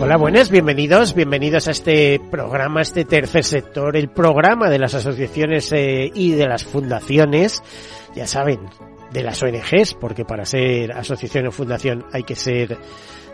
Hola, 0.00 0.16
buenas, 0.16 0.48
bienvenidos, 0.48 1.12
bienvenidos 1.12 1.66
a 1.66 1.72
este 1.72 2.20
programa, 2.30 2.82
este 2.82 3.04
tercer 3.04 3.42
sector, 3.42 3.96
el 3.96 4.08
programa 4.08 4.70
de 4.70 4.78
las 4.78 4.94
asociaciones 4.94 5.72
eh, 5.72 6.08
y 6.14 6.30
de 6.30 6.46
las 6.46 6.64
fundaciones, 6.64 7.64
ya 8.14 8.28
saben, 8.28 8.60
de 9.12 9.24
las 9.24 9.42
ONGs, 9.42 9.94
porque 9.94 10.24
para 10.24 10.44
ser 10.44 10.92
asociación 10.92 11.48
o 11.48 11.50
fundación 11.50 12.04
hay 12.12 12.22
que 12.22 12.36
ser, 12.36 12.78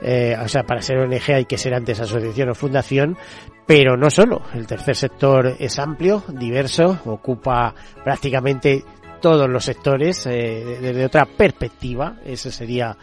eh, 0.01 0.37
o 0.43 0.49
sea, 0.49 0.63
para 0.63 0.81
ser 0.81 0.99
ONG 0.99 1.35
hay 1.35 1.45
que 1.45 1.59
ser 1.59 1.75
antes 1.75 2.01
asociación 2.01 2.49
o 2.49 2.55
fundación, 2.55 3.19
pero 3.67 3.99
no 3.99 4.09
solo, 4.09 4.41
el 4.55 4.67
tercer 4.67 4.97
sector 4.97 5.57
es 5.59 5.79
amplio, 5.79 6.25
diverso, 6.29 6.99
ocupa 7.05 7.75
prácticamente 8.03 8.85
todos 9.25 9.49
los 9.49 9.65
sectores 9.65 10.27
eh, 10.27 10.77
desde 10.83 11.07
otra 11.07 11.25
perspectiva, 11.25 12.19
ese 12.27 12.53
sería 12.53 12.95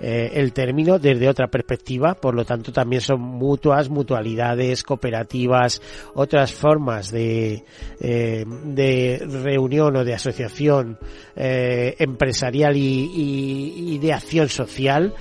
eh, 0.00 0.30
el 0.34 0.52
término 0.52 0.98
desde 0.98 1.28
otra 1.28 1.46
perspectiva, 1.46 2.14
por 2.14 2.34
lo 2.34 2.44
tanto 2.44 2.72
también 2.72 3.00
son 3.00 3.20
mutuas, 3.20 3.88
mutualidades, 3.88 4.82
cooperativas, 4.82 5.80
otras 6.14 6.52
formas 6.52 7.12
de, 7.12 7.64
eh, 8.00 8.44
de 8.64 9.24
reunión 9.44 9.96
o 9.96 10.04
de 10.04 10.14
asociación 10.14 10.98
eh, 11.36 11.94
empresarial 12.00 12.76
y, 12.76 13.92
y, 13.94 13.98
de 13.98 14.12
acción 14.12 14.48
social. 14.48 15.14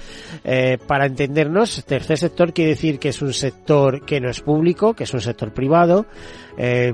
Eh, 0.44 0.80
para 0.88 1.06
entendernos, 1.06 1.84
tercer 1.86 2.18
sector 2.18 2.52
quiere 2.52 2.72
decir 2.72 2.98
que 2.98 3.10
es 3.10 3.22
un 3.22 3.34
sector 3.34 4.06
que 4.06 4.20
no 4.20 4.30
es 4.30 4.42
público, 4.42 4.96
que 4.96 5.04
es 5.04 5.14
un 5.14 5.22
sector 5.22 5.54
privado, 5.54 6.08
eh, 6.58 6.94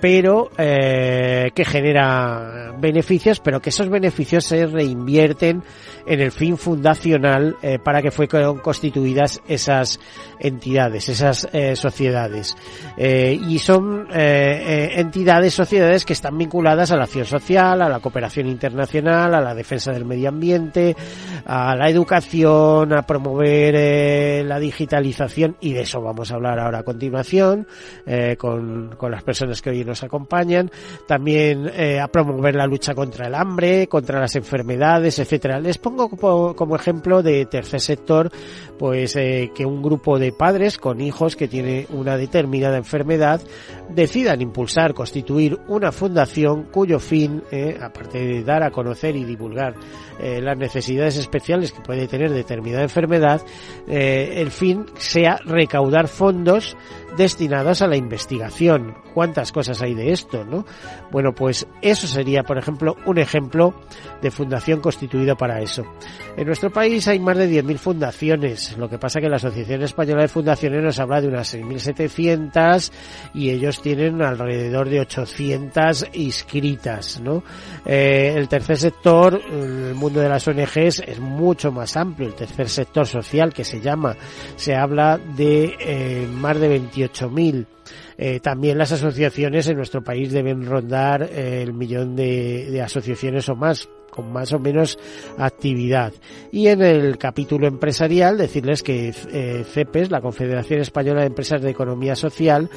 pero 0.00 0.50
eh, 0.56 1.50
que 1.54 1.64
genera 1.64 2.72
beneficios, 2.78 3.40
pero 3.40 3.60
que 3.60 3.70
esos 3.70 3.88
beneficios 3.88 4.44
se 4.44 4.66
reinvierten 4.66 5.62
en 6.08 6.20
el 6.20 6.32
fin 6.32 6.56
fundacional 6.56 7.56
eh, 7.62 7.78
para 7.78 8.02
que 8.02 8.10
fueran 8.10 8.58
constituidas 8.58 9.40
esas 9.46 10.00
entidades, 10.40 11.08
esas 11.08 11.48
eh, 11.52 11.76
sociedades. 11.76 12.56
Eh, 12.96 13.38
y 13.48 13.58
son 13.58 14.08
eh, 14.12 14.92
entidades, 14.96 15.54
sociedades 15.54 16.04
que 16.04 16.12
están 16.12 16.36
vinculadas 16.38 16.90
a 16.90 16.96
la 16.96 17.04
acción 17.04 17.24
social, 17.24 17.82
a 17.82 17.88
la 17.88 18.00
cooperación 18.00 18.46
internacional, 18.46 19.34
a 19.34 19.40
la 19.40 19.54
defensa 19.54 19.92
del 19.92 20.04
medio 20.04 20.28
ambiente, 20.28 20.96
a 21.44 21.74
la 21.74 21.88
educación, 21.88 22.92
a 22.92 23.02
promover 23.02 24.44
la 24.44 24.58
digitalización 24.58 25.56
y 25.60 25.72
de 25.72 25.82
eso 25.82 26.00
vamos 26.00 26.30
a 26.30 26.34
hablar 26.34 26.58
ahora 26.58 26.80
a 26.80 26.82
continuación 26.82 27.66
con, 28.38 28.94
con 28.96 29.10
las 29.10 29.22
personas 29.22 29.62
que 29.62 29.70
hoy 29.70 29.84
nos 29.84 30.02
acompañan. 30.02 30.70
También 31.06 31.70
a 32.00 32.08
promover 32.08 32.54
la 32.54 32.66
lucha 32.66 32.94
contra 32.94 33.26
el 33.26 33.34
hambre, 33.34 33.88
contra 33.88 34.20
las 34.20 34.36
enfermedades, 34.36 35.18
etcétera. 35.18 35.60
Les 35.60 35.78
pongo 35.78 35.97
como, 35.98 36.54
como 36.54 36.76
ejemplo 36.76 37.22
de 37.22 37.46
tercer 37.46 37.80
sector, 37.80 38.30
pues 38.78 39.14
que 39.14 39.66
un 39.66 39.82
grupo 39.82 40.18
de 40.18 40.30
padres 40.30 40.78
con 40.78 41.00
hijos 41.00 41.34
que 41.34 41.48
tienen 41.48 41.86
una 41.90 42.16
determinada 42.16 42.76
enfermedad 42.76 43.40
decidan 43.88 44.40
impulsar, 44.40 44.94
constituir 44.94 45.58
una 45.66 45.92
fundación 45.92 46.64
cuyo 46.64 46.98
fin, 47.00 47.42
eh, 47.50 47.78
aparte 47.80 48.18
de 48.18 48.44
dar 48.44 48.62
a 48.62 48.70
conocer 48.70 49.16
y 49.16 49.24
divulgar 49.24 49.74
eh, 50.20 50.40
las 50.42 50.58
necesidades 50.58 51.16
especiales 51.16 51.72
que 51.72 51.80
puede 51.80 52.06
tener 52.06 52.30
determinada 52.30 52.82
enfermedad, 52.82 53.40
eh, 53.86 54.34
el 54.36 54.50
fin 54.50 54.86
sea 54.98 55.40
recaudar 55.44 56.08
fondos 56.08 56.76
destinados 57.16 57.82
a 57.82 57.86
la 57.86 57.96
investigación. 57.96 58.94
¿Cuántas 59.14 59.52
cosas 59.52 59.80
hay 59.82 59.94
de 59.94 60.12
esto, 60.12 60.44
no? 60.44 60.64
Bueno, 61.10 61.34
pues 61.34 61.66
eso 61.82 62.06
sería, 62.06 62.42
por 62.42 62.58
ejemplo, 62.58 62.96
un 63.06 63.18
ejemplo 63.18 63.74
de 64.22 64.30
fundación 64.30 64.80
constituida 64.80 65.34
para 65.34 65.60
eso. 65.60 65.77
En 66.36 66.46
nuestro 66.46 66.70
país 66.70 67.06
hay 67.08 67.18
más 67.18 67.36
de 67.36 67.50
10.000 67.50 67.78
fundaciones. 67.78 68.76
Lo 68.78 68.88
que 68.88 68.98
pasa 68.98 69.20
que 69.20 69.28
la 69.28 69.36
Asociación 69.36 69.82
Española 69.82 70.22
de 70.22 70.28
Fundaciones 70.28 70.82
nos 70.82 70.98
habla 71.00 71.20
de 71.20 71.28
unas 71.28 71.54
6.700 71.54 72.92
y 73.34 73.50
ellos 73.50 73.82
tienen 73.82 74.22
alrededor 74.22 74.88
de 74.88 75.00
800 75.00 76.06
inscritas, 76.12 77.20
¿no? 77.20 77.42
Eh, 77.84 78.34
el 78.36 78.48
tercer 78.48 78.76
sector, 78.76 79.40
el 79.50 79.94
mundo 79.94 80.20
de 80.20 80.28
las 80.28 80.46
ONGs 80.46 81.00
es 81.00 81.18
mucho 81.18 81.72
más 81.72 81.96
amplio. 81.96 82.28
El 82.28 82.34
tercer 82.34 82.68
sector 82.68 83.06
social 83.06 83.52
que 83.52 83.64
se 83.64 83.80
llama, 83.80 84.16
se 84.56 84.76
habla 84.76 85.18
de 85.18 85.74
eh, 85.80 86.28
más 86.30 86.60
de 86.60 86.80
28.000 86.80 87.66
eh, 88.20 88.40
también 88.40 88.78
las 88.78 88.90
asociaciones 88.90 89.68
en 89.68 89.76
nuestro 89.76 90.02
país 90.02 90.32
deben 90.32 90.66
rondar 90.66 91.22
eh, 91.22 91.62
el 91.62 91.72
millón 91.72 92.16
de, 92.16 92.68
de 92.68 92.82
asociaciones 92.82 93.48
o 93.48 93.54
más 93.54 93.88
con 94.10 94.32
más 94.32 94.52
o 94.52 94.58
menos 94.58 94.98
actividad. 95.38 96.12
Y 96.52 96.68
en 96.68 96.82
el 96.82 97.18
capítulo 97.18 97.66
empresarial 97.66 98.38
decirles 98.38 98.82
que 98.82 99.14
eh, 99.32 99.64
CEPES, 99.64 100.10
la 100.10 100.20
Confederación 100.20 100.80
Española 100.80 101.20
de 101.20 101.26
Empresas 101.26 101.62
de 101.62 101.70
Economía 101.70 102.16
Social, 102.16 102.70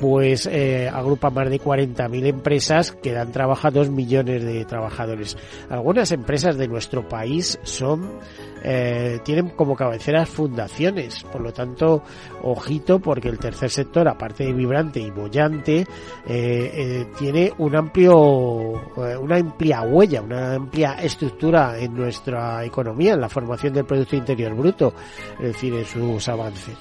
pues 0.00 0.46
eh, 0.46 0.88
agrupa 0.88 1.28
más 1.28 1.50
de 1.50 1.60
40.000 1.60 2.26
empresas 2.26 2.92
que 2.92 3.12
dan 3.12 3.32
trabajo 3.32 3.68
a 3.68 3.70
2 3.70 3.90
millones 3.90 4.42
de 4.42 4.64
trabajadores. 4.64 5.36
Algunas 5.68 6.10
empresas 6.10 6.56
de 6.56 6.68
nuestro 6.68 7.06
país 7.06 7.58
son 7.64 8.18
eh, 8.62 9.20
tienen 9.24 9.50
como 9.50 9.76
cabeceras 9.76 10.28
fundaciones, 10.28 11.24
por 11.24 11.40
lo 11.40 11.52
tanto, 11.52 12.02
ojito 12.42 12.98
porque 12.98 13.28
el 13.28 13.38
tercer 13.38 13.70
sector, 13.70 14.08
aparte 14.08 14.44
de 14.44 14.52
vibrante 14.52 15.00
y 15.00 15.10
bollante, 15.10 15.80
eh, 15.80 15.86
eh, 16.26 17.06
tiene 17.18 17.52
un 17.58 17.76
amplio, 17.76 18.74
eh, 18.96 19.16
una 19.16 19.36
amplia 19.36 19.82
huella, 19.82 20.22
una 20.22 20.54
amplia 20.54 20.94
estructura 20.94 21.78
en 21.78 21.94
nuestra 21.94 22.64
economía, 22.64 23.14
en 23.14 23.20
la 23.20 23.28
formación 23.28 23.72
del 23.72 23.84
Producto 23.84 24.16
Interior 24.16 24.54
Bruto, 24.54 24.94
es 25.38 25.52
decir, 25.52 25.74
en 25.74 25.84
sus 25.84 26.28
avances. 26.28 26.76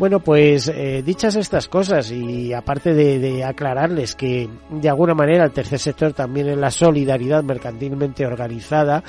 Bueno, 0.00 0.20
pues 0.20 0.66
eh, 0.68 1.02
dichas 1.04 1.36
estas 1.36 1.68
cosas 1.68 2.10
y 2.10 2.54
aparte 2.54 2.94
de, 2.94 3.18
de, 3.18 3.44
aclararles 3.44 4.14
que 4.14 4.48
de 4.70 4.88
alguna 4.88 5.12
manera 5.12 5.44
el 5.44 5.50
tercer 5.50 5.78
sector 5.78 6.14
también 6.14 6.48
es 6.48 6.56
la 6.56 6.70
solidaridad 6.70 7.44
mercantilmente 7.44 8.24
organizada 8.24 9.04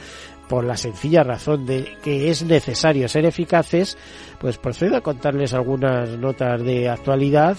por 0.50 0.66
la 0.66 0.76
sencilla 0.76 1.24
razón 1.24 1.66
de 1.66 1.88
que 2.04 2.30
es 2.30 2.44
necesario 2.44 3.08
ser 3.08 3.24
eficaces, 3.24 3.98
pues 4.38 4.58
procedo 4.58 4.98
a 4.98 5.02
contarles 5.02 5.54
algunas 5.54 6.10
notas 6.18 6.62
de 6.62 6.90
actualidad 6.90 7.56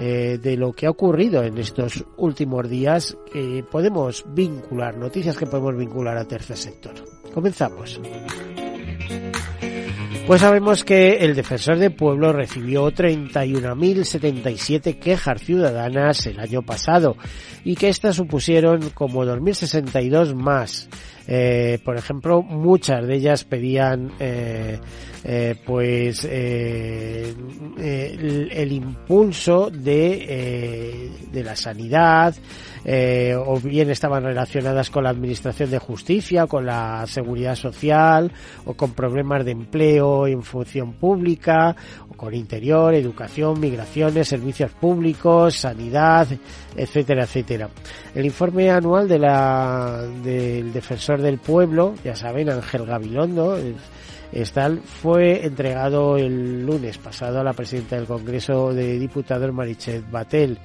eh, 0.00 0.40
de 0.42 0.56
lo 0.56 0.72
que 0.72 0.86
ha 0.86 0.90
ocurrido 0.90 1.44
en 1.44 1.56
estos 1.58 2.04
últimos 2.16 2.68
días 2.68 3.16
que 3.32 3.64
podemos 3.70 4.24
vincular, 4.34 4.96
noticias 4.96 5.38
que 5.38 5.46
podemos 5.46 5.76
vincular 5.76 6.16
al 6.16 6.26
tercer 6.26 6.56
sector. 6.56 6.94
Comenzamos. 7.32 8.00
Pues 10.26 10.40
sabemos 10.40 10.84
que 10.84 11.18
el 11.18 11.34
defensor 11.34 11.76
del 11.76 11.92
pueblo 11.92 12.32
recibió 12.32 12.90
31.077 12.90 14.98
quejas 14.98 15.42
ciudadanas 15.42 16.26
el 16.26 16.40
año 16.40 16.62
pasado 16.62 17.18
y 17.62 17.76
que 17.76 17.90
estas 17.90 18.16
supusieron 18.16 18.88
como 18.94 19.26
2.062 19.26 20.34
más. 20.34 20.88
Eh, 21.28 21.78
por 21.84 21.98
ejemplo, 21.98 22.40
muchas 22.42 23.06
de 23.06 23.16
ellas 23.16 23.44
pedían 23.44 24.12
eh, 24.18 24.80
eh, 25.24 25.56
pues 25.66 26.24
el, 26.24 27.36
el, 28.50 28.72
impulso 28.72 29.68
de, 29.70 31.10
de 31.30 31.44
la 31.44 31.54
sanidad 31.54 32.34
o 32.86 33.60
bien 33.60 33.90
estaban 33.90 34.24
relacionadas 34.24 34.90
con 34.90 35.04
la 35.04 35.10
administración 35.10 35.70
de 35.70 35.78
justicia, 35.78 36.46
con 36.46 36.66
la 36.66 37.06
seguridad 37.06 37.56
social 37.56 38.30
o 38.66 38.74
con 38.74 38.92
problemas 38.92 39.44
de 39.44 39.52
empleo 39.52 40.26
en 40.26 40.42
función 40.42 40.92
pública 40.94 41.74
o 42.10 42.14
con 42.14 42.34
interior, 42.34 42.94
educación, 42.94 43.58
migraciones, 43.58 44.28
servicios 44.28 44.70
públicos, 44.72 45.56
sanidad, 45.56 46.28
etcétera, 46.76 47.24
etcétera. 47.24 47.68
El 48.14 48.26
informe 48.26 48.70
anual 48.70 49.08
de 49.08 49.18
la, 49.18 50.02
del 50.22 50.72
defensor 50.72 51.22
del 51.22 51.38
pueblo, 51.38 51.94
ya 52.04 52.14
saben, 52.14 52.50
Ángel 52.50 52.84
Gabilondo, 52.84 53.58
fue 54.84 55.46
entregado 55.46 56.16
el 56.16 56.66
lunes 56.66 56.98
pasado 56.98 57.40
a 57.40 57.44
la 57.44 57.52
presidenta 57.52 57.96
del 57.96 58.06
Congreso 58.06 58.72
de 58.72 58.98
Diputados, 58.98 59.52
Marichet 59.52 60.10
Batel. 60.10 60.58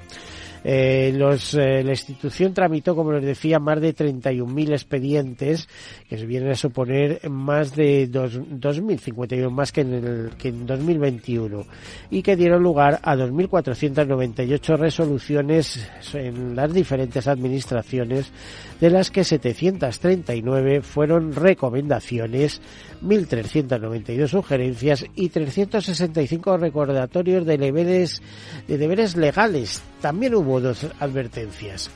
Eh, 0.63 1.13
los, 1.15 1.53
eh, 1.53 1.83
la 1.83 1.91
institución 1.91 2.53
tramitó, 2.53 2.95
como 2.95 3.13
les 3.13 3.23
decía, 3.23 3.59
más 3.59 3.79
de 3.79 3.95
31.000 3.95 4.71
expedientes, 4.71 5.67
que 6.07 6.17
se 6.17 6.25
vienen 6.25 6.51
a 6.51 6.55
suponer 6.55 7.29
más 7.29 7.75
de 7.75 8.09
2.051 8.09 9.49
más 9.49 9.71
que 9.71 9.81
en, 9.81 9.93
el, 9.93 10.31
que 10.37 10.49
en 10.49 10.65
2021, 10.65 11.65
y 12.11 12.21
que 12.21 12.35
dieron 12.35 12.63
lugar 12.63 12.99
a 13.03 13.15
2.498 13.15 14.77
resoluciones 14.77 15.89
en 16.13 16.55
las 16.55 16.73
diferentes 16.73 17.27
administraciones, 17.27 18.31
de 18.79 18.89
las 18.89 19.11
que 19.11 19.23
739 19.23 20.81
fueron 20.81 21.33
recomendaciones, 21.33 22.61
1.392 23.01 24.27
sugerencias 24.27 25.05
y 25.15 25.29
365 25.29 26.57
recordatorios 26.57 27.45
de 27.45 27.57
deberes, 27.57 28.21
de 28.67 28.77
deberes 28.77 29.15
legales. 29.15 29.81
También 30.01 30.35
hubo 30.35 30.59
dos 30.59 30.85
advertencias. 30.99 31.89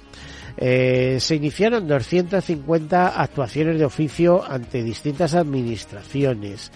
Eh, 0.57 1.17
se 1.19 1.35
iniciaron 1.35 1.87
250 1.87 3.19
actuaciones 3.21 3.79
de 3.79 3.85
oficio 3.85 4.43
ante 4.47 4.83
distintas 4.83 5.33
administraciones 5.33 6.71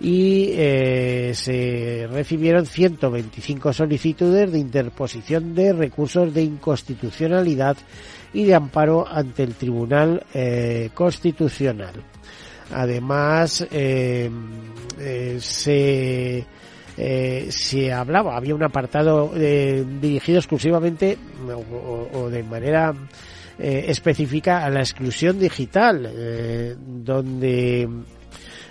y 0.00 0.48
eh, 0.52 1.32
se 1.34 2.08
recibieron 2.10 2.66
125 2.66 3.72
solicitudes 3.72 4.50
de 4.50 4.58
interposición 4.58 5.54
de 5.54 5.72
recursos 5.72 6.34
de 6.34 6.42
inconstitucionalidad 6.42 7.76
y 8.32 8.44
de 8.44 8.54
amparo 8.54 9.06
ante 9.06 9.44
el 9.44 9.54
Tribunal 9.54 10.24
eh, 10.34 10.90
Constitucional. 10.94 12.02
Además, 12.72 13.66
eh, 13.70 14.30
eh, 14.98 15.38
se, 15.40 16.44
se 17.50 17.92
hablaba, 17.92 18.36
había 18.36 18.54
un 18.54 18.62
apartado 18.62 19.32
dirigido 19.34 20.38
exclusivamente 20.38 21.16
o, 22.12 22.28
de 22.28 22.42
manera 22.42 22.94
específica 23.58 24.64
a 24.64 24.70
la 24.70 24.80
exclusión 24.80 25.38
digital, 25.38 26.10
donde 26.86 27.88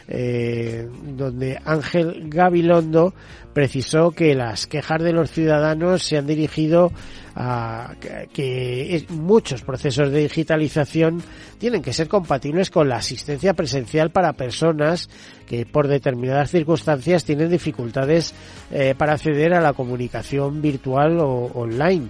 donde 0.10 1.60
Ángel 1.66 2.30
Gabilondo 2.30 3.14
precisó 3.54 4.12
que 4.12 4.34
las 4.34 4.66
quejas 4.66 5.04
de 5.04 5.14
los 5.14 5.30
ciudadanos 5.30 6.02
se 6.04 6.18
han 6.18 6.26
dirigido 6.26 6.92
a 7.36 7.96
que 8.34 9.06
muchos 9.10 9.62
procesos 9.62 10.12
de 10.12 10.22
digitalización 10.22 11.22
tienen 11.58 11.82
que 11.82 11.94
ser 11.94 12.08
compatibles 12.08 12.70
con 12.70 12.90
la 12.90 12.98
asistencia 12.98 13.54
presencial 13.54 14.12
para 14.12 14.34
personas 14.34 15.10
que 15.48 15.66
por 15.66 15.88
determinadas 15.88 16.52
circunstancias 16.52 17.24
tienen 17.24 17.50
dificultades 17.50 18.34
eh, 18.72 18.96
para 18.98 19.14
acceder 19.14 19.54
a 19.54 19.62
la 19.62 19.74
comunicación 19.74 20.62
virtual 20.62 21.20
o 21.20 21.52
online. 21.54 22.10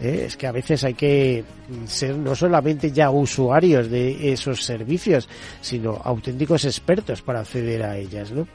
¿Eh? 0.00 0.24
Es 0.26 0.36
que 0.36 0.46
a 0.46 0.52
veces 0.52 0.84
hay 0.84 0.94
que 0.94 1.44
ser 1.86 2.16
no 2.16 2.34
solamente 2.34 2.90
ya 2.90 3.10
usuarios 3.10 3.90
de 3.90 4.32
esos 4.32 4.64
servicios, 4.64 5.28
sino 5.60 6.00
auténticos 6.02 6.64
expertos 6.64 7.22
para 7.22 7.40
acceder 7.40 7.82
a 7.82 7.96
ellas, 7.96 8.32
¿no? 8.32 8.46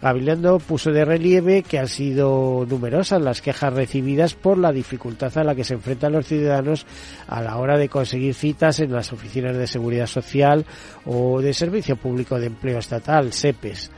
Gabilondo 0.00 0.58
puso 0.58 0.90
de 0.90 1.04
relieve 1.04 1.62
que 1.62 1.78
han 1.78 1.88
sido 1.88 2.66
numerosas 2.68 3.22
las 3.22 3.40
quejas 3.40 3.72
recibidas 3.72 4.34
por 4.34 4.58
la 4.58 4.72
dificultad 4.72 5.36
a 5.38 5.44
la 5.44 5.54
que 5.54 5.64
se 5.64 5.74
enfrentan 5.74 6.12
los 6.12 6.26
ciudadanos 6.26 6.84
a 7.26 7.40
la 7.40 7.56
hora 7.56 7.78
de 7.78 7.88
conseguir 7.88 8.34
citas 8.34 8.80
en 8.80 8.92
las 8.92 9.12
oficinas 9.12 9.56
de 9.56 9.66
seguridad 9.66 10.06
social 10.06 10.66
o 11.06 11.40
de 11.40 11.54
Servicio 11.54 11.96
Público 11.96 12.38
de 12.38 12.46
Empleo 12.46 12.78
Estatal, 12.78 13.32
SEPES. 13.32 13.90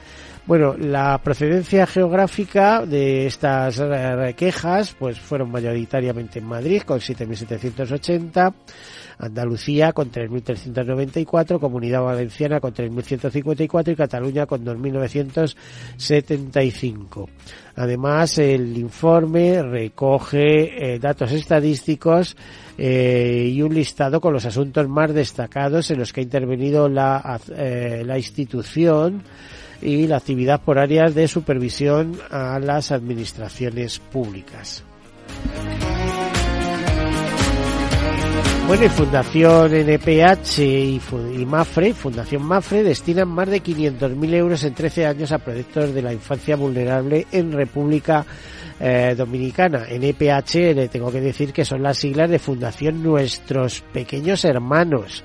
Bueno, 0.47 0.75
la 0.79 1.21
procedencia 1.25 1.87
geográfica 1.89 2.87
de 2.87 3.27
estas 3.27 3.81
eh, 3.81 4.33
quejas 4.37 4.95
pues 4.97 5.19
fueron 5.19 5.51
mayoritariamente 5.51 6.39
en 6.39 6.45
Madrid 6.45 6.83
con 6.83 7.01
7.780, 7.01 8.55
Andalucía 9.19 9.93
con 9.93 10.13
3.394, 10.13 11.59
Comunidad 11.59 12.03
Valenciana 12.03 12.61
con 12.61 12.73
3.154 12.73 13.91
y 13.91 13.97
Cataluña 13.97 14.47
con 14.47 14.65
2.975. 14.65 17.29
Además, 17.75 18.39
el 18.39 18.79
informe 18.79 19.65
recoge 19.65 20.95
eh, 20.95 21.01
datos 21.01 21.33
estadísticos 21.33 22.37
eh, 22.79 23.51
y 23.53 23.63
un 23.63 23.75
listado 23.75 24.21
con 24.21 24.33
los 24.33 24.45
asuntos 24.45 24.89
más 24.89 25.13
destacados 25.13 25.91
en 25.91 25.99
los 25.99 26.13
que 26.13 26.21
ha 26.21 26.23
intervenido 26.23 26.89
la, 26.89 27.41
la 27.49 28.17
institución 28.17 29.25
y 29.83 30.07
la 30.07 30.19
actividad 30.19 30.61
por 30.61 30.79
áreas 30.79 31.15
de 31.15 31.29
supervisión 31.29 32.19
a 32.31 32.59
las 32.59 32.93
administraciones 32.93 33.99
públicas. 33.99 34.85
Bueno, 38.67 38.85
y 38.85 38.89
Fundación 38.89 39.73
NPH 39.73 40.59
y, 40.59 41.01
MAFRE, 41.47 41.95
Fundación 41.95 42.43
MAFRE, 42.43 42.83
destinan 42.83 43.29
más 43.29 43.49
de 43.49 43.63
500.000 43.63 44.35
euros 44.35 44.65
en 44.65 44.75
13 44.75 45.07
años 45.07 45.31
a 45.31 45.39
proyectos 45.39 45.95
de 45.95 46.03
la 46.03 46.13
infancia 46.13 46.57
vulnerable 46.57 47.29
en 47.31 47.53
República 47.53 48.27
eh, 48.81 49.15
Dominicana. 49.17 49.87
Le 49.89 50.89
tengo 50.89 51.11
que 51.11 51.21
decir 51.21 51.53
que 51.53 51.65
son 51.65 51.83
las 51.83 51.99
siglas 51.99 52.31
de 52.31 52.39
Fundación 52.39 53.03
Nuestros 53.03 53.83
Pequeños 53.93 54.45
Hermanos. 54.45 55.25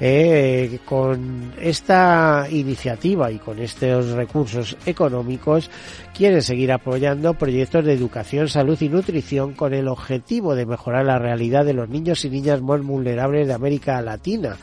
Eh, 0.00 0.80
con 0.84 1.52
esta 1.60 2.46
iniciativa 2.50 3.30
y 3.30 3.38
con 3.38 3.60
estos 3.60 4.10
recursos 4.10 4.76
económicos 4.84 5.70
quieren 6.12 6.42
seguir 6.42 6.72
apoyando 6.72 7.34
proyectos 7.34 7.84
de 7.84 7.92
educación, 7.92 8.48
salud 8.48 8.76
y 8.80 8.88
nutrición 8.88 9.52
con 9.52 9.74
el 9.74 9.86
objetivo 9.86 10.56
de 10.56 10.66
mejorar 10.66 11.04
la 11.04 11.18
realidad 11.18 11.64
de 11.64 11.74
los 11.74 11.88
niños 11.88 12.24
y 12.24 12.30
niñas 12.30 12.60
más 12.62 12.82
vulnerables 12.82 13.46
de 13.46 13.54
América 13.54 14.02
Latina. 14.02 14.56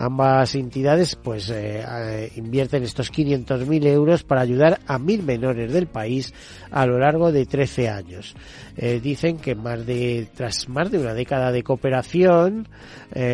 Ambas 0.00 0.54
entidades 0.54 1.16
pues 1.16 1.50
eh, 1.50 1.84
eh, 1.84 2.32
invierten 2.36 2.84
estos 2.84 3.12
500.000 3.12 3.84
euros 3.88 4.22
para 4.22 4.42
ayudar 4.42 4.78
a 4.86 4.96
mil 4.96 5.24
menores 5.24 5.72
del 5.72 5.88
país 5.88 6.32
a 6.70 6.86
lo 6.86 7.00
largo 7.00 7.32
de 7.32 7.46
13 7.46 7.88
años. 7.88 8.36
Eh, 8.76 9.00
dicen 9.02 9.38
que 9.38 9.56
más 9.56 9.84
de, 9.84 10.28
tras 10.36 10.68
más 10.68 10.92
de 10.92 11.00
una 11.00 11.14
década 11.14 11.50
de 11.50 11.64
cooperación, 11.64 12.68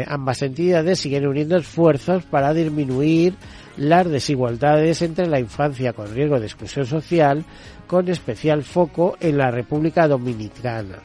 ambas 0.07 0.41
entidades 0.41 1.01
siguen 1.01 1.27
uniendo 1.27 1.59
esfuerzos 1.59 2.25
para 2.25 2.55
disminuir 2.55 3.35
las 3.77 4.09
desigualdades 4.09 5.03
entre 5.03 5.27
la 5.27 5.41
infancia 5.41 5.93
con 5.93 6.15
riesgo 6.15 6.41
de 6.41 6.47
exclusión 6.47 6.87
social, 6.87 7.45
con 7.87 8.09
especial 8.09 8.63
foco 8.63 9.19
en 9.21 9.37
la 9.37 9.51
República 9.51 10.09
Dominicana 10.09 11.03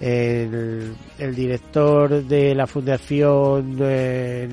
el, 0.00 0.94
director 1.34 2.22
de 2.24 2.54
la 2.54 2.66
Fundación 2.66 3.76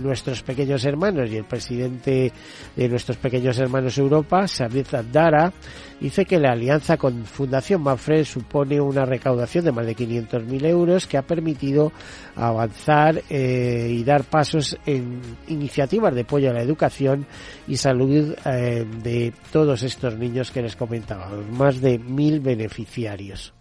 Nuestros 0.02 0.42
Pequeños 0.42 0.84
Hermanos 0.86 1.30
y 1.32 1.38
el 1.38 1.46
presidente 1.46 2.32
de 2.76 2.90
Nuestros 2.90 3.18
Pequeños 3.18 3.58
Hermanos 3.60 3.98
Europa, 3.98 4.48
Sabir 4.48 4.88
Dara, 5.12 5.54
dice 6.00 6.26
que 6.26 6.40
la 6.40 6.52
alianza 6.52 6.98
con 6.98 7.26
Fundación 7.26 7.82
Mafre 7.82 8.26
supone 8.26 8.82
una 8.82 9.06
recaudación 9.06 9.66
de 9.66 9.72
más 9.72 9.86
de 9.86 9.96
500.000 9.96 10.66
euros 10.66 11.08
que 11.08 11.18
ha 11.18 11.22
permitido 11.22 11.92
avanzar 12.36 13.22
eh, 13.30 13.88
y 13.92 14.04
dar 14.04 14.24
pasos 14.24 14.78
en 14.86 15.22
iniciativas 15.48 16.14
de 16.14 16.22
apoyo 16.22 16.50
a 16.50 16.54
la 16.54 16.62
educación 16.62 17.26
y 17.68 17.78
salud 17.78 18.36
eh, 18.46 18.86
de 19.04 19.34
todos 19.52 19.84
estos 19.84 20.18
niños 20.18 20.52
que 20.52 20.62
les 20.62 20.76
comentaba, 20.76 21.30
más 21.52 21.82
de 21.82 22.00
mil 22.00 22.40
beneficiarios. 22.40 23.54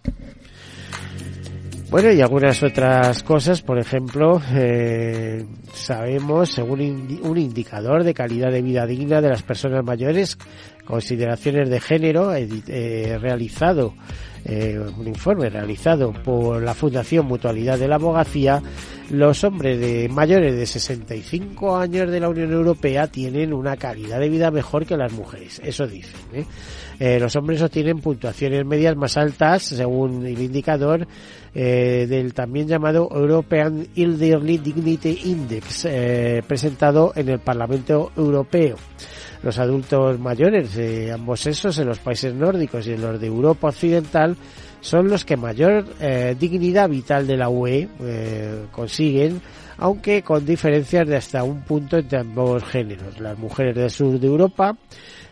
Bueno, 1.90 2.10
y 2.10 2.20
algunas 2.20 2.62
otras 2.62 3.22
cosas, 3.22 3.62
por 3.62 3.78
ejemplo, 3.78 4.40
eh, 4.52 5.44
sabemos, 5.72 6.50
según 6.50 6.80
un 7.22 7.38
indicador 7.38 8.02
de 8.02 8.14
calidad 8.14 8.50
de 8.50 8.62
vida 8.62 8.86
digna 8.86 9.20
de 9.20 9.28
las 9.28 9.42
personas 9.42 9.84
mayores, 9.84 10.36
consideraciones 10.84 11.70
de 11.70 11.80
género 11.80 12.34
eh, 12.34 13.18
realizado, 13.20 13.94
eh, 14.44 14.78
un 14.98 15.08
informe 15.08 15.48
realizado 15.48 16.12
por 16.12 16.62
la 16.62 16.74
Fundación 16.74 17.26
Mutualidad 17.26 17.78
de 17.78 17.88
la 17.88 17.94
Abogacía, 17.94 18.62
los 19.10 19.42
hombres 19.42 19.80
de 19.80 20.08
mayores 20.08 20.54
de 20.54 20.66
65 20.66 21.76
años 21.76 22.10
de 22.10 22.20
la 22.20 22.28
Unión 22.28 22.52
Europea 22.52 23.06
tienen 23.06 23.54
una 23.54 23.76
calidad 23.76 24.20
de 24.20 24.28
vida 24.28 24.50
mejor 24.50 24.84
que 24.84 24.96
las 24.96 25.12
mujeres, 25.12 25.62
eso 25.64 25.86
dicen. 25.86 26.20
¿eh? 26.34 26.44
Eh, 27.00 27.18
los 27.18 27.34
hombres 27.36 27.62
obtienen 27.62 28.00
puntuaciones 28.00 28.64
medias 28.66 28.96
más 28.96 29.16
altas, 29.16 29.62
según 29.62 30.26
el 30.26 30.40
indicador 30.40 31.06
eh, 31.54 32.06
del 32.08 32.34
también 32.34 32.66
llamado 32.66 33.08
European 33.12 33.86
Elderly 33.94 34.58
Dignity 34.58 35.20
Index, 35.24 35.86
presentado 36.46 37.12
en 37.14 37.28
el 37.28 37.38
Parlamento 37.38 38.12
Europeo. 38.16 38.76
Los 39.42 39.58
adultos 39.58 40.18
mayores 40.18 40.74
de 40.74 41.12
ambos 41.12 41.40
sexos 41.40 41.78
en 41.78 41.86
los 41.86 41.98
países 41.98 42.34
nórdicos 42.34 42.86
y 42.86 42.92
en 42.92 43.02
los 43.02 43.20
de 43.20 43.26
Europa 43.26 43.68
Occidental 43.68 44.36
son 44.84 45.08
los 45.08 45.24
que 45.24 45.36
mayor 45.36 45.86
eh, 45.98 46.36
dignidad 46.38 46.90
vital 46.90 47.26
de 47.26 47.36
la 47.38 47.48
UE 47.48 47.88
eh, 48.00 48.66
consiguen, 48.70 49.40
aunque 49.78 50.22
con 50.22 50.44
diferencias 50.44 51.08
de 51.08 51.16
hasta 51.16 51.42
un 51.42 51.62
punto 51.62 51.96
entre 51.96 52.18
ambos 52.20 52.62
géneros. 52.64 53.18
Las 53.18 53.38
mujeres 53.38 53.74
del 53.74 53.90
sur 53.90 54.20
de 54.20 54.26
Europa 54.26 54.76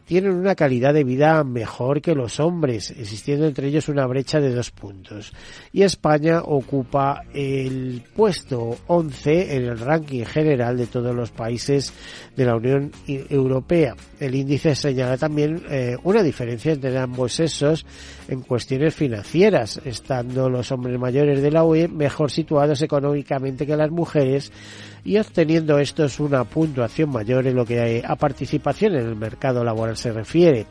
tienen 0.05 0.33
una 0.33 0.55
calidad 0.55 0.95
de 0.95 1.05
vida 1.05 1.43
mejor 1.45 2.01
que 2.01 2.15
los 2.15 2.41
hombres, 2.41 2.91
existiendo 2.91 3.47
entre 3.47 3.69
ellos 3.69 3.89
una 3.89 4.07
brecha 4.07 4.41
de 4.41 4.55
dos 4.55 4.71
puntos. 4.71 5.33
Y 5.73 5.83
España 5.83 6.43
ocupa 6.43 7.23
el 7.33 8.03
puesto 8.15 8.77
11 8.87 9.57
en 9.57 9.65
el 9.65 9.79
ranking 9.79 10.25
general 10.25 10.77
de 10.77 10.87
todos 10.87 11.15
los 11.15 11.31
países 11.31 11.93
de 12.37 12.45
la 12.45 12.57
Unión 12.57 12.93
Europea. 13.07 13.95
El 14.19 14.35
índice 14.35 14.75
señala 14.75 15.17
también 15.17 15.63
eh, 15.71 15.97
una 16.03 16.23
diferencia 16.23 16.73
entre 16.73 16.97
ambos 16.99 17.35
sexos 17.35 17.87
en 18.29 18.43
cuestiones 18.43 18.95
financieras, 18.95 19.81
estando 19.85 20.49
los 20.49 20.71
hombres 20.73 20.99
mayores 20.99 21.43
de 21.43 21.51
la 21.51 21.65
UE 21.65 21.89
mejor 21.89 22.31
situados 22.31 22.83
económicamente 22.83 23.67
que 23.67 23.77
las 23.77 23.91
mujeres 23.91 24.53
y 25.05 25.19
obteniendo 25.19 25.79
estos 25.79 26.21
una 26.21 26.45
puntuación 26.45 27.11
mayor 27.11 27.47
en 27.47 27.57
lo 27.57 27.65
que 27.65 28.03
a 28.07 28.17
participación 28.17 28.95
en 28.95 29.07
el 29.07 29.17
mercado 29.17 29.65
laboral 29.65 29.97
se 29.97 30.13
refiere. 30.13 30.67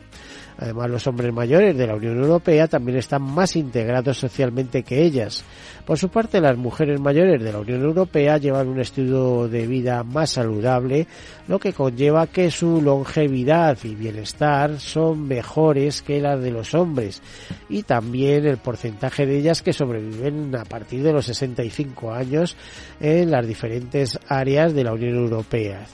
Además, 0.58 0.90
los 0.90 1.06
hombres 1.06 1.32
mayores 1.32 1.76
de 1.76 1.86
la 1.86 1.94
Unión 1.94 2.18
Europea 2.18 2.68
también 2.68 2.98
están 2.98 3.22
más 3.22 3.56
integrados 3.56 4.18
socialmente 4.18 4.82
que 4.82 5.02
ellas. 5.02 5.44
Por 5.84 5.98
su 5.98 6.08
parte, 6.08 6.40
las 6.40 6.56
mujeres 6.56 7.00
mayores 7.00 7.42
de 7.42 7.52
la 7.52 7.58
Unión 7.58 7.82
Europea 7.82 8.38
llevan 8.38 8.68
un 8.68 8.80
estilo 8.80 9.48
de 9.48 9.66
vida 9.66 10.04
más 10.04 10.30
saludable, 10.30 11.06
lo 11.48 11.58
que 11.58 11.72
conlleva 11.72 12.26
que 12.26 12.50
su 12.50 12.80
longevidad 12.80 13.76
y 13.82 13.94
bienestar 13.94 14.78
son 14.78 15.26
mejores 15.26 16.02
que 16.02 16.20
las 16.20 16.40
de 16.40 16.50
los 16.50 16.74
hombres, 16.74 17.22
y 17.68 17.82
también 17.82 18.46
el 18.46 18.58
porcentaje 18.58 19.26
de 19.26 19.38
ellas 19.38 19.62
que 19.62 19.72
sobreviven 19.72 20.54
a 20.54 20.64
partir 20.64 21.02
de 21.02 21.12
los 21.12 21.26
65 21.26 22.12
años 22.12 22.56
en 23.00 23.30
las 23.30 23.46
diferentes 23.46 24.18
áreas 24.28 24.74
de 24.74 24.84
la 24.84 24.92
Unión 24.92 25.16
Europea. 25.16 25.86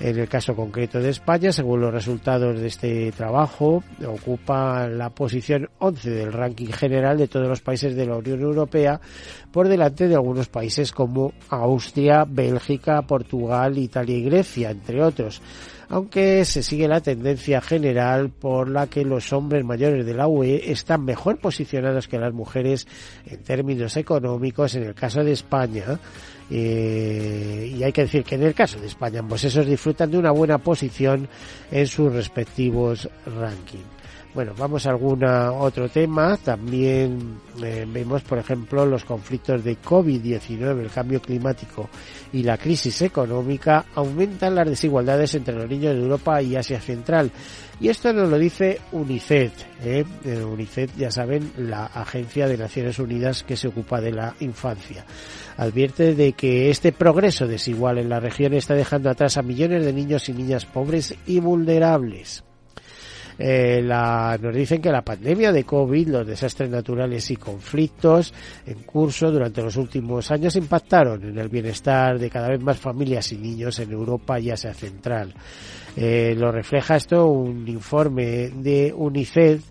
En 0.00 0.18
el 0.18 0.28
caso 0.28 0.56
concreto 0.56 0.98
de 0.98 1.10
España, 1.10 1.52
según 1.52 1.80
los 1.80 1.92
resultados 1.92 2.60
de 2.60 2.66
este 2.66 3.12
trabajo, 3.12 3.84
ocupa 4.06 4.88
la 4.88 5.10
posición 5.10 5.70
11 5.78 6.10
del 6.10 6.32
ranking 6.32 6.72
general 6.72 7.16
de 7.16 7.28
todos 7.28 7.46
los 7.46 7.60
países 7.60 7.94
de 7.94 8.06
la 8.06 8.16
Unión 8.16 8.40
Europea, 8.40 9.00
por 9.52 9.68
delante 9.68 10.08
de 10.08 10.16
algunos 10.16 10.48
países 10.48 10.90
como 10.90 11.32
Austria, 11.48 12.24
Bélgica, 12.28 13.02
Portugal, 13.02 13.78
Italia 13.78 14.16
y 14.16 14.24
Grecia, 14.24 14.70
entre 14.70 15.00
otros. 15.02 15.40
Aunque 15.88 16.44
se 16.44 16.62
sigue 16.62 16.88
la 16.88 17.00
tendencia 17.00 17.60
general 17.60 18.30
por 18.30 18.68
la 18.68 18.88
que 18.88 19.04
los 19.04 19.32
hombres 19.32 19.64
mayores 19.64 20.04
de 20.04 20.14
la 20.14 20.26
UE 20.26 20.72
están 20.72 21.04
mejor 21.04 21.38
posicionados 21.38 22.08
que 22.08 22.18
las 22.18 22.32
mujeres 22.32 22.88
en 23.26 23.42
términos 23.44 23.96
económicos 23.96 24.74
en 24.74 24.84
el 24.84 24.94
caso 24.94 25.22
de 25.22 25.32
España, 25.32 26.00
eh, 26.50 27.72
y 27.76 27.82
hay 27.82 27.92
que 27.92 28.02
decir 28.02 28.24
que 28.24 28.34
en 28.34 28.42
el 28.42 28.54
caso 28.54 28.78
de 28.78 28.86
España 28.86 29.20
ambos 29.20 29.42
esos 29.44 29.66
disfrutan 29.66 30.10
de 30.10 30.18
una 30.18 30.30
buena 30.30 30.58
posición 30.58 31.28
en 31.70 31.86
sus 31.86 32.12
respectivos 32.12 33.08
rankings. 33.26 33.94
Bueno, 34.34 34.52
vamos 34.58 34.84
a 34.84 34.90
algún 34.90 35.24
otro 35.24 35.88
tema. 35.88 36.36
También 36.36 37.38
eh, 37.62 37.86
vemos, 37.88 38.22
por 38.22 38.38
ejemplo, 38.38 38.84
los 38.84 39.04
conflictos 39.04 39.62
de 39.62 39.80
COVID-19, 39.80 40.80
el 40.80 40.90
cambio 40.90 41.22
climático 41.22 41.88
y 42.34 42.42
la 42.42 42.58
crisis 42.58 43.00
económica 43.02 43.84
aumentan 43.94 44.56
las 44.56 44.68
desigualdades 44.68 45.36
entre 45.36 45.54
los 45.54 45.70
niños 45.70 45.94
de 45.94 46.00
Europa 46.00 46.42
y 46.42 46.56
Asia 46.56 46.80
Central. 46.80 47.30
Y 47.80 47.88
esto 47.88 48.12
nos 48.12 48.28
lo 48.28 48.36
dice 48.36 48.80
UNICEF. 48.90 49.52
¿eh? 49.84 50.04
eh 50.24 50.44
UNICEF, 50.44 50.96
ya 50.96 51.12
saben, 51.12 51.52
la 51.56 51.86
Agencia 51.86 52.48
de 52.48 52.58
Naciones 52.58 52.98
Unidas 52.98 53.44
que 53.44 53.56
se 53.56 53.68
ocupa 53.68 54.00
de 54.00 54.10
la 54.10 54.34
infancia. 54.40 55.06
Advierte 55.56 56.16
de 56.16 56.32
que 56.32 56.70
este 56.70 56.90
progreso 56.90 57.46
desigual 57.46 57.98
en 57.98 58.08
la 58.08 58.18
región 58.18 58.52
está 58.54 58.74
dejando 58.74 59.10
atrás 59.10 59.36
a 59.36 59.42
millones 59.42 59.84
de 59.84 59.92
niños 59.92 60.28
y 60.28 60.32
niñas 60.32 60.66
pobres 60.66 61.14
y 61.26 61.38
vulnerables. 61.38 62.42
Eh, 63.38 63.82
la, 63.82 64.38
nos 64.40 64.54
dicen 64.54 64.80
que 64.80 64.90
la 64.90 65.02
pandemia 65.02 65.52
de 65.52 65.64
COVID, 65.64 66.08
los 66.08 66.26
desastres 66.26 66.70
naturales 66.70 67.30
y 67.30 67.36
conflictos 67.36 68.32
en 68.66 68.82
curso 68.84 69.30
durante 69.30 69.62
los 69.62 69.76
últimos 69.76 70.30
años 70.30 70.54
impactaron 70.56 71.22
en 71.24 71.38
el 71.38 71.48
bienestar 71.48 72.18
de 72.18 72.30
cada 72.30 72.48
vez 72.48 72.60
más 72.60 72.78
familias 72.78 73.32
y 73.32 73.38
niños 73.38 73.78
en 73.80 73.90
Europa 73.92 74.38
y 74.38 74.50
Asia 74.50 74.72
Central. 74.74 75.34
Eh, 75.96 76.34
lo 76.36 76.50
refleja 76.50 76.96
esto 76.96 77.26
un 77.26 77.66
informe 77.68 78.50
de 78.50 78.92
UNICEF 78.92 79.62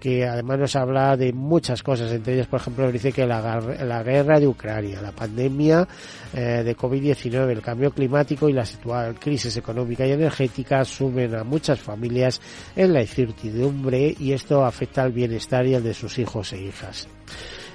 que 0.00 0.26
además 0.26 0.58
nos 0.58 0.76
habla 0.76 1.16
de 1.16 1.32
muchas 1.32 1.82
cosas, 1.82 2.10
entre 2.10 2.34
ellas, 2.34 2.46
por 2.46 2.60
ejemplo, 2.60 2.90
dice 2.90 3.12
que 3.12 3.26
la, 3.26 3.60
la 3.60 4.02
guerra 4.02 4.40
de 4.40 4.48
Ucrania, 4.48 5.00
la 5.02 5.12
pandemia 5.12 5.86
eh, 6.34 6.62
de 6.64 6.76
COVID-19, 6.76 7.50
el 7.50 7.62
cambio 7.62 7.90
climático 7.92 8.48
y 8.48 8.52
la 8.52 8.62
actual 8.62 9.18
crisis 9.20 9.56
económica 9.56 10.06
y 10.06 10.12
energética 10.12 10.84
sumen 10.84 11.34
a 11.34 11.44
muchas 11.44 11.78
familias 11.78 12.40
en 12.74 12.94
la 12.94 13.02
incertidumbre 13.02 14.16
y 14.18 14.32
esto 14.32 14.64
afecta 14.64 15.02
al 15.02 15.12
bienestar 15.12 15.66
y 15.66 15.74
al 15.74 15.84
de 15.84 15.94
sus 15.94 16.18
hijos 16.18 16.52
e 16.54 16.62
hijas. 16.62 17.06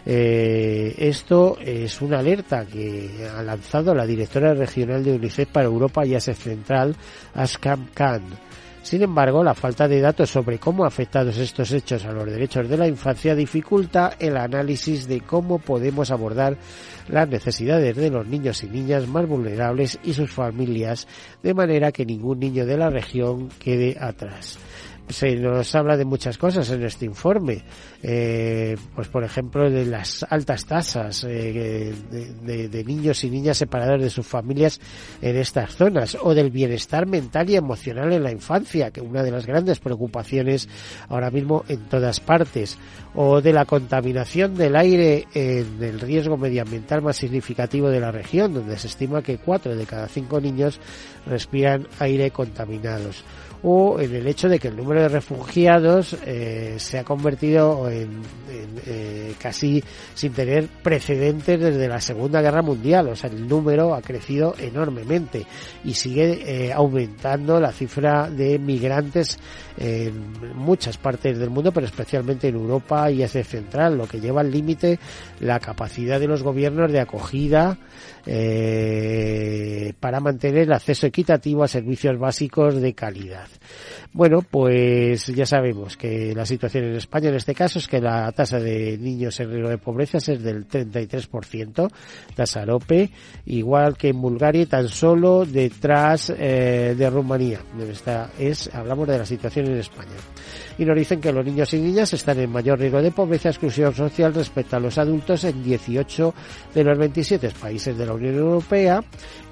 Eh, 0.07 0.93
esto 0.97 1.57
es 1.59 1.99
una 2.01 2.19
alerta 2.19 2.65
que 2.65 3.27
ha 3.27 3.41
lanzado 3.41 3.93
la 3.95 4.05
directora 4.05 4.53
regional 4.53 5.03
de 5.03 5.13
UNICEF 5.13 5.49
para 5.49 5.65
Europa 5.65 6.05
y 6.05 6.13
Asia 6.13 6.35
Central, 6.35 6.95
Askam 7.33 7.87
Khan 7.93 8.44
sin 8.85 9.01
embargo, 9.01 9.43
la 9.43 9.55
falta 9.55 9.87
de 9.87 9.99
datos 9.99 10.29
sobre 10.29 10.59
cómo 10.59 10.85
afectados 10.85 11.39
estos 11.39 11.71
hechos 11.71 12.05
a 12.05 12.11
los 12.11 12.27
derechos 12.27 12.69
de 12.69 12.77
la 12.77 12.87
infancia 12.87 13.33
dificulta 13.33 14.13
el 14.19 14.37
análisis 14.37 15.07
de 15.07 15.21
cómo 15.21 15.57
podemos 15.57 16.11
abordar 16.11 16.55
las 17.07 17.27
necesidades 17.27 17.95
de 17.95 18.11
los 18.11 18.27
niños 18.27 18.63
y 18.63 18.67
niñas 18.67 19.07
más 19.07 19.27
vulnerables 19.27 19.97
y 20.03 20.13
sus 20.13 20.29
familias 20.29 21.07
de 21.41 21.55
manera 21.55 21.91
que 21.91 22.05
ningún 22.05 22.39
niño 22.39 22.63
de 22.67 22.77
la 22.77 22.91
región 22.91 23.49
quede 23.57 23.97
atrás 23.99 24.59
se 25.09 25.35
nos 25.35 25.73
habla 25.75 25.97
de 25.97 26.05
muchas 26.05 26.37
cosas 26.37 26.69
en 26.71 26.83
este 26.83 27.05
informe, 27.05 27.63
eh, 28.01 28.75
pues 28.95 29.07
por 29.07 29.23
ejemplo 29.23 29.69
de 29.69 29.85
las 29.85 30.25
altas 30.29 30.65
tasas 30.65 31.23
eh, 31.27 31.93
de, 32.41 32.83
niños 32.83 33.23
y 33.23 33.29
niñas 33.29 33.57
separados 33.57 34.01
de 34.01 34.09
sus 34.09 34.25
familias 34.25 34.79
en 35.21 35.37
estas 35.37 35.75
zonas, 35.75 36.17
o 36.21 36.33
del 36.33 36.49
bienestar 36.49 37.05
mental 37.05 37.49
y 37.49 37.55
emocional 37.55 38.13
en 38.13 38.23
la 38.23 38.31
infancia, 38.31 38.91
que 38.91 39.01
es 39.01 39.05
una 39.05 39.23
de 39.23 39.31
las 39.31 39.45
grandes 39.45 39.79
preocupaciones 39.79 40.67
ahora 41.09 41.31
mismo 41.31 41.63
en 41.67 41.81
todas 41.85 42.19
partes, 42.19 42.77
o 43.13 43.41
de 43.41 43.53
la 43.53 43.65
contaminación 43.65 44.55
del 44.55 44.75
aire 44.75 45.27
en 45.33 45.81
el 45.81 45.99
riesgo 45.99 46.37
medioambiental 46.37 47.01
más 47.01 47.17
significativo 47.17 47.89
de 47.89 47.99
la 47.99 48.11
región, 48.11 48.53
donde 48.53 48.77
se 48.77 48.87
estima 48.87 49.21
que 49.21 49.37
cuatro 49.37 49.75
de 49.75 49.85
cada 49.85 50.07
cinco 50.07 50.39
niños 50.41 50.79
respiran 51.25 51.87
aire 51.99 52.31
contaminados 52.31 53.23
o 53.67 53.99
en 53.99 54.13
el 54.13 54.27
hecho 54.27 54.47
de 54.47 54.59
que 54.59 54.67
el 54.67 54.77
número 54.77 55.01
de 55.01 55.09
refugiados 55.09 56.15
eh, 56.23 56.75
se 56.77 56.99
ha 56.99 57.03
convertido 57.03 57.89
en, 57.89 58.21
eh, 58.85 59.33
casi 59.39 59.83
sin 60.13 60.33
tener 60.33 60.67
precedentes 60.83 61.59
desde 61.59 61.87
la 61.87 61.99
Segunda 61.99 62.43
Guerra 62.43 62.61
Mundial. 62.61 63.07
O 63.07 63.15
sea, 63.15 63.31
el 63.31 63.47
número 63.47 63.95
ha 63.95 64.03
crecido 64.03 64.53
enormemente 64.59 65.47
y 65.83 65.95
sigue 65.95 66.67
eh, 66.67 66.73
aumentando 66.73 67.59
la 67.59 67.71
cifra 67.71 68.29
de 68.29 68.59
migrantes 68.59 69.39
en 69.77 70.55
muchas 70.55 70.97
partes 70.99 71.39
del 71.39 71.49
mundo, 71.49 71.71
pero 71.71 71.87
especialmente 71.87 72.49
en 72.49 72.55
Europa 72.55 73.09
y 73.09 73.23
Asia 73.23 73.43
Central, 73.43 73.97
lo 73.97 74.07
que 74.07 74.21
lleva 74.21 74.41
al 74.41 74.51
límite 74.51 74.99
la 75.39 75.59
capacidad 75.59 76.19
de 76.19 76.27
los 76.27 76.43
gobiernos 76.43 76.91
de 76.91 76.99
acogida 76.99 77.79
eh, 78.25 79.93
para 79.99 80.19
mantener 80.19 80.63
el 80.63 80.73
acceso 80.73 81.07
equitativo 81.07 81.63
a 81.63 81.67
servicios 81.67 82.17
básicos 82.17 82.81
de 82.81 82.93
calidad. 82.93 83.47
Bueno, 84.13 84.41
pues 84.41 85.27
ya 85.27 85.45
sabemos 85.45 85.97
que 85.97 86.33
la 86.33 86.45
situación 86.45 86.85
en 86.85 86.95
España 86.95 87.29
en 87.29 87.35
este 87.35 87.53
caso 87.53 87.79
es 87.79 87.87
que 87.87 87.99
la 87.99 88.31
tasa 88.31 88.59
de 88.59 88.97
niños 88.97 89.39
en 89.39 89.51
riesgo 89.51 89.69
de 89.69 89.77
pobreza 89.77 90.17
es 90.19 90.41
del 90.41 90.67
33%, 90.67 91.91
tasa 92.33 92.61
AROPE, 92.61 93.09
igual 93.47 93.97
que 93.97 94.09
en 94.09 94.21
Bulgaria 94.21 94.65
tan 94.65 94.87
solo 94.87 95.45
detrás 95.45 96.31
eh, 96.37 96.95
de 96.97 97.09
Rumanía. 97.09 97.59
Esta 97.91 98.31
es, 98.39 98.73
hablamos 98.73 99.07
de 99.07 99.17
la 99.17 99.25
situación 99.25 99.67
en 99.67 99.77
España. 99.77 100.15
Y 100.77 100.85
nos 100.85 100.97
dicen 100.97 101.21
que 101.21 101.31
los 101.31 101.45
niños 101.45 101.73
y 101.73 101.79
niñas 101.79 102.13
están 102.13 102.39
en 102.39 102.49
mayor 102.49 102.79
riesgo 102.79 103.01
de 103.01 103.11
pobreza 103.11 103.49
y 103.49 103.51
exclusión 103.51 103.93
social 103.93 104.33
respecto 104.33 104.75
a 104.75 104.79
los 104.79 104.97
adultos 104.97 105.43
en 105.43 105.63
18 105.63 106.33
de 106.73 106.83
los 106.83 106.97
27 106.97 107.49
países 107.51 107.97
de 107.97 108.05
la 108.05 108.13
Unión 108.15 108.35
Europea, 108.35 109.03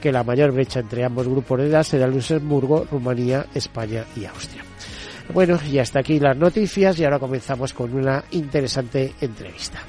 que 0.02 0.12
la 0.12 0.24
mayor 0.24 0.52
brecha 0.52 0.80
entre 0.80 1.04
ambos 1.04 1.28
grupos 1.28 1.60
de 1.60 1.68
edad 1.68 1.84
se 1.84 1.98
da 1.98 2.06
en 2.06 2.12
Luxemburgo, 2.14 2.86
Rumanía, 2.92 3.46
España 3.54 4.06
y 4.16 4.26
Austria. 4.26 4.64
Bueno, 5.34 5.58
y 5.72 5.80
hasta 5.80 6.00
aquí 6.00 6.20
las 6.20 6.36
noticias 6.36 7.00
y 7.00 7.06
ahora 7.06 7.20
comenzamos 7.20 7.74
con 7.74 7.94
una 7.94 8.24
interesante 8.32 9.14
entrevista. 9.22 9.80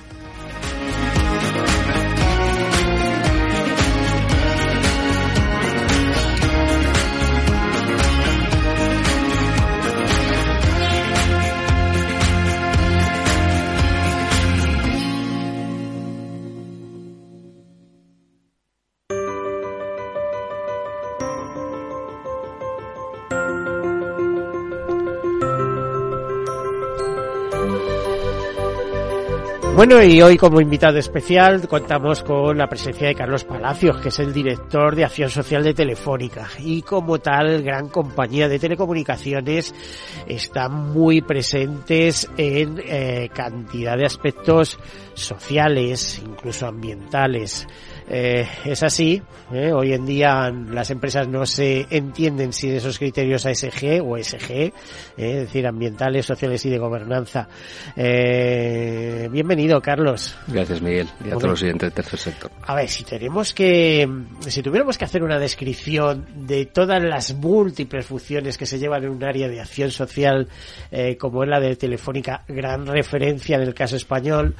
Bueno, 29.86 30.02
y 30.02 30.22
hoy 30.22 30.38
como 30.38 30.62
invitado 30.62 30.96
especial 30.96 31.68
contamos 31.68 32.22
con 32.22 32.56
la 32.56 32.66
presencia 32.68 33.06
de 33.06 33.14
Carlos 33.14 33.44
Palacios, 33.44 33.98
que 34.00 34.08
es 34.08 34.18
el 34.18 34.32
director 34.32 34.96
de 34.96 35.04
Acción 35.04 35.28
Social 35.28 35.62
de 35.62 35.74
Telefónica. 35.74 36.48
Y 36.58 36.80
como 36.80 37.18
tal, 37.18 37.62
gran 37.62 37.90
compañía 37.90 38.48
de 38.48 38.58
telecomunicaciones, 38.58 39.74
están 40.26 40.90
muy 40.94 41.20
presentes 41.20 42.30
en 42.38 42.80
eh, 42.82 43.28
cantidad 43.34 43.98
de 43.98 44.06
aspectos 44.06 44.78
sociales, 45.12 46.18
incluso 46.24 46.66
ambientales. 46.66 47.66
Eh, 48.06 48.46
es 48.66 48.82
así, 48.82 49.22
¿eh? 49.52 49.72
hoy 49.72 49.94
en 49.94 50.04
día 50.04 50.50
las 50.50 50.90
empresas 50.90 51.26
no 51.26 51.46
se 51.46 51.86
entienden 51.88 52.52
sin 52.52 52.74
esos 52.74 52.98
criterios 52.98 53.46
ASG 53.46 54.02
o 54.04 54.18
SG, 54.18 54.50
¿eh? 54.50 54.72
es 55.16 55.36
decir, 55.36 55.66
ambientales, 55.66 56.26
sociales 56.26 56.64
y 56.66 56.70
de 56.70 56.78
gobernanza. 56.78 57.48
Eh, 57.96 59.28
bienvenido, 59.30 59.80
Carlos. 59.80 60.36
Gracias, 60.48 60.82
Miguel, 60.82 61.08
y 61.24 61.28
a 61.28 61.34
todos 61.34 61.50
los 61.50 61.58
siguientes 61.58 61.88
del 61.88 61.92
tercer 61.94 62.18
sector. 62.18 62.50
A 62.66 62.74
ver, 62.74 62.88
si 62.88 63.04
tenemos 63.04 63.54
que, 63.54 64.06
si 64.48 64.62
tuviéramos 64.62 64.98
que 64.98 65.04
hacer 65.06 65.22
una 65.22 65.38
descripción 65.38 66.26
de 66.46 66.66
todas 66.66 67.02
las 67.02 67.34
múltiples 67.34 68.04
funciones 68.04 68.58
que 68.58 68.66
se 68.66 68.78
llevan 68.78 69.04
en 69.04 69.10
un 69.10 69.24
área 69.24 69.48
de 69.48 69.60
acción 69.60 69.90
social, 69.90 70.48
eh, 70.90 71.16
como 71.16 71.42
es 71.42 71.48
la 71.48 71.58
de 71.60 71.76
Telefónica, 71.76 72.44
gran 72.48 72.86
referencia 72.86 73.56
en 73.56 73.62
el 73.62 73.74
caso 73.74 73.96
español, 73.96 74.54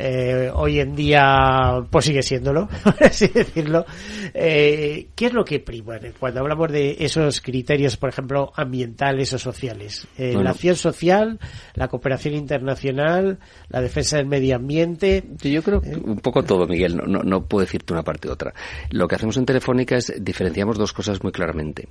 eh, 0.00 0.50
hoy 0.54 0.80
en 0.80 0.96
día 0.96 1.84
pues 1.90 2.06
sigue 2.06 2.22
siéndolo, 2.22 2.68
por 2.84 3.04
así 3.04 3.28
decirlo. 3.28 3.84
Eh, 4.32 5.08
¿Qué 5.14 5.26
es 5.26 5.32
lo 5.32 5.44
que 5.44 5.60
prima 5.60 5.98
cuando 6.18 6.40
hablamos 6.40 6.72
de 6.72 6.96
esos 7.00 7.40
criterios, 7.40 7.96
por 7.96 8.08
ejemplo, 8.08 8.52
ambientales 8.56 9.32
o 9.32 9.38
sociales? 9.38 10.06
Eh, 10.16 10.30
Bueno. 10.30 10.44
La 10.44 10.50
acción 10.50 10.76
social, 10.76 11.38
la 11.74 11.88
cooperación 11.88 12.34
internacional, 12.34 13.38
la 13.68 13.80
defensa 13.80 14.16
del 14.16 14.26
medio 14.26 14.56
ambiente. 14.56 15.24
Yo 15.42 15.62
creo 15.62 15.80
que 15.80 15.90
un 15.90 16.18
poco 16.18 16.42
todo, 16.42 16.66
Miguel, 16.66 16.96
no, 16.96 17.04
no, 17.06 17.22
no 17.22 17.44
puedo 17.46 17.64
decirte 17.64 17.92
una 17.92 18.02
parte 18.02 18.28
u 18.28 18.32
otra. 18.32 18.54
Lo 18.90 19.06
que 19.06 19.16
hacemos 19.16 19.36
en 19.36 19.44
Telefónica 19.44 19.96
es 19.96 20.12
diferenciamos 20.20 20.78
dos 20.78 20.92
cosas 20.92 21.22
muy 21.22 21.32
claramente. 21.32 21.88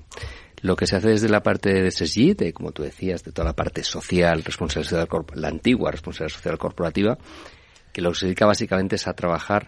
Lo 0.62 0.76
que 0.76 0.88
se 0.88 0.96
hace 0.96 1.10
desde 1.10 1.30
la 1.30 1.44
parte 1.44 1.74
de 1.74 1.92
SSG, 1.92 2.36
de, 2.36 2.54
como 2.54 2.72
tú 2.72 2.84
decías, 2.84 3.24
de 3.24 3.32
toda 3.32 3.46
la 3.46 3.56
parte 3.56 3.84
social, 3.84 4.44
responsabilidad 4.44 5.08
la 5.36 5.48
antigua 5.48 5.92
responsabilidad 5.92 6.36
social 6.36 6.58
corporativa, 6.58 7.18
que 7.92 8.02
lo 8.02 8.12
que 8.12 8.20
se 8.20 8.26
dedica 8.28 8.46
básicamente 8.46 8.96
es 8.96 9.08
a 9.08 9.14
trabajar 9.14 9.68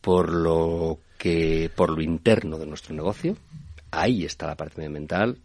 por 0.00 0.32
lo 0.32 1.00
que, 1.18 1.70
por 1.74 1.90
lo 1.90 2.02
interno 2.02 2.58
de 2.58 2.66
nuestro 2.66 2.94
negocio. 2.94 3.36
Ahí 3.90 4.24
está 4.24 4.46
la 4.46 4.56
parte 4.56 4.76
medioambiental, 4.76 5.38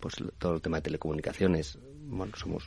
pues 0.00 0.16
todo 0.38 0.54
el 0.54 0.62
tema 0.62 0.78
de 0.78 0.82
telecomunicaciones. 0.82 1.78
Bueno, 2.06 2.32
somos 2.36 2.66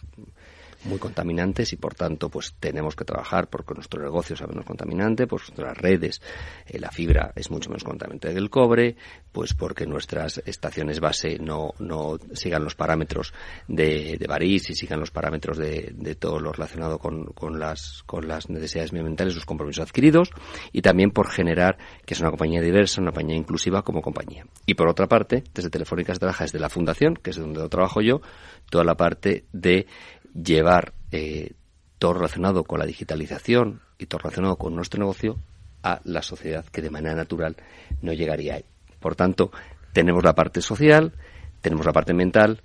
muy 0.86 1.00
contaminantes 1.00 1.74
y 1.74 1.78
por 1.78 1.96
tanto 1.96 2.30
pues 2.30 2.56
tenemos 2.60 2.96
que 2.96 3.06
trabajar 3.06 3.50
porque 3.50 3.74
nuestro 3.74 4.02
negocio 4.02 4.36
sea 4.36 4.48
menos 4.48 4.66
contaminante, 4.66 5.28
pues 5.28 5.50
nuestras 5.50 5.78
redes, 5.78 6.22
eh, 6.68 6.80
la 6.80 6.92
fibra 6.92 7.32
es 7.36 7.52
mucho 7.52 7.70
menos 7.70 7.84
contaminante 7.84 8.32
que 8.32 8.38
el 8.38 8.50
cobre, 8.50 8.96
pues 9.32 9.54
porque 9.54 9.86
nuestras 9.86 10.42
estaciones 10.46 11.00
base 11.00 11.40
no, 11.40 11.74
no 11.80 12.18
sigan 12.34 12.63
los 12.63 12.75
parámetros 12.75 13.34
de, 13.68 14.18
de 14.20 14.28
París 14.28 14.70
y 14.70 14.75
sigan 14.75 15.00
los 15.00 15.12
parámetros 15.12 15.58
de, 15.58 15.94
de 15.96 16.16
todo 16.16 16.40
lo 16.40 16.52
relacionado 16.52 17.00
con, 17.00 17.25
con 17.34 17.60
las, 17.60 18.04
con 18.06 18.28
las 18.28 18.50
necesidades 18.50 18.92
medioambientales, 18.92 19.34
sus 19.34 19.46
compromisos 19.46 19.88
adquiridos 19.88 20.30
y 20.72 20.82
también 20.82 21.12
por 21.12 21.30
generar 21.30 21.78
que 22.06 22.13
es 22.13 22.20
una 22.20 22.30
compañía 22.30 22.62
diversa, 22.62 23.02
una 23.02 23.12
compañía 23.12 23.36
inclusiva 23.36 23.82
como 23.82 24.02
compañía. 24.02 24.46
Y 24.66 24.75
por 24.75 24.88
otra 24.88 25.08
parte, 25.08 25.44
desde 25.54 25.70
Telefónica 25.70 26.13
se 26.13 26.20
trabaja 26.20 26.44
desde 26.44 26.60
la 26.60 26.70
fundación, 26.70 27.16
que 27.16 27.32
es 27.32 27.38
donde 27.38 27.68
trabajo 27.70 28.02
yo, 28.02 28.22
toda 28.70 28.84
la 28.84 28.96
parte 28.96 29.46
de 29.52 29.88
llevar 30.34 30.94
eh, 31.12 31.54
todo 32.00 32.13
relacionado 32.13 32.63
con 32.63 32.80
la 32.80 32.86
digitalización 32.86 33.82
y 33.98 34.06
todo 34.08 34.20
relacionado 34.20 34.58
con 34.58 34.75
nuestro 34.75 35.00
negocio 35.00 35.40
a 35.84 36.02
la 36.04 36.22
sociedad 36.22 36.66
que 36.66 36.82
de 36.82 36.90
manera 36.90 37.16
natural 37.16 37.58
no 38.02 38.13
llegaría 38.13 38.56
ahí. 38.56 38.66
Por 39.00 39.16
tanto, 39.16 39.52
tenemos 39.92 40.24
la 40.24 40.34
parte 40.34 40.62
social, 40.62 41.13
tenemos 41.62 41.86
la 41.86 41.94
parte 41.94 42.13
mental, 42.13 42.62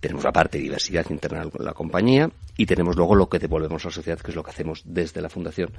tenemos 0.00 0.24
la 0.24 0.32
parte 0.32 0.58
de 0.58 0.64
diversidad 0.64 1.06
interna 1.10 1.44
de 1.44 1.64
la 1.64 1.74
compañía 1.74 2.30
y 2.56 2.66
tenemos 2.66 2.96
luego 2.96 3.14
lo 3.14 3.28
que 3.28 3.38
devolvemos 3.38 3.84
a 3.84 3.88
la 3.88 3.94
sociedad, 3.94 4.18
que 4.18 4.32
es 4.32 4.36
lo 4.36 4.42
que 4.42 4.50
hacemos 4.50 4.82
desde 4.84 5.20
la 5.20 5.28
fundación. 5.28 5.70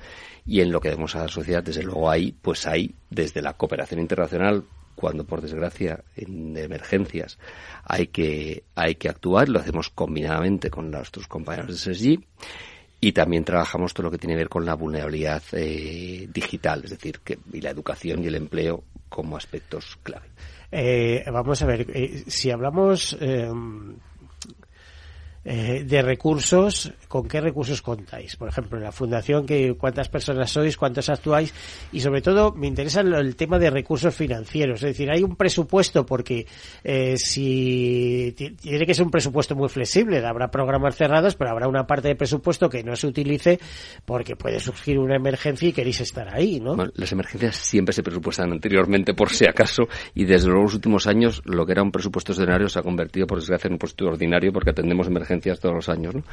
Y 0.45 0.61
en 0.61 0.71
lo 0.71 0.79
que 0.79 0.89
demos 0.89 1.15
a 1.15 1.23
la 1.23 1.27
sociedad, 1.27 1.61
desde 1.61 1.83
luego 1.83 2.09
ahí, 2.09 2.31
pues 2.41 2.65
hay 2.65 2.95
desde 3.09 3.41
la 3.41 3.53
cooperación 3.53 3.99
internacional, 3.99 4.63
cuando 4.95 5.25
por 5.25 5.41
desgracia 5.41 6.03
en 6.15 6.55
emergencias 6.57 7.37
hay 7.83 8.07
que, 8.07 8.63
hay 8.75 8.95
que 8.95 9.09
actuar, 9.09 9.49
lo 9.49 9.59
hacemos 9.59 9.89
combinadamente 9.89 10.69
con 10.69 10.91
nuestros 10.91 11.27
compañeros 11.27 11.83
de 11.85 11.93
SSG 11.93 12.23
y 12.99 13.11
también 13.11 13.43
trabajamos 13.43 13.93
todo 13.93 14.05
lo 14.05 14.11
que 14.11 14.17
tiene 14.17 14.33
que 14.33 14.39
ver 14.39 14.49
con 14.49 14.65
la 14.65 14.75
vulnerabilidad 14.75 15.43
eh, 15.51 16.27
digital, 16.33 16.81
es 16.85 16.91
decir, 16.91 17.19
que, 17.19 17.37
y 17.51 17.59
la 17.59 17.69
educación 17.69 18.23
y 18.23 18.27
el 18.27 18.35
empleo 18.35 18.83
como 19.09 19.35
aspectos 19.35 19.97
clave. 20.03 20.27
Eh, 20.71 21.23
vamos 21.31 21.61
a 21.61 21.65
ver, 21.65 21.85
eh, 21.93 22.23
si 22.27 22.49
hablamos 22.49 23.17
eh, 25.45 25.83
de 25.85 26.01
recursos, 26.01 26.93
¿con 27.07 27.27
qué 27.27 27.41
recursos 27.41 27.81
contáis? 27.81 28.35
Por 28.37 28.47
ejemplo, 28.49 28.77
en 28.77 28.83
la 28.83 28.91
fundación, 28.91 29.45
que, 29.45 29.75
¿cuántas 29.77 30.07
personas 30.09 30.51
sois? 30.51 30.77
¿Cuántos 30.77 31.09
actuáis? 31.09 31.53
Y 31.91 31.99
sobre 31.99 32.21
todo, 32.21 32.53
me 32.53 32.67
interesa 32.67 33.01
el, 33.01 33.35
tema 33.35 33.59
de 33.59 33.69
recursos 33.69 34.15
financieros. 34.15 34.81
Es 34.83 34.89
decir, 34.91 35.09
hay 35.11 35.23
un 35.23 35.35
presupuesto 35.35 36.05
porque 36.05 36.45
eh, 36.83 37.17
si 37.17 38.33
ti- 38.37 38.51
tiene 38.51 38.85
que 38.85 38.93
ser 38.93 39.05
un 39.05 39.11
presupuesto 39.11 39.55
muy 39.55 39.69
flexible, 39.69 40.25
habrá 40.25 40.49
programas 40.49 40.95
cerrados, 40.95 41.35
pero 41.35 41.51
habrá 41.51 41.67
una 41.67 41.85
parte 41.85 42.07
de 42.07 42.15
presupuesto 42.15 42.69
que 42.69 42.83
no 42.83 42.95
se 42.95 43.07
utilice 43.07 43.59
porque 44.05 44.35
puede 44.35 44.59
surgir 44.59 44.97
una 44.99 45.15
emergencia 45.15 45.67
y 45.67 45.73
queréis 45.73 45.99
estar 46.01 46.33
ahí, 46.33 46.59
¿no? 46.59 46.75
Las 46.95 47.11
emergencias 47.11 47.55
siempre 47.57 47.93
se 47.93 48.03
presupuestan 48.03 48.51
anteriormente 48.51 49.13
por 49.13 49.29
si 49.31 49.45
acaso 49.45 49.83
y 50.13 50.25
desde 50.25 50.49
los 50.49 50.73
últimos 50.73 51.07
años 51.07 51.41
lo 51.45 51.65
que 51.65 51.73
era 51.73 51.83
un 51.83 51.91
presupuesto 51.91 52.31
extraordinario 52.31 52.69
se 52.69 52.79
ha 52.79 52.83
convertido 52.83 53.27
por 53.27 53.39
desgracia 53.39 53.67
en 53.67 53.73
un 53.73 53.79
presupuesto 53.79 54.05
ordinario 54.13 54.53
porque 54.53 54.69
atendemos 54.69 55.07
emergencias 55.07 55.32
todos 55.41 55.75
los 55.75 55.89
años, 55.89 56.15
¿no? 56.15 56.23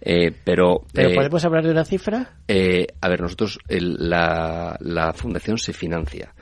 Eh, 0.00 0.32
pero 0.44 0.84
¿Pero 0.92 1.10
eh, 1.10 1.14
podemos 1.14 1.44
hablar 1.44 1.64
de 1.64 1.70
una 1.70 1.84
cifra? 1.84 2.36
Eh, 2.48 2.86
a 3.00 3.08
ver, 3.08 3.20
nosotros, 3.20 3.58
el- 3.68 3.96
la, 4.10 4.76
la 4.80 5.12
fundación 5.12 5.58
se 5.58 5.72
financia 5.72 6.34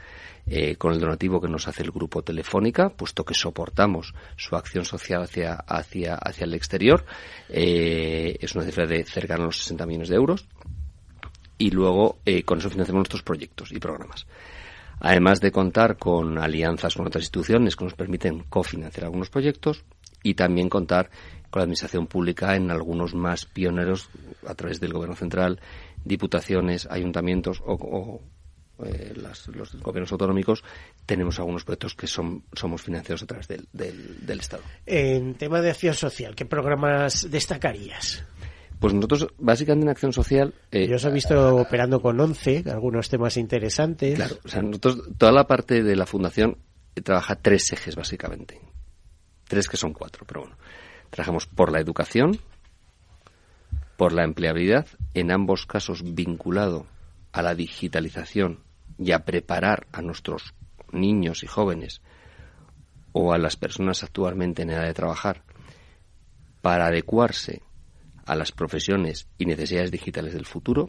eh, 0.46 0.74
con 0.76 0.92
el 0.92 0.98
donativo 1.00 1.40
que 1.40 1.48
nos 1.48 1.68
hace 1.68 1.82
el 1.84 1.90
grupo 1.92 2.22
Telefónica, 2.22 2.88
puesto 2.88 3.24
que 3.24 3.34
soportamos 3.34 4.12
su 4.36 4.56
acción 4.56 4.84
social 4.84 5.22
hacia, 5.22 5.54
hacia, 5.54 6.14
hacia 6.16 6.44
el 6.44 6.54
exterior. 6.54 7.04
Eh, 7.48 8.36
es 8.40 8.54
una 8.54 8.64
cifra 8.64 8.86
de 8.86 9.04
cercana 9.04 9.44
a 9.44 9.46
los 9.46 9.58
60 9.58 9.86
millones 9.86 10.08
de 10.08 10.16
euros. 10.16 10.46
Y 11.58 11.70
luego 11.70 12.18
eh, 12.26 12.42
con 12.42 12.58
eso 12.58 12.70
financiamos 12.70 13.00
nuestros 13.00 13.22
proyectos 13.22 13.70
y 13.70 13.78
programas. 13.78 14.26
Además 14.98 15.40
de 15.40 15.52
contar 15.52 15.96
con 15.96 16.38
alianzas 16.38 16.94
con 16.96 17.06
otras 17.06 17.22
instituciones 17.22 17.76
que 17.76 17.84
nos 17.84 17.94
permiten 17.94 18.40
cofinanciar 18.48 19.04
algunos 19.04 19.30
proyectos 19.30 19.84
y 20.24 20.34
también 20.34 20.68
contar 20.68 21.10
con 21.52 21.60
la 21.60 21.64
administración 21.64 22.08
pública 22.08 22.56
en 22.56 22.72
algunos 22.72 23.14
más 23.14 23.44
pioneros 23.46 24.08
a 24.48 24.54
través 24.56 24.80
del 24.80 24.92
gobierno 24.92 25.14
central, 25.14 25.60
diputaciones, 26.04 26.88
ayuntamientos 26.90 27.60
o, 27.64 27.74
o, 27.74 28.84
eh, 28.84 29.12
las- 29.14 29.46
los 29.48 29.74
gobiernos 29.76 30.10
autonómicos, 30.10 30.64
tenemos 31.06 31.38
algunos 31.38 31.62
proyectos 31.64 31.94
que 31.94 32.06
son, 32.08 32.42
somos 32.52 32.82
financiados 32.82 33.22
a 33.22 33.26
través 33.26 33.46
del, 33.46 33.68
del- 33.72 34.26
del 34.26 34.40
Estado. 34.40 34.62
En 34.86 35.34
tema 35.34 35.60
de 35.60 35.70
acción 35.70 35.94
social, 35.94 36.34
¿qué 36.34 36.46
programas 36.46 37.30
destacarías? 37.30 38.24
Pues 38.80 38.94
nosotros, 38.94 39.28
básicamente 39.38 39.84
en 39.84 39.90
acción 39.90 40.12
social, 40.12 40.54
eh, 40.72 40.88
Yo 40.88 40.96
os 40.96 41.04
he 41.04 41.10
visto 41.12 41.54
operando 41.56 42.00
con 42.02 42.18
11, 42.18 42.64
algunos 42.68 43.08
temas 43.08 43.36
interesantes. 43.36 44.16
Claro, 44.16 44.38
o 44.44 44.48
sea, 44.48 44.62
nosotros, 44.62 45.02
toda 45.16 45.30
la 45.30 45.46
parte 45.46 45.84
de 45.84 45.94
la 45.94 46.06
fundación 46.06 46.56
eh, 46.96 47.00
trabaja 47.02 47.36
tres 47.36 47.72
ejes 47.72 47.94
básicamente. 47.94 48.58
Tres 49.46 49.68
que 49.68 49.76
son 49.76 49.92
cuatro, 49.92 50.24
pero 50.26 50.40
bueno. 50.40 50.56
Trabajamos 51.12 51.46
por 51.46 51.70
la 51.70 51.78
educación, 51.78 52.38
por 53.98 54.14
la 54.14 54.24
empleabilidad, 54.24 54.86
en 55.12 55.30
ambos 55.30 55.66
casos 55.66 56.14
vinculado 56.14 56.86
a 57.32 57.42
la 57.42 57.54
digitalización 57.54 58.60
y 58.98 59.12
a 59.12 59.26
preparar 59.26 59.86
a 59.92 60.00
nuestros 60.00 60.54
niños 60.90 61.42
y 61.42 61.46
jóvenes 61.46 62.00
o 63.12 63.34
a 63.34 63.38
las 63.38 63.56
personas 63.56 64.02
actualmente 64.02 64.62
en 64.62 64.70
edad 64.70 64.86
de 64.86 64.94
trabajar 64.94 65.42
para 66.62 66.86
adecuarse 66.86 67.60
a 68.24 68.34
las 68.34 68.50
profesiones 68.50 69.28
y 69.36 69.44
necesidades 69.44 69.90
digitales 69.90 70.32
del 70.32 70.46
futuro. 70.46 70.88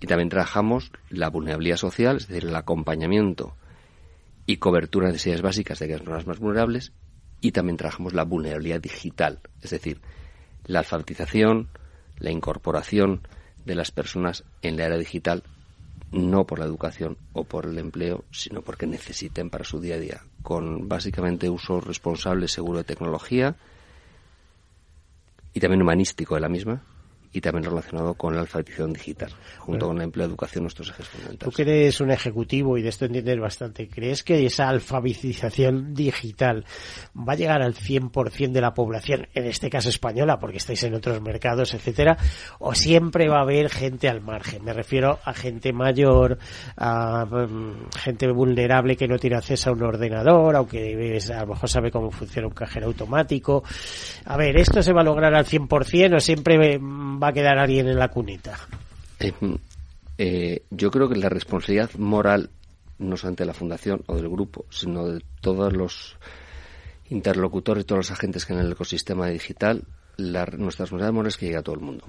Y 0.00 0.06
también 0.06 0.28
trabajamos 0.28 0.92
la 1.08 1.30
vulnerabilidad 1.30 1.78
social, 1.78 2.18
es 2.18 2.28
decir, 2.28 2.46
el 2.46 2.56
acompañamiento 2.56 3.56
y 4.44 4.58
cobertura 4.58 5.06
de 5.06 5.14
necesidades 5.14 5.40
básicas 5.40 5.78
de 5.78 5.86
aquellas 5.86 6.02
personas 6.02 6.26
más 6.26 6.40
vulnerables 6.40 6.92
y 7.42 7.52
también 7.52 7.76
trabajamos 7.76 8.14
la 8.14 8.24
vulnerabilidad 8.24 8.80
digital, 8.80 9.40
es 9.60 9.70
decir, 9.70 10.00
la 10.64 10.78
alfabetización, 10.78 11.68
la 12.18 12.30
incorporación 12.30 13.26
de 13.66 13.74
las 13.74 13.90
personas 13.90 14.44
en 14.62 14.78
la 14.78 14.86
era 14.86 14.96
digital 14.96 15.42
no 16.12 16.46
por 16.46 16.58
la 16.58 16.66
educación 16.66 17.16
o 17.32 17.44
por 17.44 17.66
el 17.66 17.78
empleo, 17.78 18.24
sino 18.30 18.62
porque 18.62 18.86
necesiten 18.86 19.50
para 19.50 19.64
su 19.64 19.80
día 19.80 19.96
a 19.96 19.98
día, 19.98 20.20
con 20.42 20.88
básicamente 20.88 21.48
uso 21.48 21.80
responsable, 21.80 22.48
seguro 22.48 22.78
de 22.78 22.84
tecnología 22.84 23.56
y 25.54 25.60
también 25.60 25.82
humanístico 25.82 26.34
de 26.34 26.42
la 26.42 26.48
misma, 26.48 26.82
y 27.32 27.40
también 27.40 27.64
relacionado 27.64 28.14
con 28.14 28.34
la 28.34 28.42
alfabetización 28.42 28.92
digital, 28.92 29.30
junto 29.58 29.86
con 29.86 29.98
la 29.98 30.04
empleo 30.04 30.26
educación, 30.26 30.64
nuestros 30.64 30.90
ejes 30.90 31.08
fundamentales. 31.08 31.54
Tú 31.54 31.56
que 31.56 31.62
eres 31.62 32.00
un 32.00 32.10
ejecutivo 32.10 32.76
y 32.76 32.82
de 32.82 32.90
esto 32.90 33.06
entiendes 33.06 33.40
bastante, 33.40 33.88
¿crees 33.88 34.22
que 34.22 34.44
esa 34.44 34.68
alfabetización 34.68 35.94
digital 35.94 36.64
va 37.16 37.32
a 37.32 37.36
llegar 37.36 37.62
al 37.62 37.74
100% 37.74 38.52
de 38.52 38.60
la 38.60 38.74
población, 38.74 39.28
en 39.34 39.46
este 39.46 39.70
caso 39.70 39.88
española, 39.88 40.38
porque 40.38 40.58
estáis 40.58 40.82
en 40.82 40.94
otros 40.94 41.20
mercados, 41.22 41.74
etcétera, 41.74 42.18
o 42.58 42.74
siempre 42.74 43.28
va 43.28 43.38
a 43.38 43.42
haber 43.42 43.70
gente 43.70 44.08
al 44.08 44.20
margen? 44.20 44.64
Me 44.64 44.72
refiero 44.72 45.18
a 45.24 45.32
gente 45.32 45.72
mayor, 45.72 46.38
a 46.76 47.24
mm, 47.24 47.90
gente 47.96 48.30
vulnerable 48.30 48.96
que 48.96 49.08
no 49.08 49.18
tiene 49.18 49.36
acceso 49.36 49.70
a 49.70 49.72
un 49.72 49.82
ordenador, 49.82 50.56
aunque 50.56 51.18
a 51.34 51.40
lo 51.40 51.46
mejor 51.46 51.68
sabe 51.68 51.90
cómo 51.90 52.10
funciona 52.10 52.48
un 52.48 52.54
cajero 52.54 52.86
automático. 52.86 53.62
A 54.26 54.36
ver, 54.36 54.56
¿esto 54.56 54.82
se 54.82 54.92
va 54.92 55.00
a 55.00 55.04
lograr 55.04 55.34
al 55.34 55.46
100% 55.46 56.16
o 56.16 56.20
siempre 56.20 56.78
va 56.78 57.21
a 57.28 57.32
quedar 57.32 57.58
alguien 57.58 57.88
en 57.88 57.98
la 57.98 58.08
cuneta? 58.08 58.58
Eh, 59.18 59.32
eh, 60.18 60.62
yo 60.70 60.90
creo 60.90 61.08
que 61.08 61.16
la 61.16 61.28
responsabilidad 61.28 61.90
moral, 61.94 62.50
no 62.98 63.16
solamente 63.16 63.44
de 63.44 63.48
la 63.48 63.54
Fundación 63.54 64.02
o 64.06 64.16
del 64.16 64.28
grupo, 64.28 64.66
sino 64.70 65.08
de 65.08 65.22
todos 65.40 65.72
los 65.72 66.16
interlocutores, 67.10 67.86
todos 67.86 67.98
los 67.98 68.10
agentes 68.10 68.46
que 68.46 68.52
en 68.52 68.60
el 68.60 68.72
ecosistema 68.72 69.28
digital, 69.28 69.84
la, 70.16 70.44
nuestra 70.46 70.84
responsabilidad 70.84 71.12
moral 71.12 71.28
es 71.28 71.36
que 71.36 71.46
llegue 71.46 71.58
a 71.58 71.62
todo 71.62 71.74
el 71.74 71.82
mundo. 71.82 72.04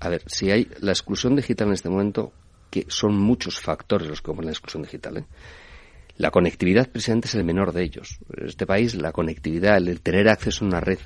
A 0.00 0.08
ver, 0.08 0.22
si 0.26 0.50
hay 0.50 0.68
la 0.80 0.92
exclusión 0.92 1.36
digital 1.36 1.68
en 1.68 1.74
este 1.74 1.88
momento, 1.88 2.32
que 2.70 2.86
son 2.88 3.18
muchos 3.18 3.60
factores 3.60 4.08
los 4.08 4.20
que 4.20 4.26
componen 4.26 4.46
la 4.46 4.52
exclusión 4.52 4.82
digital, 4.82 5.18
¿eh? 5.18 5.24
La 6.18 6.32
conectividad 6.32 6.90
precisamente 6.90 7.28
es 7.28 7.34
el 7.36 7.44
menor 7.44 7.72
de 7.72 7.84
ellos. 7.84 8.18
En 8.36 8.48
este 8.48 8.66
país 8.66 8.96
la 8.96 9.12
conectividad, 9.12 9.76
el 9.76 10.00
tener 10.00 10.28
acceso 10.28 10.64
a 10.64 10.68
una 10.68 10.80
red 10.80 10.98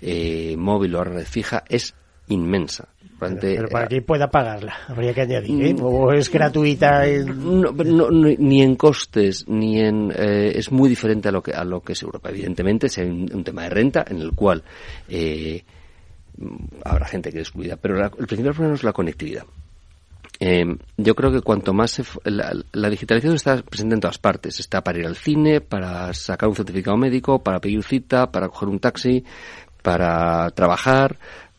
eh, 0.00 0.54
móvil 0.56 0.94
o 0.94 1.00
a 1.00 1.04
red 1.04 1.26
fija 1.26 1.64
es 1.68 1.94
inmensa. 2.28 2.88
Pero, 3.18 3.68
para 3.68 3.88
que 3.88 4.00
pueda 4.00 4.30
pagarla, 4.30 4.74
habría 4.86 5.12
que 5.12 5.22
añadir, 5.22 5.66
¿eh? 5.66 5.76
¿O 5.80 6.12
es 6.12 6.30
gratuita? 6.30 7.02
ni 7.04 8.62
en 8.62 8.76
costes, 8.76 9.44
ni 9.48 9.80
en... 9.80 10.12
Eh, 10.16 10.52
es 10.54 10.70
muy 10.70 10.88
diferente 10.88 11.28
a 11.28 11.32
lo 11.32 11.42
que 11.42 11.52
a 11.52 11.64
lo 11.64 11.80
que 11.80 11.94
es 11.94 12.02
Europa. 12.02 12.30
Evidentemente, 12.30 12.88
si 12.88 13.00
hay 13.00 13.08
un, 13.08 13.42
tema 13.42 13.64
de 13.64 13.70
renta 13.70 14.04
en 14.08 14.20
el 14.20 14.32
cual 14.32 14.62
eh, 15.08 15.64
habrá 16.84 17.06
gente 17.06 17.32
que 17.32 17.38
descuida, 17.38 17.76
pero 17.76 18.04
el 18.04 18.26
principal 18.26 18.52
problema 18.52 18.76
es 18.76 18.84
la 18.84 18.92
conectividad. 18.92 19.44
Eh, 20.38 20.76
yo 20.96 21.16
creo 21.16 21.32
que 21.32 21.40
cuanto 21.40 21.72
más 21.72 22.00
la, 22.22 22.54
la, 22.70 22.90
digitalización 22.90 23.34
está 23.34 23.60
presente 23.62 23.96
en 23.96 24.00
todas 24.00 24.18
partes. 24.18 24.60
Está 24.60 24.84
para 24.84 25.00
ir 25.00 25.06
al 25.06 25.16
cine, 25.16 25.60
para 25.60 26.14
sacar 26.14 26.48
un 26.48 26.54
certificado 26.54 26.96
médico, 26.96 27.42
para 27.42 27.58
pedir 27.58 27.82
cita, 27.82 28.30
para 28.30 28.48
coger 28.48 28.68
un 28.68 28.78
taxi, 28.78 29.24
para 29.82 30.50
trabajar, 30.50 31.18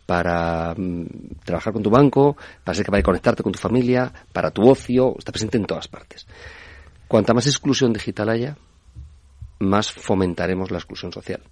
para 0.10 0.74
mm, 0.76 1.06
trabajar 1.46 1.72
con 1.72 1.84
tu 1.84 1.92
banco, 1.92 2.36
para 2.64 2.74
ser 2.74 2.84
capaz 2.84 2.98
de 2.98 3.04
conectarte 3.04 3.44
con 3.44 3.52
tu 3.52 3.60
familia, 3.60 4.12
para 4.34 4.50
tu 4.50 4.68
ocio, 4.68 5.14
está 5.20 5.32
presente 5.32 5.58
en 5.58 5.66
todas 5.68 5.88
partes. 5.88 6.26
Cuanta 7.08 7.36
más 7.36 7.46
exclusión 7.46 7.94
digital 7.94 8.30
haya, 8.30 8.58
más 9.60 9.92
fomentaremos 9.92 10.72
la 10.72 10.80
exclusión 10.80 11.14
social. 11.14 11.44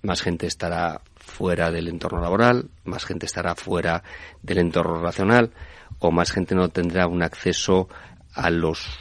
Más 0.00 0.22
gente 0.22 0.46
estará 0.46 1.02
fuera 1.14 1.70
del 1.70 1.88
entorno 1.88 2.22
laboral, 2.22 2.70
más 2.84 3.04
gente 3.04 3.26
estará 3.26 3.54
fuera 3.54 4.02
del 4.40 4.60
entorno 4.60 4.94
relacional, 4.94 5.50
o 5.98 6.10
más 6.10 6.32
gente 6.32 6.54
no 6.54 6.70
tendrá 6.70 7.08
un 7.08 7.22
acceso 7.22 7.86
a 8.32 8.48
los 8.48 8.98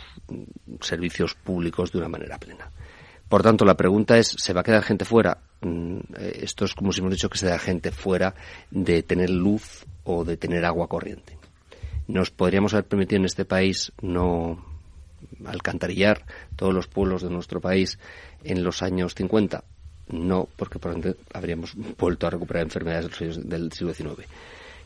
servicios 0.81 1.35
públicos 1.35 1.93
de 1.93 1.99
una 1.99 2.09
manera 2.09 2.37
plena. 2.37 2.69
Por 3.29 3.43
tanto, 3.43 3.63
la 3.63 3.77
pregunta 3.77 4.17
es, 4.17 4.35
¿se 4.37 4.51
va 4.51 4.59
a 4.59 4.63
quedar 4.65 4.83
gente 4.83 5.05
fuera? 5.05 5.37
Mm, 5.65 5.97
eh, 6.19 6.39
esto 6.43 6.65
es 6.65 6.75
como 6.75 6.93
si 6.93 6.99
hemos 6.99 7.11
dicho 7.11 7.27
que 7.27 7.39
se 7.39 7.47
da 7.47 7.57
gente 7.57 7.91
fuera 7.91 8.35
de 8.69 9.01
tener 9.01 9.31
luz 9.31 9.83
o 10.03 10.23
de 10.23 10.37
tener 10.37 10.63
agua 10.63 10.87
corriente. 10.87 11.39
¿Nos 12.07 12.29
podríamos 12.29 12.75
haber 12.75 12.85
permitido 12.85 13.17
en 13.21 13.25
este 13.25 13.45
país 13.45 13.91
no 13.99 14.63
alcantarillar 15.43 16.23
todos 16.55 16.71
los 16.71 16.85
pueblos 16.85 17.23
de 17.23 17.31
nuestro 17.31 17.61
país 17.61 17.97
en 18.43 18.63
los 18.63 18.83
años 18.83 19.15
50? 19.15 19.63
No, 20.09 20.47
porque 20.55 20.77
probablemente 20.77 21.19
habríamos 21.33 21.73
vuelto 21.97 22.27
a 22.27 22.29
recuperar 22.29 22.61
enfermedades 22.61 23.39
del 23.43 23.71
siglo 23.71 23.91
XIX. 23.91 24.27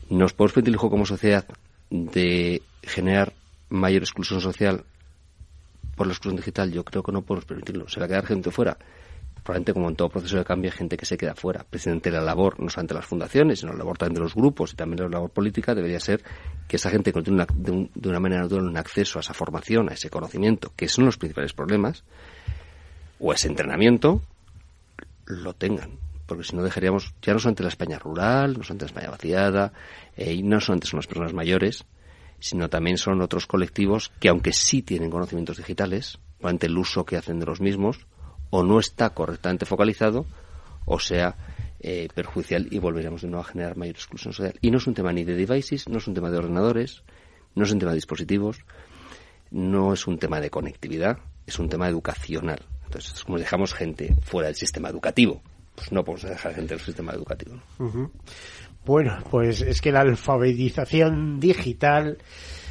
¿Nos 0.08 0.32
podemos 0.32 0.54
permitir 0.54 0.78
como 0.78 1.04
sociedad 1.04 1.44
de 1.90 2.62
generar 2.82 3.34
mayor 3.68 4.02
exclusión 4.02 4.40
social 4.40 4.82
por 5.94 6.06
la 6.06 6.14
exclusión 6.14 6.36
digital? 6.36 6.72
Yo 6.72 6.84
creo 6.86 7.02
que 7.02 7.12
no 7.12 7.20
podemos 7.20 7.44
permitirlo. 7.44 7.86
¿Se 7.86 8.00
va 8.00 8.06
a 8.06 8.08
quedar 8.08 8.24
gente 8.24 8.50
fuera? 8.50 8.78
Probablemente 9.42 9.72
como 9.72 9.88
en 9.88 9.96
todo 9.96 10.08
proceso 10.08 10.36
de 10.36 10.44
cambio 10.44 10.70
hay 10.70 10.76
gente 10.76 10.96
que 10.96 11.06
se 11.06 11.16
queda 11.16 11.34
fuera. 11.34 11.64
Presidente 11.64 12.10
de 12.10 12.16
la 12.16 12.22
labor, 12.22 12.60
no 12.60 12.68
solamente 12.68 12.94
las 12.94 13.06
fundaciones, 13.06 13.60
sino 13.60 13.72
la 13.72 13.78
labor 13.78 13.98
también 13.98 14.14
de 14.14 14.20
los 14.20 14.34
grupos 14.34 14.72
y 14.72 14.76
también 14.76 15.02
la 15.02 15.08
labor 15.08 15.30
política, 15.30 15.74
debería 15.74 16.00
ser 16.00 16.22
que 16.68 16.76
esa 16.76 16.90
gente 16.90 17.12
que 17.12 17.22
tiene 17.22 17.46
de, 17.54 18.08
una 18.08 18.20
manera 18.20 18.42
natural 18.42 18.66
un 18.66 18.76
acceso 18.76 19.18
a 19.18 19.20
esa 19.20 19.34
formación, 19.34 19.88
a 19.88 19.94
ese 19.94 20.10
conocimiento, 20.10 20.72
que 20.76 20.88
son 20.88 21.04
los 21.06 21.16
principales 21.16 21.52
problemas, 21.52 22.04
o 23.18 23.32
ese 23.32 23.48
entrenamiento, 23.48 24.22
lo 25.26 25.54
tengan. 25.54 25.98
Porque 26.26 26.44
si 26.44 26.54
no 26.54 26.62
dejaríamos, 26.62 27.12
ya 27.22 27.32
no 27.32 27.38
solamente 27.38 27.62
la 27.62 27.70
España 27.70 27.98
rural, 27.98 28.56
no 28.56 28.62
solamente 28.62 28.84
la 28.84 28.90
España 28.90 29.10
vaciada, 29.10 29.72
eh, 30.16 30.32
y 30.32 30.42
no 30.42 30.60
solamente 30.60 30.86
son 30.86 30.98
las 30.98 31.06
personas 31.06 31.32
mayores, 31.32 31.84
sino 32.38 32.68
también 32.68 32.98
son 32.98 33.20
otros 33.20 33.46
colectivos 33.46 34.10
que 34.18 34.28
aunque 34.28 34.52
sí 34.52 34.82
tienen 34.82 35.10
conocimientos 35.10 35.58
digitales, 35.58 36.18
ante 36.42 36.66
el 36.66 36.78
uso 36.78 37.04
que 37.04 37.16
hacen 37.16 37.38
de 37.38 37.46
los 37.46 37.60
mismos, 37.60 38.06
o 38.50 38.62
no 38.62 38.78
está 38.78 39.10
correctamente 39.10 39.66
focalizado 39.66 40.26
o 40.84 40.98
sea 40.98 41.36
eh, 41.80 42.08
perjudicial 42.14 42.68
y 42.70 42.78
volveremos 42.78 43.22
de 43.22 43.28
nuevo 43.28 43.42
a 43.42 43.48
generar 43.48 43.76
mayor 43.76 43.94
exclusión 43.94 44.34
social. 44.34 44.54
Y 44.60 44.70
no 44.70 44.76
es 44.78 44.86
un 44.86 44.92
tema 44.92 45.12
ni 45.12 45.24
de 45.24 45.34
devices, 45.34 45.88
no 45.88 45.96
es 45.96 46.06
un 46.06 46.14
tema 46.14 46.30
de 46.30 46.36
ordenadores, 46.36 47.02
no 47.54 47.64
es 47.64 47.72
un 47.72 47.78
tema 47.78 47.92
de 47.92 47.96
dispositivos, 47.96 48.58
no 49.50 49.94
es 49.94 50.06
un 50.06 50.18
tema 50.18 50.40
de 50.40 50.50
conectividad, 50.50 51.18
es 51.46 51.58
un 51.58 51.70
tema 51.70 51.88
educacional. 51.88 52.60
Entonces, 52.84 53.24
como 53.24 53.38
dejamos 53.38 53.72
gente 53.72 54.14
fuera 54.22 54.48
del 54.48 54.56
sistema 54.56 54.90
educativo, 54.90 55.40
pues 55.74 55.90
no 55.90 56.04
podemos 56.04 56.28
dejar 56.28 56.54
gente 56.54 56.74
del 56.74 56.84
sistema 56.84 57.12
educativo. 57.12 57.58
Bueno, 58.84 59.18
pues 59.30 59.62
es 59.62 59.80
que 59.80 59.92
la 59.92 60.00
alfabetización 60.00 61.40
digital 61.40 62.18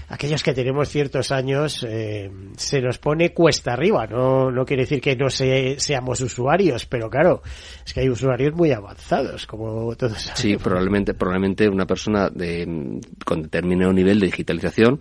aquellos 0.09 0.41
que 0.43 0.53
tenemos 0.53 0.89
ciertos 0.89 1.31
años 1.31 1.85
eh, 1.87 2.29
se 2.57 2.81
nos 2.81 2.97
pone 2.97 3.33
cuesta 3.33 3.73
arriba. 3.73 4.07
No, 4.07 4.51
no 4.51 4.65
quiere 4.65 4.83
decir 4.83 4.99
que 4.99 5.15
no 5.15 5.29
seamos 5.29 6.21
usuarios, 6.21 6.85
pero 6.85 7.09
claro, 7.09 7.41
es 7.85 7.93
que 7.93 8.01
hay 8.01 8.09
usuarios 8.09 8.53
muy 8.55 8.71
avanzados, 8.71 9.45
como 9.45 9.95
todos 9.95 10.19
sabemos. 10.19 10.39
Sí, 10.39 10.57
probablemente, 10.57 11.13
probablemente 11.13 11.69
una 11.69 11.85
persona 11.85 12.29
de, 12.29 12.99
con 13.23 13.43
determinado 13.43 13.93
nivel 13.93 14.19
de 14.19 14.25
digitalización, 14.25 14.99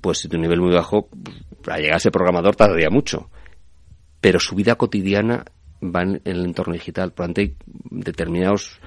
pues 0.00 0.18
si 0.18 0.28
tu 0.28 0.38
nivel 0.38 0.60
muy 0.60 0.74
bajo, 0.74 1.08
para 1.64 1.78
llegar 1.78 1.96
a 1.96 2.00
ser 2.00 2.12
programador 2.12 2.54
tardaría 2.54 2.90
mucho. 2.90 3.30
Pero 4.20 4.38
su 4.38 4.54
vida 4.54 4.76
cotidiana 4.76 5.44
va 5.82 6.02
en, 6.02 6.20
el 6.24 6.44
entorno 6.44 6.74
digital. 6.74 7.12
Por 7.12 7.24
lo 7.24 7.34
tanto, 7.34 7.40
hay 7.40 7.56
determinados, 7.90 8.78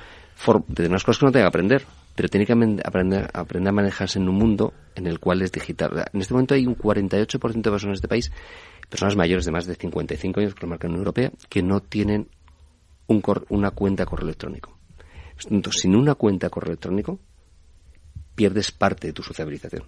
determinadas 0.67 1.03
cosas 1.03 1.19
que 1.19 1.25
no 1.25 1.31
tenga 1.31 1.45
que 1.45 1.49
aprender 1.49 1.96
pero 2.17 2.29
tiene 2.29 2.47
que 2.47 2.53
aprender, 2.83 3.29
aprender 3.31 3.69
a 3.69 3.71
manejarse 3.71 4.17
en 4.17 4.27
un 4.27 4.33
mundo 4.33 4.73
en 4.95 5.05
el 5.05 5.19
cual 5.19 5.43
es 5.43 5.51
digital. 5.51 6.03
En 6.11 6.19
este 6.19 6.33
momento 6.33 6.55
hay 6.55 6.65
un 6.65 6.75
48% 6.75 7.53
de 7.53 7.61
personas 7.61 7.83
en 7.83 7.91
este 7.91 8.07
país, 8.07 8.31
personas 8.89 9.15
mayores 9.15 9.45
de 9.45 9.51
más 9.51 9.67
de 9.67 9.75
55 9.75 10.39
años, 10.39 10.55
que 10.55 10.61
lo 10.63 10.67
marca 10.67 10.87
la 10.87 10.93
Unión 10.93 11.01
Europea, 11.01 11.31
que 11.47 11.61
no 11.61 11.79
tienen 11.79 12.27
un 13.05 13.21
una 13.49 13.69
cuenta 13.69 14.01
de 14.01 14.07
correo 14.07 14.25
electrónico. 14.25 14.75
Entonces, 15.47 15.83
sin 15.83 15.95
una 15.95 16.15
cuenta 16.15 16.47
de 16.47 16.49
correo 16.49 16.71
electrónico, 16.71 17.19
pierdes 18.33 18.71
parte 18.71 19.05
de 19.05 19.13
tu 19.13 19.21
sociabilización 19.21 19.83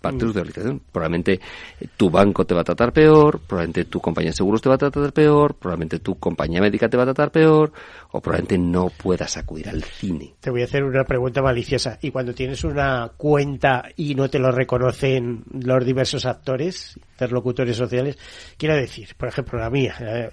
parte 0.00 0.24
de 0.24 0.30
utilización. 0.30 0.80
Probablemente 0.90 1.34
eh, 1.34 1.86
tu 1.96 2.10
banco 2.10 2.44
te 2.44 2.54
va 2.54 2.62
a 2.62 2.64
tratar 2.64 2.92
peor, 2.92 3.40
probablemente 3.40 3.84
tu 3.84 4.00
compañía 4.00 4.30
de 4.30 4.36
seguros 4.36 4.62
te 4.62 4.68
va 4.68 4.76
a 4.76 4.78
tratar 4.78 5.12
peor, 5.12 5.54
probablemente 5.54 5.98
tu 5.98 6.18
compañía 6.18 6.60
médica 6.60 6.88
te 6.88 6.96
va 6.96 7.04
a 7.04 7.06
tratar 7.06 7.30
peor, 7.30 7.72
o 8.12 8.20
probablemente 8.20 8.58
no 8.58 8.88
puedas 8.88 9.36
acudir 9.36 9.68
al 9.68 9.82
cine. 9.82 10.34
Te 10.40 10.50
voy 10.50 10.62
a 10.62 10.64
hacer 10.64 10.82
una 10.84 11.04
pregunta 11.04 11.42
maliciosa. 11.42 11.98
¿Y 12.00 12.10
cuando 12.10 12.34
tienes 12.34 12.64
una 12.64 13.12
cuenta 13.16 13.84
y 13.96 14.14
no 14.14 14.28
te 14.28 14.38
lo 14.38 14.50
reconocen 14.50 15.44
los 15.52 15.84
diversos 15.84 16.26
actores, 16.26 16.98
interlocutores 17.12 17.76
sociales, 17.76 18.18
quiero 18.56 18.74
decir, 18.74 19.08
por 19.16 19.28
ejemplo, 19.28 19.58
la 19.58 19.70
mía, 19.70 19.94
eh, 20.00 20.30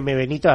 mbenito 0.00 0.48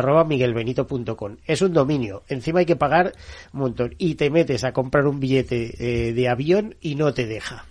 Es 1.45 1.61
un 1.61 1.73
dominio. 1.73 2.23
Encima 2.27 2.59
hay 2.59 2.65
que 2.65 2.75
pagar 2.75 3.11
un 3.53 3.59
montón. 3.59 3.95
Y 3.97 4.15
te 4.15 4.29
metes 4.29 4.63
a 4.63 4.71
comprar 4.71 5.05
un 5.07 5.19
billete 5.19 5.75
eh, 5.79 6.13
de 6.13 6.29
avión 6.29 6.75
y 6.81 6.95
no 6.95 7.13
te 7.13 7.25
deja. 7.25 7.65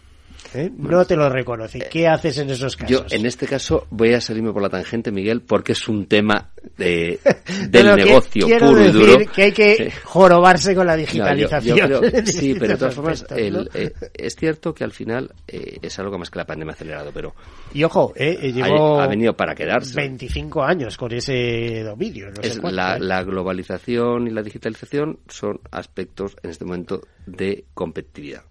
¿Eh? 0.54 0.70
No 0.76 1.04
te 1.04 1.16
lo 1.16 1.28
reconoce. 1.28 1.80
¿Qué 1.90 2.08
haces 2.08 2.38
en 2.38 2.50
esos 2.50 2.76
casos? 2.76 2.90
Yo, 2.90 3.16
en 3.16 3.26
este 3.26 3.46
caso, 3.46 3.86
voy 3.90 4.14
a 4.14 4.20
salirme 4.20 4.52
por 4.52 4.62
la 4.62 4.68
tangente, 4.68 5.10
Miguel, 5.10 5.42
porque 5.42 5.72
es 5.72 5.88
un 5.88 6.06
tema 6.06 6.50
de, 6.76 7.18
del 7.68 7.96
negocio 7.96 8.46
puro 8.58 8.84
y 8.84 8.90
duro. 8.90 9.18
que 9.32 9.42
hay 9.42 9.52
que 9.52 9.92
jorobarse 10.04 10.74
con 10.74 10.86
la 10.86 10.96
digitalización. 10.96 12.00
sí, 12.26 12.54
pero 12.58 12.72
de 12.72 12.78
todas 12.78 12.94
formas, 12.94 13.26
eh, 13.36 13.92
es 14.14 14.36
cierto 14.36 14.74
que 14.74 14.84
al 14.84 14.92
final 14.92 15.30
eh, 15.48 15.78
es 15.82 15.98
algo 15.98 16.18
más 16.18 16.30
que 16.30 16.38
la 16.38 16.46
pandemia 16.46 16.72
ha 16.72 16.74
acelerado, 16.74 17.10
pero... 17.12 17.34
Y 17.72 17.84
ojo, 17.84 18.12
eh, 18.16 18.52
ha, 18.62 19.06
venido 19.06 19.34
para 19.34 19.54
quedarse. 19.54 19.94
25 19.96 20.62
años 20.62 20.96
con 20.96 21.12
ese 21.12 21.82
dominio. 21.82 22.30
No 22.30 22.40
es 22.42 22.62
la, 22.62 22.98
la 22.98 23.22
globalización 23.22 24.28
y 24.28 24.30
la 24.30 24.42
digitalización 24.42 25.18
son 25.28 25.60
aspectos 25.70 26.36
en 26.42 26.50
este 26.50 26.64
momento 26.64 27.00
de 27.26 27.64
competitividad. 27.74 28.44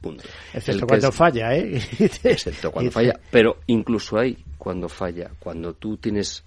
Punto. 0.00 0.24
Excepto 0.52 0.86
cuando 0.86 1.12
falla, 1.12 1.54
¿eh? 1.54 1.80
Excepto 2.24 2.70
cuando 2.70 2.90
falla. 2.90 3.18
Pero 3.30 3.58
incluso 3.66 4.18
ahí, 4.18 4.36
cuando 4.58 4.88
falla, 4.88 5.30
cuando 5.38 5.74
tú 5.74 5.96
tienes 5.96 6.44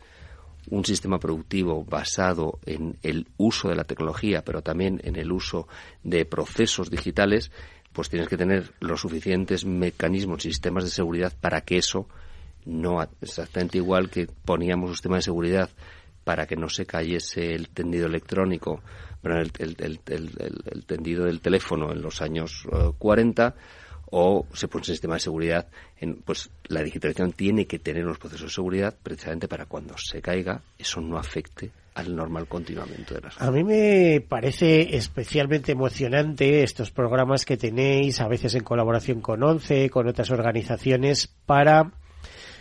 un 0.69 0.84
sistema 0.84 1.19
productivo 1.19 1.84
basado 1.84 2.60
en 2.65 2.98
el 3.04 3.28
uso 3.38 3.69
de 3.69 3.76
la 3.76 3.84
tecnología, 3.84 4.43
pero 4.43 4.62
también 4.62 5.00
en 5.04 5.15
el 5.15 5.32
uso 5.32 5.67
de 6.04 6.26
procesos 6.26 6.89
digitales, 6.89 7.52
pues 7.93 8.10
tienes 8.10 8.28
que 8.28 8.38
tener 8.38 8.74
los 8.80 9.02
suficientes 9.02 9.65
mecanismos 9.65 10.45
y 10.45 10.50
sistemas 10.50 10.84
de 10.84 10.89
seguridad 10.89 11.34
para 11.39 11.62
que 11.62 11.78
eso 11.78 12.08
no 12.65 13.02
exactamente 13.21 13.78
igual 13.78 14.10
que 14.10 14.28
poníamos 14.43 14.89
un 14.89 14.95
sistema 14.95 15.17
de 15.17 15.21
seguridad 15.21 15.69
para 16.25 16.47
que 16.47 16.57
no 16.57 16.67
se 16.67 16.85
cayese 16.85 17.53
el 17.53 17.69
tendido 17.69 18.07
electrónico, 18.07 18.81
el, 19.23 19.51
el, 19.77 20.85
tendido 20.85 21.25
del 21.25 21.39
teléfono 21.39 21.93
en 21.93 22.01
los 22.01 22.21
años 22.21 22.67
40 22.97 23.47
eh, 23.47 23.51
o 24.11 24.45
se 24.53 24.67
pone 24.67 24.81
un 24.81 24.85
sistema 24.85 25.13
de 25.15 25.19
seguridad, 25.19 25.67
en, 25.97 26.15
pues 26.17 26.49
la 26.67 26.81
digitalización 26.81 27.31
tiene 27.31 27.65
que 27.65 27.79
tener 27.79 28.03
unos 28.03 28.17
procesos 28.17 28.47
de 28.47 28.55
seguridad 28.55 28.95
precisamente 29.01 29.47
para 29.47 29.65
cuando 29.65 29.97
se 29.97 30.21
caiga 30.21 30.61
eso 30.77 30.99
no 30.99 31.17
afecte 31.17 31.71
al 31.93 32.15
normal 32.15 32.47
continuamiento 32.47 33.13
de 33.13 33.21
las 33.21 33.41
A 33.41 33.51
mí 33.51 33.63
me 33.63 34.21
parece 34.27 34.95
especialmente 34.95 35.71
emocionante 35.71 36.63
estos 36.63 36.91
programas 36.91 37.45
que 37.45 37.55
tenéis, 37.55 38.19
a 38.19 38.27
veces 38.27 38.55
en 38.55 38.63
colaboración 38.63 39.21
con 39.21 39.43
ONCE, 39.43 39.89
con 39.89 40.07
otras 40.07 40.29
organizaciones, 40.31 41.27
para 41.45 41.91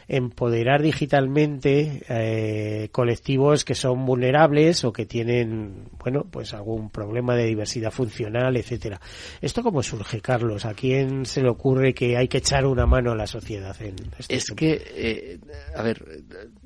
empoderar 0.09 0.83
digitalmente 0.83 2.03
eh, 2.09 2.89
colectivos 2.93 3.65
que 3.65 3.75
son 3.75 4.05
vulnerables 4.05 4.85
o 4.85 4.93
que 4.93 5.07
tienen, 5.07 5.89
bueno, 5.99 6.27
pues 6.31 6.55
algún 6.55 6.91
problema 6.91 7.35
de 7.35 7.47
diversidad 7.47 7.91
funcional, 7.91 8.57
etcétera. 8.57 9.01
¿Esto 9.41 9.63
cómo 9.63 9.83
surge, 9.83 10.21
Carlos? 10.21 10.65
¿A 10.65 10.75
quién 10.75 11.27
se 11.27 11.43
le 11.43 11.49
ocurre 11.49 11.95
que 11.95 12.17
hay 12.17 12.29
que 12.29 12.39
echar 12.39 12.67
una 12.67 12.87
mano 12.87 13.13
a 13.13 13.17
la 13.17 13.27
sociedad 13.27 13.81
en 13.81 13.97
este 14.19 14.35
Es 14.35 14.51
que, 14.51 14.83
eh, 14.95 15.41
a 15.75 15.83
ver, 15.83 16.05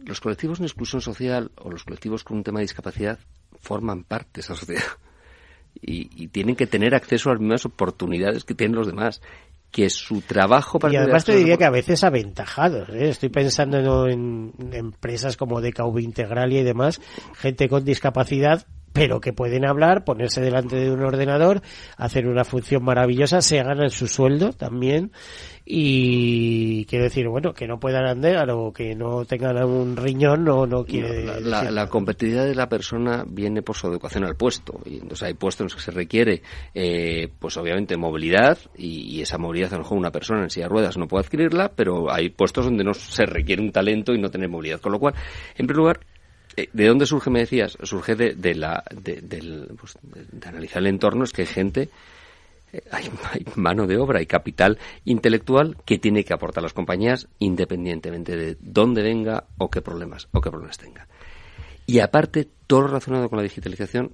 los 0.04 0.20
colectivos 0.20 0.58
en 0.58 0.64
exclusión 0.64 1.00
social 1.00 1.50
o 1.56 1.70
los 1.70 1.84
colectivos 1.84 2.24
con 2.24 2.38
un 2.38 2.44
tema 2.44 2.58
de 2.60 2.64
discapacidad 2.64 3.18
forman 3.60 4.04
parte 4.04 4.30
de 4.34 4.40
esa 4.40 4.54
sociedad. 4.54 4.82
Y, 5.80 6.10
y, 6.24 6.28
tienen 6.28 6.56
que 6.56 6.66
tener 6.66 6.92
acceso 6.92 7.28
a 7.28 7.34
las 7.34 7.40
mismas 7.40 7.64
oportunidades 7.64 8.42
que 8.42 8.54
tienen 8.54 8.74
los 8.74 8.88
demás 8.88 9.20
que 9.70 9.90
su 9.90 10.22
trabajo 10.22 10.78
para 10.78 10.94
y 10.94 10.96
además 10.96 11.24
te 11.24 11.36
diría 11.36 11.56
que 11.56 11.64
a 11.64 11.70
veces 11.70 12.02
aventajados 12.02 12.88
¿eh? 12.90 13.10
estoy 13.10 13.28
pensando 13.28 14.08
en, 14.08 14.52
empresas 14.72 15.36
como 15.36 15.60
DKV 15.60 15.98
Integral 15.98 16.52
y 16.52 16.62
demás 16.62 17.00
gente 17.36 17.68
con 17.68 17.84
discapacidad 17.84 18.66
pero 18.98 19.20
que 19.20 19.32
pueden 19.32 19.64
hablar, 19.64 20.04
ponerse 20.04 20.40
delante 20.40 20.76
de 20.76 20.90
un 20.90 21.02
ordenador, 21.02 21.62
hacer 21.96 22.26
una 22.26 22.44
función 22.44 22.84
maravillosa, 22.84 23.40
se 23.40 23.62
ganan 23.62 23.90
su 23.90 24.06
sueldo 24.06 24.52
también. 24.52 25.12
Y 25.70 26.86
quiero 26.86 27.04
decir, 27.04 27.28
bueno, 27.28 27.52
que 27.52 27.66
no 27.66 27.78
puedan 27.78 28.06
andar 28.06 28.48
o 28.50 28.72
que 28.72 28.94
no 28.94 29.26
tengan 29.26 29.62
un 29.64 29.96
riñón 29.96 30.42
no, 30.42 30.66
no 30.66 30.82
quiere 30.84 31.24
la, 31.42 31.88
competitividad 31.88 32.46
de 32.46 32.54
la 32.54 32.70
persona 32.70 33.24
viene 33.28 33.60
por 33.60 33.76
su 33.76 33.86
educación 33.86 34.24
al 34.24 34.34
puesto. 34.34 34.80
Y 34.86 34.94
entonces 34.94 35.24
hay 35.24 35.34
puestos 35.34 35.60
en 35.60 35.64
los 35.66 35.74
que 35.74 35.82
se 35.82 35.90
requiere 35.90 36.42
eh, 36.74 37.28
pues 37.38 37.58
obviamente 37.58 37.98
movilidad 37.98 38.58
y, 38.76 39.20
esa 39.20 39.36
movilidad 39.36 39.74
a 39.74 39.76
lo 39.76 39.82
mejor 39.82 39.98
una 39.98 40.10
persona 40.10 40.42
en 40.42 40.50
silla 40.50 40.66
de 40.66 40.70
ruedas 40.70 40.96
no 40.96 41.08
puede 41.08 41.24
adquirirla 41.24 41.72
pero 41.74 42.10
hay 42.10 42.30
puestos 42.30 42.64
donde 42.64 42.84
no 42.84 42.94
se 42.94 43.26
requiere 43.26 43.60
un 43.60 43.72
talento 43.72 44.14
y 44.14 44.18
no 44.18 44.30
tener 44.30 44.48
movilidad. 44.48 44.80
Con 44.80 44.92
lo 44.92 44.98
cual 44.98 45.14
en 45.56 45.66
primer 45.66 45.76
lugar 45.76 46.00
¿De 46.72 46.86
dónde 46.86 47.06
surge, 47.06 47.30
me 47.30 47.40
decías? 47.40 47.78
Surge 47.82 48.14
de, 48.16 48.34
de 48.34 48.54
la, 48.54 48.82
de, 48.90 49.22
pues, 49.78 49.96
de, 50.02 50.48
analizar 50.48 50.78
el 50.78 50.88
entorno, 50.88 51.24
es 51.24 51.32
que 51.32 51.42
hay 51.42 51.46
gente, 51.46 51.90
eh, 52.72 52.82
hay, 52.90 53.10
mano 53.56 53.86
de 53.86 53.96
obra 53.96 54.20
y 54.20 54.26
capital 54.26 54.78
intelectual 55.04 55.76
que 55.84 55.98
tiene 55.98 56.24
que 56.24 56.34
aportar 56.34 56.62
las 56.62 56.72
compañías 56.72 57.28
independientemente 57.38 58.36
de 58.36 58.56
dónde 58.60 59.02
venga 59.02 59.44
o 59.58 59.70
qué 59.70 59.82
problemas, 59.82 60.28
o 60.32 60.40
qué 60.40 60.50
problemas 60.50 60.78
tenga. 60.78 61.06
Y 61.86 62.00
aparte, 62.00 62.48
todo 62.66 62.82
lo 62.82 62.88
relacionado 62.88 63.28
con 63.28 63.38
la 63.38 63.44
digitalización, 63.44 64.12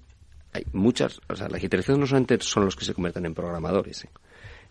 hay 0.53 0.65
muchas, 0.73 1.21
o 1.29 1.35
sea, 1.35 1.49
la 1.49 1.57
digitalización 1.57 1.99
no 1.99 2.07
solamente 2.07 2.39
son 2.41 2.65
los 2.65 2.77
que 2.77 2.85
se 2.85 2.95
convierten 2.95 3.27
en 3.27 3.35
programadores, 3.35 4.05
¿eh? 4.05 4.11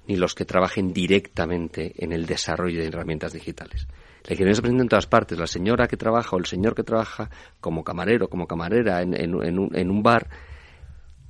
ni 0.07 0.15
los 0.15 0.35
que 0.35 0.45
trabajen 0.45 0.93
directamente 0.93 1.93
en 1.97 2.13
el 2.13 2.25
desarrollo 2.25 2.79
de 2.79 2.87
herramientas 2.87 3.33
digitales. 3.33 3.87
La 4.25 4.33
ingeniería 4.33 4.55
se 4.55 4.61
presenta 4.61 4.83
en 4.83 4.89
todas 4.89 5.07
partes. 5.07 5.37
La 5.37 5.47
señora 5.47 5.87
que 5.87 5.97
trabaja 5.97 6.35
o 6.35 6.39
el 6.39 6.45
señor 6.45 6.75
que 6.75 6.83
trabaja 6.83 7.29
como 7.59 7.83
camarero, 7.83 8.29
como 8.29 8.47
camarera 8.47 9.01
en, 9.01 9.13
en, 9.13 9.35
un, 9.35 9.75
en 9.75 9.91
un 9.91 10.03
bar, 10.03 10.29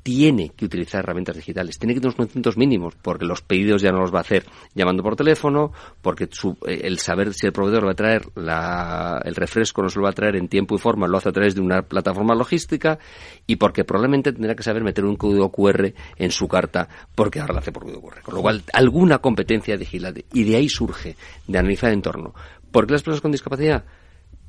tiene 0.04 0.50
que 0.50 0.66
utilizar 0.66 1.00
herramientas 1.00 1.38
digitales, 1.38 1.80
tiene 1.80 1.94
que 1.94 2.02
tener 2.02 2.10
unos 2.10 2.18
conocimientos 2.18 2.58
mínimos, 2.58 2.94
porque 3.02 3.26
los 3.26 3.42
pedidos 3.42 3.82
ya 3.82 3.92
no 3.92 4.02
los 4.02 4.14
va 4.14 4.18
a 4.18 4.22
hacer 4.22 4.46
llamando 4.76 5.02
por 5.02 5.16
teléfono, 5.16 5.72
porque 6.02 6.26
eh, 6.26 6.82
el 6.84 7.00
saber 7.00 7.34
si 7.34 7.48
el 7.48 7.54
proveedor 7.54 7.88
va 7.88 7.92
a 7.92 7.96
traer 7.96 8.28
la, 8.36 9.22
el 9.24 9.34
refresco 9.34 9.82
no 9.82 9.90
se 9.90 10.00
lo 10.00 10.04
va 10.04 10.10
a 10.10 10.14
traer 10.14 10.36
en 10.36 10.50
tiempo 10.50 10.76
y 10.76 10.78
forma, 10.78 11.08
lo 11.08 11.18
hace 11.18 11.30
a 11.30 11.32
través 11.32 11.56
de 11.56 11.62
una 11.62 11.84
plataforma 11.84 12.36
logística, 12.36 13.00
y 13.48 13.56
porque 13.56 13.86
probablemente 13.86 14.34
tendrá 14.34 14.56
que 14.56 14.64
saber 14.64 14.84
meter 14.84 15.06
un 15.06 15.16
código 15.16 15.50
QR 15.50 15.94
en 16.18 16.32
su 16.32 16.50
carta, 16.50 16.90
porque 17.16 17.40
ahora 17.40 17.54
lo 17.54 17.60
hace 17.60 17.72
por 17.72 17.84
código 17.84 18.02
QR. 18.02 18.22
Con 18.24 18.36
lo 18.36 18.42
cual, 18.42 18.62
alguna 18.74 19.20
competencia 19.20 19.78
digital, 19.78 20.26
y 20.34 20.44
de 20.44 20.56
ahí 20.58 20.68
surge, 20.68 21.16
de 21.48 21.58
analizar 21.58 21.90
el 21.90 21.96
entorno. 21.96 22.34
¿Por 22.74 22.88
qué 22.88 22.94
las 22.94 23.04
personas 23.04 23.22
con 23.22 23.32
discapacidad? 23.32 23.86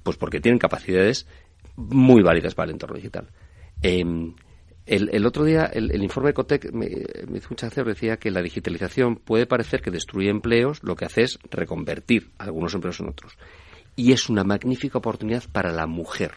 Pues 0.03 0.17
porque 0.17 0.41
tienen 0.41 0.59
capacidades 0.59 1.29
muy 1.77 2.23
válidas 2.23 2.55
para 2.55 2.69
el 2.69 2.73
entorno 2.73 2.97
digital. 2.97 3.29
Em, 3.83 4.35
el, 4.87 5.27
otro 5.27 5.45
día, 5.45 5.67
el, 5.67 6.03
informe 6.03 6.31
de 6.31 6.35
Cotec 6.35 6.73
me, 6.73 6.87
hizo 6.87 7.51
mucha 7.51 7.67
gracia, 7.67 7.85
decía 7.85 8.17
que 8.17 8.31
la 8.31 8.41
digitalización 8.41 9.17
puede 9.17 9.47
parecer 9.47 9.83
que 9.83 9.91
destruye 9.91 10.31
empleos, 10.31 10.83
lo 10.83 10.97
que 10.97 11.05
hace 11.05 11.23
es 11.23 11.39
reconvertir 11.51 12.31
algunos 12.39 12.75
empleos 12.75 12.99
en 13.01 13.11
otros. 13.11 13.37
Y 13.95 14.13
es 14.13 14.31
una 14.31 14.43
magnífica 14.43 14.97
oportunidad 14.97 15.45
para 15.53 15.71
la 15.71 15.87
mujer. 15.87 16.33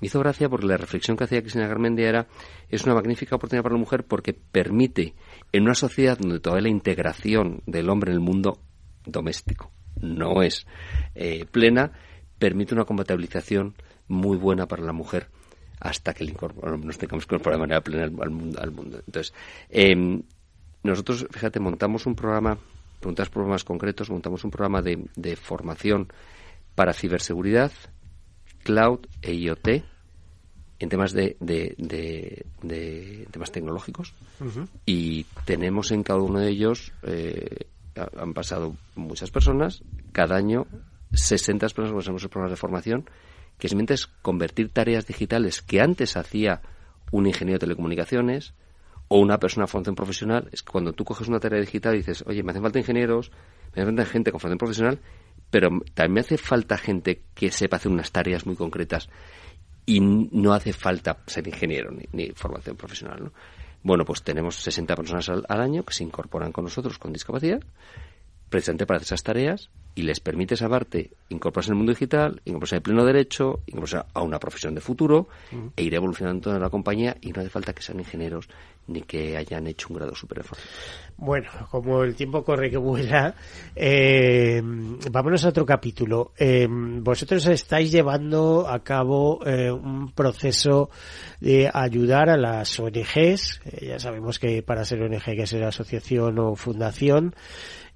Me 0.00 0.08
hizo 0.08 0.18
gracia 0.18 0.48
porque 0.48 0.66
la 0.66 0.78
reflexión 0.78 1.16
que 1.16 1.24
hacía 1.24 1.42
Cristina 1.42 1.68
Garmendia 1.68 2.08
era, 2.08 2.26
es 2.68 2.82
una 2.84 2.94
magnífica 2.94 3.36
oportunidad 3.36 3.62
para 3.62 3.76
la 3.76 3.80
mujer 3.80 4.04
porque 4.04 4.34
permite, 4.34 5.14
en 5.52 5.62
una 5.62 5.74
sociedad 5.76 6.18
donde 6.18 6.40
toda 6.40 6.60
la 6.60 6.68
integración 6.70 7.62
del 7.66 7.88
hombre 7.88 8.10
en 8.10 8.16
el 8.16 8.20
mundo 8.20 8.58
doméstico 9.06 9.70
no 10.00 10.42
es 10.42 10.66
eh, 11.14 11.46
plena, 11.50 11.92
permite 12.38 12.74
una 12.74 12.84
compatibilización 12.84 13.74
muy 14.08 14.36
buena 14.36 14.66
para 14.66 14.82
la 14.82 14.92
mujer 14.92 15.28
hasta 15.78 16.12
que 16.12 16.24
nos 16.24 16.98
tengamos 16.98 17.26
que 17.26 17.34
incorporar 17.34 17.58
de 17.58 17.60
manera 17.60 17.80
plena 17.80 18.04
al, 18.04 18.30
mundo, 18.30 19.02
Entonces, 19.06 19.32
em, 19.70 20.22
nosotros, 20.82 21.26
fíjate, 21.30 21.58
montamos 21.58 22.06
un 22.06 22.14
programa, 22.14 22.58
preguntas 23.00 23.30
problemas 23.30 23.64
concretos, 23.64 24.10
montamos 24.10 24.44
un 24.44 24.50
programa 24.50 24.82
de, 24.82 25.06
de 25.16 25.36
formación 25.36 26.08
para 26.74 26.92
ciberseguridad, 26.92 27.72
cloud 28.62 29.00
e 29.22 29.34
IoT 29.34 29.68
en 30.80 30.88
temas 30.88 31.12
de, 31.12 31.36
de, 31.40 31.74
de, 31.76 33.26
temas 33.30 33.52
tecnológicos 33.52 34.14
y 34.86 35.24
tenemos 35.44 35.92
en 35.92 36.02
cada 36.02 36.20
uno 36.20 36.40
de 36.40 36.48
ellos 36.48 36.92
eh, 37.02 37.66
han 37.94 38.34
pasado 38.34 38.76
muchas 38.94 39.30
personas, 39.30 39.82
cada 40.12 40.36
año 40.36 40.66
60 41.12 41.68
personas 41.68 41.92
que 41.92 41.98
hacemos 41.98 42.28
programas 42.28 42.52
de 42.52 42.56
formación, 42.56 43.10
que 43.58 43.68
simplemente 43.68 43.94
es 43.94 44.06
convertir 44.06 44.70
tareas 44.70 45.06
digitales 45.06 45.60
que 45.62 45.80
antes 45.80 46.16
hacía 46.16 46.62
un 47.10 47.26
ingeniero 47.26 47.56
de 47.56 47.66
telecomunicaciones 47.66 48.54
o 49.08 49.18
una 49.18 49.38
persona 49.38 49.64
de 49.66 49.72
formación 49.72 49.96
profesional. 49.96 50.48
Es 50.52 50.62
que 50.62 50.70
cuando 50.70 50.92
tú 50.92 51.04
coges 51.04 51.28
una 51.28 51.40
tarea 51.40 51.60
digital 51.60 51.94
y 51.94 51.98
dices, 51.98 52.24
oye, 52.26 52.42
me 52.42 52.52
hacen 52.52 52.62
falta 52.62 52.78
ingenieros, 52.78 53.30
me 53.74 53.82
hacen 53.82 53.96
falta 53.96 54.10
gente 54.10 54.30
con 54.30 54.40
formación 54.40 54.58
profesional, 54.58 54.98
pero 55.50 55.70
también 55.94 56.24
hace 56.24 56.38
falta 56.38 56.78
gente 56.78 57.22
que 57.34 57.50
sepa 57.50 57.76
hacer 57.76 57.90
unas 57.90 58.12
tareas 58.12 58.46
muy 58.46 58.54
concretas 58.54 59.08
y 59.84 60.00
no 60.00 60.52
hace 60.52 60.72
falta 60.72 61.18
ser 61.26 61.48
ingeniero 61.48 61.90
ni, 61.90 62.04
ni 62.12 62.30
formación 62.30 62.76
profesional. 62.76 63.24
¿no? 63.24 63.32
Bueno, 63.82 64.04
pues 64.04 64.22
tenemos 64.22 64.56
60 64.56 64.94
personas 64.94 65.28
al, 65.28 65.44
año 65.48 65.84
que 65.84 65.94
se 65.94 66.04
incorporan 66.04 66.52
con 66.52 66.64
nosotros 66.64 66.98
con 66.98 67.12
discapacidad, 67.12 67.60
precisamente 68.48 68.86
para 68.86 68.98
hacer 68.98 69.06
esas 69.06 69.22
tareas 69.22 69.70
y 69.94 70.02
les 70.02 70.20
permite 70.20 70.56
salvarte 70.56 71.10
incorporarse 71.30 71.70
en 71.70 71.72
el 71.72 71.78
mundo 71.78 71.92
digital, 71.92 72.42
incorporarse 72.44 72.76
en 72.76 72.82
pleno 72.82 73.04
derecho, 73.04 73.60
incorporarse 73.66 74.08
a 74.12 74.22
una 74.22 74.38
profesión 74.38 74.74
de 74.74 74.80
futuro 74.80 75.28
e 75.76 75.82
ir 75.82 75.94
evolucionando 75.94 76.54
en 76.54 76.60
la 76.60 76.68
compañía 76.68 77.16
y 77.20 77.32
no 77.32 77.40
hace 77.40 77.50
falta 77.50 77.72
que 77.72 77.82
sean 77.82 78.00
ingenieros 78.00 78.48
ni 78.90 79.02
que 79.02 79.36
hayan 79.36 79.66
hecho 79.66 79.88
un 79.90 79.96
grado 79.96 80.14
superior. 80.14 80.46
Bueno, 81.16 81.50
como 81.70 82.02
el 82.02 82.14
tiempo 82.14 82.42
corre 82.42 82.70
que 82.70 82.78
vuela, 82.78 83.34
eh, 83.76 84.62
vámonos 85.10 85.44
a 85.44 85.50
otro 85.50 85.66
capítulo. 85.66 86.32
Eh, 86.38 86.66
vosotros 86.68 87.46
estáis 87.46 87.92
llevando 87.92 88.66
a 88.66 88.82
cabo 88.82 89.40
eh, 89.44 89.70
un 89.70 90.12
proceso 90.12 90.88
de 91.40 91.70
ayudar 91.72 92.30
a 92.30 92.38
las 92.38 92.80
ONGs. 92.80 93.60
Eh, 93.66 93.86
ya 93.88 93.98
sabemos 93.98 94.38
que 94.38 94.62
para 94.62 94.84
ser 94.84 95.02
ONG 95.02 95.22
que 95.22 95.46
ser 95.46 95.62
asociación 95.64 96.38
o 96.38 96.56
fundación 96.56 97.34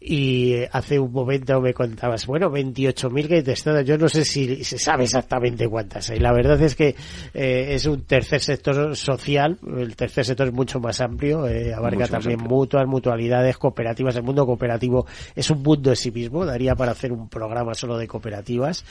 y 0.07 0.57
hace 0.71 0.99
un 0.99 1.11
momento 1.12 1.62
me 1.62 1.73
contabas, 1.73 2.27
bueno, 2.27 2.51
28.000 2.51 3.27
que 3.27 3.43
testadas, 3.43 3.87
yo 3.87 3.97
no 3.97 4.07
sé 4.11 4.27
si 4.27 4.62
se 4.62 4.79
sabe 4.79 5.05
exactamente 5.05 5.67
cuántas 5.67 6.11
hay. 6.11 6.19
La 6.19 6.31
verdad 6.31 6.61
es 6.61 6.75
que 6.75 6.95
eh, 7.33 7.69
es 7.71 7.87
un 7.87 8.03
tercer 8.03 8.43
sector 8.43 8.95
social, 8.97 9.59
el 9.79 9.97
tercer 9.97 10.27
sector 10.27 10.49
es 10.49 10.53
mucho 10.53 10.79
más 10.79 11.01
amplio, 11.01 11.49
eh, 11.49 11.73
abarca 11.73 12.07
también 12.07 12.38
mutuas, 12.38 12.87
mutualidades, 12.87 13.57
cooperativas. 13.57 14.14
El 14.17 14.25
mundo 14.25 14.45
cooperativo 14.45 15.07
es 15.35 15.49
un 15.49 15.62
mundo 15.62 15.88
en 15.88 15.97
sí 15.97 16.11
mismo, 16.11 16.45
daría 16.45 16.75
para 16.75 16.93
hacer 16.93 17.11
un 17.11 17.31
programa 17.31 17.73
solo 17.73 17.97
de 17.97 18.07
cooperativas. 18.07 18.85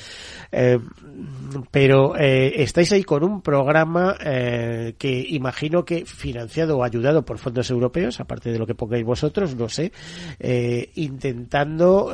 Eh, 0.51 0.79
pero 1.69 2.15
estáis 2.15 2.91
ahí 2.91 3.03
con 3.03 3.23
un 3.23 3.41
programa 3.41 4.17
que 4.17 5.25
imagino 5.29 5.85
que 5.85 6.05
financiado 6.05 6.77
o 6.77 6.83
ayudado 6.83 7.23
por 7.23 7.37
fondos 7.37 7.69
europeos, 7.69 8.19
aparte 8.19 8.51
de 8.51 8.57
lo 8.57 8.65
que 8.65 8.73
pongáis 8.73 9.05
vosotros, 9.05 9.55
no 9.55 9.69
sé, 9.69 9.91
intentando 11.03 12.11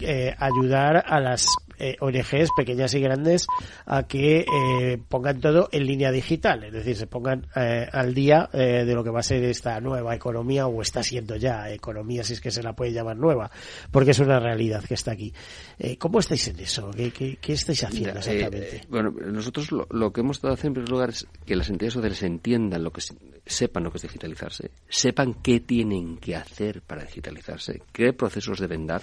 eh, 0.00 0.34
ayudar 0.38 1.04
a 1.06 1.20
las 1.20 1.46
eh, 1.78 1.96
ONGs 2.00 2.50
pequeñas 2.56 2.94
y 2.94 3.00
grandes 3.00 3.46
a 3.84 4.04
que 4.04 4.40
eh, 4.40 4.98
pongan 5.08 5.40
todo 5.40 5.68
en 5.72 5.86
línea 5.86 6.10
digital, 6.10 6.64
es 6.64 6.72
decir, 6.72 6.96
se 6.96 7.06
pongan 7.06 7.46
eh, 7.54 7.86
al 7.90 8.14
día 8.14 8.48
eh, 8.52 8.84
de 8.84 8.94
lo 8.94 9.04
que 9.04 9.10
va 9.10 9.20
a 9.20 9.22
ser 9.22 9.44
esta 9.44 9.80
nueva 9.80 10.14
economía 10.14 10.66
o 10.66 10.82
está 10.82 11.02
siendo 11.02 11.36
ya 11.36 11.70
economía, 11.70 12.24
si 12.24 12.34
es 12.34 12.40
que 12.40 12.50
se 12.50 12.62
la 12.62 12.74
puede 12.74 12.92
llamar 12.92 13.16
nueva, 13.16 13.50
porque 13.90 14.10
es 14.12 14.18
una 14.18 14.38
realidad 14.38 14.84
que 14.84 14.94
está 14.94 15.12
aquí. 15.12 15.32
Eh, 15.78 15.96
¿Cómo 15.96 16.18
estáis 16.18 16.48
en 16.48 16.60
eso? 16.60 16.90
¿Qué, 16.90 17.10
qué, 17.10 17.38
qué 17.40 17.52
estáis 17.52 17.84
haciendo 17.84 18.18
exactamente? 18.18 18.82
bueno, 18.88 19.10
nosotros 19.10 19.72
lo, 19.72 19.86
lo, 19.90 20.12
que 20.12 20.20
hemos 20.20 20.38
estado 20.38 20.54
haciendo 20.54 20.80
en 20.80 20.84
primer 20.84 20.90
lugar 20.90 21.10
es 21.10 21.26
que 21.44 21.56
las 21.56 21.68
entidades 21.68 21.94
sociales 21.94 22.22
entiendan 22.22 22.82
lo 22.82 22.90
que 22.90 23.00
sepan 23.46 23.84
lo 23.84 23.90
que 23.90 23.98
es 23.98 24.02
digitalizarse, 24.02 24.70
sepan 24.88 25.34
qué 25.42 25.60
tienen 25.60 26.18
que 26.18 26.34
hacer 26.34 26.82
para 26.82 27.04
digitalizarse, 27.04 27.82
qué 27.92 28.12
procesos 28.12 28.58
deben 28.58 28.86
dar, 28.86 29.02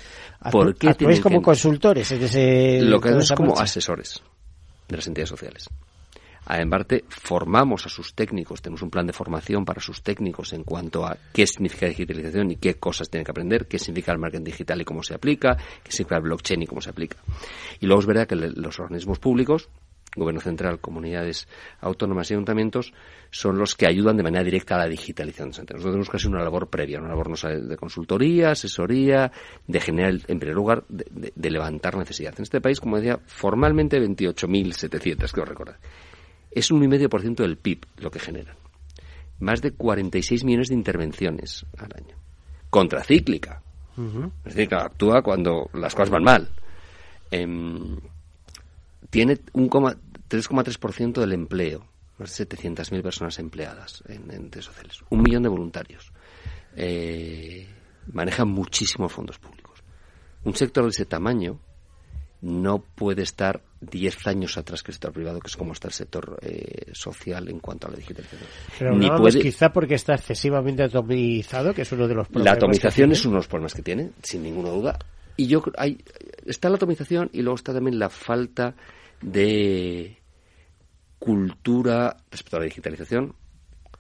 por 0.52 0.76
qué 0.76 0.94
tienen 0.94 1.22
como 1.22 1.40
que... 1.40 1.46
consultores 1.46 2.12
en 2.12 2.24
ese 2.24 2.63
lo 2.82 3.00
que 3.00 3.10
hacemos 3.10 3.32
es 3.32 3.36
como 3.36 3.60
asesores 3.60 4.22
de 4.88 4.98
las 4.98 5.08
entidades 5.08 5.30
sociales. 5.30 5.70
En 6.50 6.70
parte, 6.70 7.06
formamos 7.08 7.86
a 7.86 7.90
sus 7.90 8.14
técnicos, 8.14 8.62
tenemos 8.62 8.82
un 8.82 8.90
plan 8.90 9.08
de 9.08 9.14
formación 9.14 9.64
para 9.64 9.80
sus 9.80 10.02
técnicos 10.02 10.52
en 10.52 10.64
cuanto 10.64 11.06
a 11.06 11.18
qué 11.32 11.48
significa 11.48 11.86
digitalización 11.88 12.52
y 12.52 12.58
qué 12.58 12.76
cosas 12.76 13.10
tienen 13.10 13.24
que 13.24 13.32
aprender, 13.32 13.66
qué 13.66 13.80
significa 13.80 14.12
el 14.12 14.20
marketing 14.20 14.44
digital 14.44 14.82
y 14.82 14.86
cómo 14.86 15.04
se 15.04 15.14
aplica, 15.14 15.56
qué 15.56 15.92
significa 15.92 16.18
el 16.18 16.24
blockchain 16.24 16.64
y 16.64 16.68
cómo 16.68 16.82
se 16.82 16.90
aplica. 16.90 17.18
Y 17.80 17.86
luego 17.86 18.02
es 18.02 18.06
verdad 18.06 18.28
que 18.28 18.36
los 18.36 18.80
organismos 18.80 19.20
públicos, 19.20 19.70
Gobierno 20.16 20.42
central, 20.42 20.80
comunidades 20.80 21.48
autónomas 21.82 22.30
y 22.30 22.36
ayuntamientos 22.36 22.94
son 23.32 23.58
los 23.58 23.76
que 23.76 23.88
ayudan 23.88 24.16
de 24.16 24.24
manera 24.24 24.44
directa 24.44 24.76
a 24.76 24.80
la 24.80 24.88
digitalización. 24.88 25.50
Nosotros 25.50 25.84
tenemos 25.84 26.10
casi 26.10 26.28
una 26.28 26.44
labor 26.44 26.70
previa, 26.70 27.00
una 27.00 27.10
labor 27.10 27.36
de 27.36 27.78
consultoría, 27.78 28.52
asesoría, 28.52 29.32
de 29.68 29.80
generar, 29.80 30.14
en 30.28 30.40
primer 30.40 30.56
lugar, 30.56 30.84
de, 30.88 31.06
de, 31.10 31.34
de 31.36 31.52
levantar 31.52 31.98
necesidades. 31.98 32.38
En 32.40 32.44
este 32.44 32.62
país, 32.62 32.80
como 32.80 32.98
decía, 32.98 33.20
formalmente 33.26 34.00
28.700, 34.00 35.32
creo 35.32 35.46
recordar. 35.46 35.80
Es 36.52 36.70
un 36.70 36.82
1,5% 36.82 37.38
del 37.38 37.58
PIB 37.58 37.86
lo 37.98 38.12
que 38.12 38.20
generan. 38.20 38.56
Más 39.40 39.62
de 39.62 39.72
46 39.72 40.44
millones 40.44 40.68
de 40.70 40.76
intervenciones 40.76 41.66
al 41.78 41.90
año. 41.96 42.16
Contracíclica. 42.70 43.64
Uh 43.98 44.02
-huh. 44.02 44.32
Es 44.46 44.56
decir, 44.56 44.70
que 44.70 44.76
actúa 44.76 45.24
cuando 45.24 45.70
las 45.74 45.96
cosas 45.96 46.12
van 46.12 46.24
mal. 46.24 46.50
Eh, 47.32 47.48
tiene 49.14 49.38
un 49.54 49.70
3,3% 49.70 51.20
del 51.20 51.34
empleo, 51.34 51.86
más 52.18 52.36
de 52.36 52.48
700.000 52.48 53.04
personas 53.04 53.38
empleadas 53.38 54.04
en 54.08 54.32
entes 54.32 54.66
sociales, 54.66 55.02
un 55.12 55.22
millón 55.22 55.44
de 55.44 55.50
voluntarios. 55.50 56.12
Eh, 56.76 57.68
maneja 58.12 58.44
muchísimos 58.44 59.14
fondos 59.14 59.38
públicos. 59.38 59.84
Un 60.44 60.56
sector 60.56 60.86
de 60.86 60.90
ese 60.90 61.06
tamaño 61.06 61.60
no 62.42 62.80
puede 62.80 63.22
estar 63.22 63.62
10 63.82 64.26
años 64.26 64.58
atrás 64.58 64.82
que 64.82 64.90
el 64.90 64.96
sector 64.96 65.14
privado, 65.14 65.40
que 65.40 65.48
es 65.48 65.58
como 65.58 65.74
está 65.74 65.90
el 65.90 65.94
sector 65.94 66.40
eh, 66.42 66.90
social 66.94 67.50
en 67.50 67.60
cuanto 67.60 67.86
a 67.86 67.92
la 67.92 67.98
digitalización. 67.98 68.50
Pero 68.80 68.96
Ni 68.96 69.12
puede... 69.12 69.40
quizá 69.40 69.72
porque 69.72 69.94
está 69.94 70.16
excesivamente 70.16 70.82
atomizado, 70.82 71.72
que 71.76 71.84
es 71.84 71.92
uno 71.92 72.08
de 72.08 72.16
los 72.16 72.28
problemas. 72.30 72.46
La 72.46 72.58
atomización 72.58 73.12
es 73.12 73.24
uno 73.26 73.34
de 73.34 73.38
los 73.38 73.48
problemas 73.48 73.76
que 73.76 73.84
tiene, 73.84 74.10
sin 74.24 74.42
ninguna 74.42 74.70
duda. 74.70 74.98
Y 75.38 75.46
yo 75.46 75.64
hay, 75.78 76.04
está 76.48 76.70
la 76.70 76.78
atomización 76.78 77.30
y 77.32 77.44
luego 77.44 77.58
está 77.58 77.74
también 77.74 78.00
la 78.00 78.10
falta 78.10 78.76
de 79.22 80.18
cultura 81.20 82.18
respecto 82.32 82.58
a 82.58 82.60
la 82.60 82.66
digitalización 82.66 83.36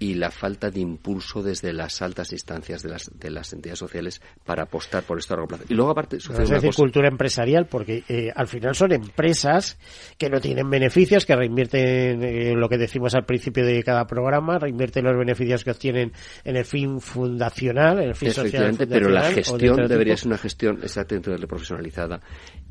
y 0.04 0.16
la 0.16 0.32
falta 0.32 0.70
de 0.70 0.82
impulso 0.82 1.42
desde 1.42 1.72
las 1.72 2.02
altas 2.02 2.34
instancias 2.34 2.84
de 2.84 2.89
las, 2.89 3.10
de 3.18 3.32
las 3.32 3.54
entidades 3.54 3.80
sociales 3.80 4.22
para 4.44 4.63
apostar 4.63 5.04
por 5.04 5.18
esto 5.18 5.34
a 5.34 5.38
largo 5.38 5.48
plazo. 5.48 5.63
Y 5.70 5.76
luego, 5.76 5.92
aparte, 5.92 6.20
sucede 6.20 6.44
es 6.44 6.50
decir, 6.50 6.72
cosa... 6.72 6.82
cultura 6.82 7.08
empresarial, 7.08 7.68
porque 7.68 8.04
eh, 8.10 8.30
al 8.36 8.48
final 8.48 8.76
son 8.76 8.92
empresas 8.92 9.78
que 10.18 10.30
no 10.30 10.42
tienen 10.42 10.70
beneficios, 10.70 11.26
que 11.26 11.38
reinvierten 11.38 12.22
eh, 12.22 12.54
lo 12.54 12.68
que 12.68 12.78
decimos 12.78 13.16
al 13.16 13.24
principio 13.24 13.66
de 13.66 13.82
cada 13.82 14.06
programa, 14.06 14.60
reinvierten 14.60 15.06
los 15.06 15.18
beneficios 15.18 15.63
que 15.63 15.72
obtienen 15.72 16.12
en 16.44 16.58
el 16.58 16.66
fin 16.66 17.00
fundacional, 17.00 18.00
en 18.00 18.10
el 18.10 18.16
fin 18.16 18.34
social. 18.34 18.76
Pero 18.78 19.08
la 19.08 19.32
gestión 19.32 19.88
debería 19.88 20.18
ser 20.18 20.28
una 20.28 20.38
gestión 20.38 20.80
exactamente 20.84 21.48
profesionalizada 21.48 22.20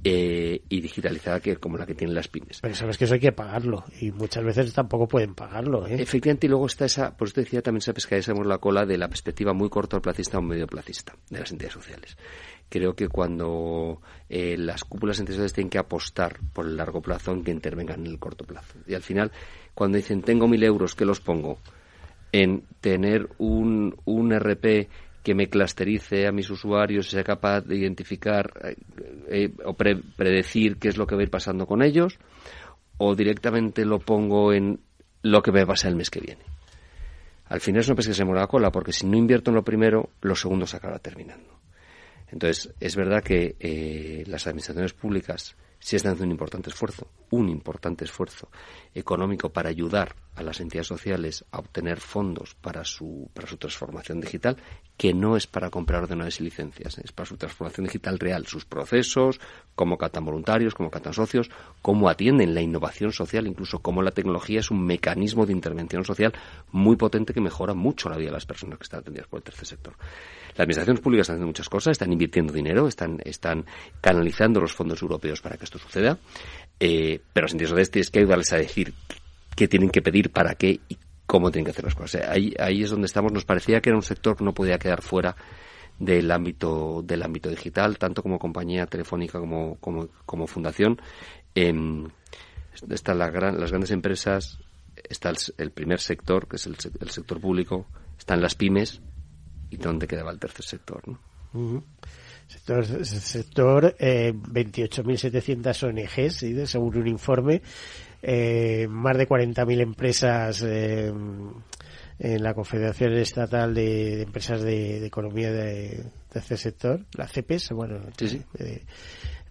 eh, 0.04 0.60
y 0.68 0.80
digitalizada 0.82 1.40
que 1.40 1.56
como 1.56 1.78
la 1.78 1.86
que 1.86 1.94
tienen 1.94 2.14
las 2.14 2.28
pymes. 2.28 2.58
Pero 2.60 2.74
sabes 2.74 2.98
que 2.98 3.04
eso 3.04 3.14
hay 3.14 3.20
que 3.20 3.32
pagarlo 3.32 3.84
y 4.00 4.10
muchas 4.10 4.44
veces 4.44 4.74
tampoco 4.74 5.08
pueden 5.08 5.34
pagarlo. 5.34 5.86
¿eh? 5.86 6.02
Efectivamente, 6.02 6.46
y 6.46 6.50
luego 6.50 6.66
está 6.66 6.84
esa, 6.84 7.16
por 7.22 7.28
eso 7.28 7.34
te 7.36 7.42
decía 7.42 7.62
también 7.62 7.78
esa 7.78 7.92
pescadilla 7.92 8.34
la 8.42 8.58
cola 8.58 8.84
de 8.84 8.98
la 8.98 9.06
perspectiva 9.06 9.52
muy 9.52 9.68
cortoplacista 9.68 10.38
o 10.38 10.42
medio 10.42 10.66
placista 10.66 11.14
de 11.30 11.38
las 11.38 11.52
entidades 11.52 11.74
sociales. 11.74 12.16
Creo 12.68 12.96
que 12.96 13.06
cuando 13.06 14.02
eh, 14.28 14.56
las 14.58 14.82
cúpulas 14.82 15.18
sociales 15.18 15.52
tienen 15.52 15.70
que 15.70 15.78
apostar 15.78 16.40
por 16.52 16.66
el 16.66 16.76
largo 16.76 17.00
plazo 17.00 17.30
en 17.30 17.44
que 17.44 17.52
intervengan 17.52 18.00
en 18.00 18.08
el 18.08 18.18
corto 18.18 18.44
plazo. 18.44 18.76
Y 18.88 18.94
al 18.94 19.02
final, 19.02 19.30
cuando 19.72 19.98
dicen 19.98 20.22
tengo 20.22 20.48
mil 20.48 20.64
euros, 20.64 20.96
¿qué 20.96 21.04
los 21.04 21.20
pongo? 21.20 21.60
En 22.32 22.64
tener 22.80 23.28
un, 23.38 23.94
un 24.04 24.36
RP 24.36 24.88
que 25.22 25.36
me 25.36 25.48
clusterice 25.48 26.26
a 26.26 26.32
mis 26.32 26.50
usuarios 26.50 27.06
y 27.06 27.10
sea 27.10 27.22
capaz 27.22 27.60
de 27.60 27.76
identificar 27.76 28.50
eh, 28.64 28.76
eh, 29.28 29.54
o 29.64 29.74
pre 29.74 29.94
predecir 30.16 30.78
qué 30.78 30.88
es 30.88 30.96
lo 30.96 31.06
que 31.06 31.14
va 31.14 31.20
a 31.20 31.22
ir 31.22 31.30
pasando 31.30 31.68
con 31.68 31.82
ellos, 31.82 32.18
o 32.96 33.14
directamente 33.14 33.84
lo 33.84 34.00
pongo 34.00 34.52
en 34.52 34.80
lo 35.22 35.40
que 35.40 35.52
me 35.52 35.60
va 35.60 35.66
a 35.66 35.68
pasar 35.68 35.92
el 35.92 35.96
mes 35.96 36.10
que 36.10 36.18
viene. 36.18 36.51
Al 37.52 37.60
final 37.60 37.82
es 37.82 37.88
una 37.88 37.96
pesca 37.96 38.12
que 38.12 38.16
se 38.16 38.24
muere 38.24 38.40
la 38.40 38.46
cola, 38.46 38.72
porque 38.72 38.94
si 38.94 39.06
no 39.06 39.14
invierto 39.14 39.50
en 39.50 39.56
lo 39.56 39.62
primero, 39.62 40.08
lo 40.22 40.34
segundo 40.34 40.66
se 40.66 40.78
acaba 40.78 40.98
terminando. 40.98 41.60
Entonces, 42.30 42.72
es 42.80 42.96
verdad 42.96 43.22
que 43.22 43.56
eh, 43.60 44.24
las 44.26 44.46
administraciones 44.46 44.94
públicas 44.94 45.54
sí 45.82 45.96
están 45.96 46.12
haciendo 46.12 46.26
un 46.26 46.38
importante 46.38 46.70
esfuerzo, 46.70 47.08
un 47.30 47.48
importante 47.48 48.04
esfuerzo 48.04 48.48
económico 48.94 49.50
para 49.50 49.68
ayudar 49.68 50.14
a 50.36 50.42
las 50.42 50.60
entidades 50.60 50.86
sociales 50.86 51.44
a 51.50 51.58
obtener 51.58 51.98
fondos 51.98 52.54
para 52.54 52.84
su, 52.84 53.28
para 53.34 53.48
su 53.48 53.56
transformación 53.56 54.20
digital, 54.20 54.56
que 54.96 55.12
no 55.12 55.36
es 55.36 55.48
para 55.48 55.70
comprar 55.70 56.04
ordenadores 56.04 56.40
y 56.40 56.44
licencias, 56.44 56.98
es 56.98 57.10
para 57.10 57.28
su 57.28 57.36
transformación 57.36 57.86
digital 57.86 58.20
real, 58.20 58.46
sus 58.46 58.64
procesos, 58.64 59.40
cómo 59.74 59.98
catan 59.98 60.24
voluntarios, 60.24 60.74
cómo 60.74 60.88
catan 60.88 61.14
socios, 61.14 61.50
cómo 61.82 62.08
atienden 62.08 62.54
la 62.54 62.62
innovación 62.62 63.12
social, 63.12 63.48
incluso 63.48 63.80
cómo 63.80 64.02
la 64.02 64.12
tecnología 64.12 64.60
es 64.60 64.70
un 64.70 64.86
mecanismo 64.86 65.46
de 65.46 65.52
intervención 65.52 66.04
social 66.04 66.32
muy 66.70 66.94
potente 66.94 67.34
que 67.34 67.40
mejora 67.40 67.74
mucho 67.74 68.08
la 68.08 68.16
vida 68.16 68.28
de 68.28 68.34
las 68.34 68.46
personas 68.46 68.78
que 68.78 68.84
están 68.84 69.00
atendidas 69.00 69.26
por 69.26 69.40
el 69.40 69.44
tercer 69.44 69.66
sector. 69.66 69.94
Las 70.52 70.60
administraciones 70.60 71.00
públicas 71.00 71.24
están 71.24 71.36
haciendo 71.36 71.46
muchas 71.46 71.68
cosas, 71.68 71.92
están 71.92 72.12
invirtiendo 72.12 72.52
dinero, 72.52 72.86
están, 72.86 73.18
están 73.24 73.64
canalizando 74.00 74.60
los 74.60 74.72
fondos 74.72 75.00
europeos 75.00 75.40
para 75.40 75.56
que 75.56 75.64
esto 75.64 75.78
suceda, 75.78 76.18
eh, 76.78 77.20
pero 77.32 77.46
las 77.46 77.52
entidades 77.52 77.90
tienes 77.90 78.10
que 78.10 78.18
ayudarles 78.18 78.52
a 78.52 78.56
decir 78.56 78.92
qué 79.56 79.66
tienen 79.66 79.88
que 79.88 80.02
pedir, 80.02 80.30
para 80.30 80.54
qué 80.54 80.80
y 80.88 80.98
cómo 81.26 81.50
tienen 81.50 81.64
que 81.64 81.70
hacer 81.70 81.84
las 81.84 81.94
cosas. 81.94 82.28
Ahí, 82.28 82.54
ahí 82.58 82.82
es 82.82 82.90
donde 82.90 83.06
estamos. 83.06 83.32
Nos 83.32 83.46
parecía 83.46 83.80
que 83.80 83.88
era 83.88 83.96
un 83.96 84.02
sector 84.02 84.36
que 84.36 84.44
no 84.44 84.52
podía 84.52 84.78
quedar 84.78 85.00
fuera 85.00 85.34
del 85.98 86.30
ámbito 86.30 87.02
del 87.02 87.22
ámbito 87.22 87.48
digital, 87.48 87.96
tanto 87.96 88.22
como 88.22 88.38
compañía 88.38 88.86
telefónica 88.86 89.38
como, 89.38 89.78
como, 89.78 90.46
fundación. 90.46 91.00
Eh, 91.54 91.72
están 92.90 93.18
la 93.18 93.30
gran, 93.30 93.58
las 93.58 93.70
grandes 93.70 93.90
empresas, 93.90 94.58
está 95.08 95.30
el, 95.30 95.36
el, 95.56 95.70
primer 95.70 96.00
sector, 96.00 96.48
que 96.48 96.56
es 96.56 96.66
el 96.66 96.76
sector 96.76 97.40
público, 97.40 97.86
están 98.18 98.42
las 98.42 98.54
pymes, 98.54 99.00
y 99.72 99.76
dónde 99.76 100.06
quedaba 100.06 100.30
el 100.30 100.38
tercer 100.38 100.64
sector. 100.64 101.02
¿no? 101.08 101.18
Uh 101.54 101.76
-huh. 101.76 101.82
Sector, 102.46 103.06
sector 103.06 103.96
eh, 103.98 104.32
28.700 104.34 105.88
ONGs, 105.88 106.36
¿sí? 106.36 106.66
según 106.66 106.98
un 106.98 107.08
informe, 107.08 107.62
eh, 108.20 108.86
más 108.90 109.16
de 109.16 109.26
40.000 109.26 109.80
empresas 109.80 110.62
eh, 110.62 111.10
en 112.18 112.42
la 112.42 112.52
Confederación 112.52 113.14
Estatal 113.14 113.72
de, 113.72 114.16
de 114.16 114.22
Empresas 114.22 114.60
de, 114.60 115.00
de 115.00 115.06
Economía 115.06 115.50
de, 115.50 116.04
de, 116.32 116.40
este 116.40 116.58
sector, 116.58 117.00
la 117.16 117.26
CEPES, 117.26 117.70
bueno, 117.70 118.00
sí, 118.18 118.28
sí. 118.28 118.42
De, 118.52 118.82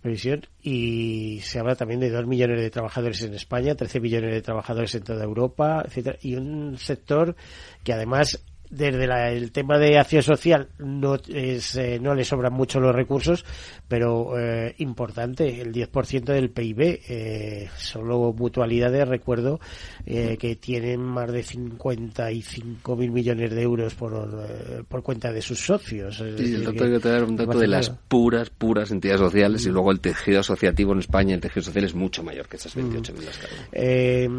previsión, 0.02 0.46
y 0.62 1.40
se 1.44 1.60
habla 1.60 1.76
también 1.76 2.00
de 2.00 2.10
2 2.10 2.26
millones 2.26 2.60
de 2.60 2.70
trabajadores 2.72 3.22
en 3.22 3.36
España, 3.36 3.76
13 3.76 4.00
millones 4.00 4.34
de 4.34 4.42
trabajadores 4.42 4.96
en 4.96 5.04
toda 5.04 5.24
Europa, 5.24 5.84
etcétera, 5.86 6.18
y 6.22 6.36
un 6.36 6.78
sector 6.78 7.36
que 7.84 7.94
además 7.94 8.44
desde 8.72 9.06
la, 9.06 9.30
el 9.32 9.52
tema 9.52 9.78
de 9.78 10.00
acción 10.00 10.24
social 10.24 10.70
no 10.80 11.16
es, 11.28 11.76
eh, 11.76 12.00
no 12.02 12.16
le 12.16 12.24
sobran 12.24 12.54
mucho 12.54 12.80
los 12.80 12.96
recursos, 12.96 13.46
pero 13.88 14.40
eh, 14.40 14.74
importante, 14.80 15.62
el 15.62 15.72
10% 15.74 16.24
del 16.24 16.50
PIB, 16.50 17.02
eh, 17.08 17.70
solo 17.78 18.34
mutualidades, 18.34 19.08
recuerdo, 19.08 19.60
eh, 20.06 20.38
que 20.40 20.56
tienen 20.56 21.02
más 21.02 21.32
de 21.32 21.44
55 21.44 22.96
mil 22.96 23.12
millones 23.12 23.52
de 23.52 23.62
euros 23.62 23.94
por, 23.96 24.48
por 24.88 25.04
cuenta 25.04 25.32
de 25.32 25.42
sus 25.42 25.60
socios. 25.60 26.18
Sí, 26.18 26.24
decir, 26.24 26.56
el 26.56 26.64
dato 26.66 26.86
que- 26.86 26.92
que 26.92 27.00
tener 27.00 27.24
un 27.24 27.36
dato 27.36 27.60
de 27.60 27.68
las 27.68 27.90
puras, 27.90 28.50
puras 28.50 28.92
entidades 28.92 29.20
sociales 29.22 29.66
y 29.66 29.70
Mm. 29.70 29.74
luego 29.74 29.92
el 29.92 30.00
tejido 30.00 30.40
asociativo 30.40 30.94
en 30.94 31.00
España, 31.00 31.36
el 31.36 31.42
tejido 31.42 31.64
social 31.64 31.84
es 31.86 31.94
mucho 31.96 32.24
mayor 32.24 32.48
que 32.48 32.58
esas 32.58 32.76
28.000 32.76 33.26
las 33.26 33.38
cada 33.38 33.54
uno. 33.54 33.68
Eh, 33.74 34.30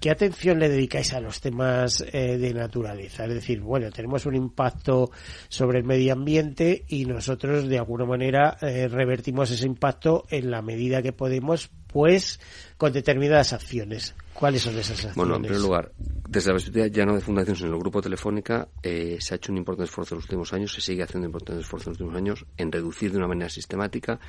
¿Qué 0.00 0.10
atención 0.10 0.58
le 0.58 0.68
dedicáis 0.68 1.12
a 1.14 1.20
los 1.20 1.40
temas 1.40 2.04
eh, 2.12 2.36
de 2.38 2.54
naturaleza? 2.54 3.24
Es 3.24 3.34
decir, 3.34 3.60
bueno, 3.60 3.77
tenemos 3.90 4.26
un 4.26 4.34
impacto 4.36 5.10
sobre 5.48 5.78
el 5.78 5.84
medio 5.84 6.12
ambiente 6.12 6.84
y 6.88 7.04
nosotros 7.06 7.68
de 7.68 7.78
alguna 7.78 8.04
manera 8.04 8.56
eh, 8.60 8.88
revertimos 8.88 9.50
ese 9.50 9.66
impacto 9.66 10.24
en 10.30 10.50
la 10.50 10.62
medida 10.62 11.02
que 11.02 11.12
podemos, 11.12 11.70
pues 11.86 12.40
con 12.76 12.92
determinadas 12.92 13.52
acciones. 13.52 14.14
¿Cuáles 14.34 14.62
son 14.62 14.74
esas 14.78 14.90
acciones? 14.92 15.16
Bueno, 15.16 15.36
en 15.36 15.42
primer 15.42 15.60
lugar, 15.60 15.90
desde 16.28 16.50
la 16.50 16.54
perspectiva 16.54 16.86
ya 16.86 17.04
no 17.04 17.14
de 17.14 17.20
Fundación, 17.20 17.56
sino 17.56 17.70
del 17.70 17.80
Grupo 17.80 18.00
Telefónica, 18.00 18.68
eh, 18.82 19.16
se 19.20 19.34
ha 19.34 19.36
hecho 19.36 19.50
un 19.50 19.58
importante 19.58 19.88
esfuerzo 19.88 20.14
en 20.14 20.18
los 20.18 20.24
últimos 20.26 20.52
años, 20.52 20.72
se 20.72 20.80
sigue 20.80 21.02
haciendo 21.02 21.26
un 21.26 21.30
importante 21.30 21.60
esfuerzo 21.62 21.90
en 21.90 21.94
los 21.94 22.00
últimos 22.00 22.16
años 22.18 22.46
en 22.56 22.70
reducir 22.70 23.10
de 23.10 23.18
una 23.18 23.26
manera 23.26 23.48
sistemática 23.48 24.20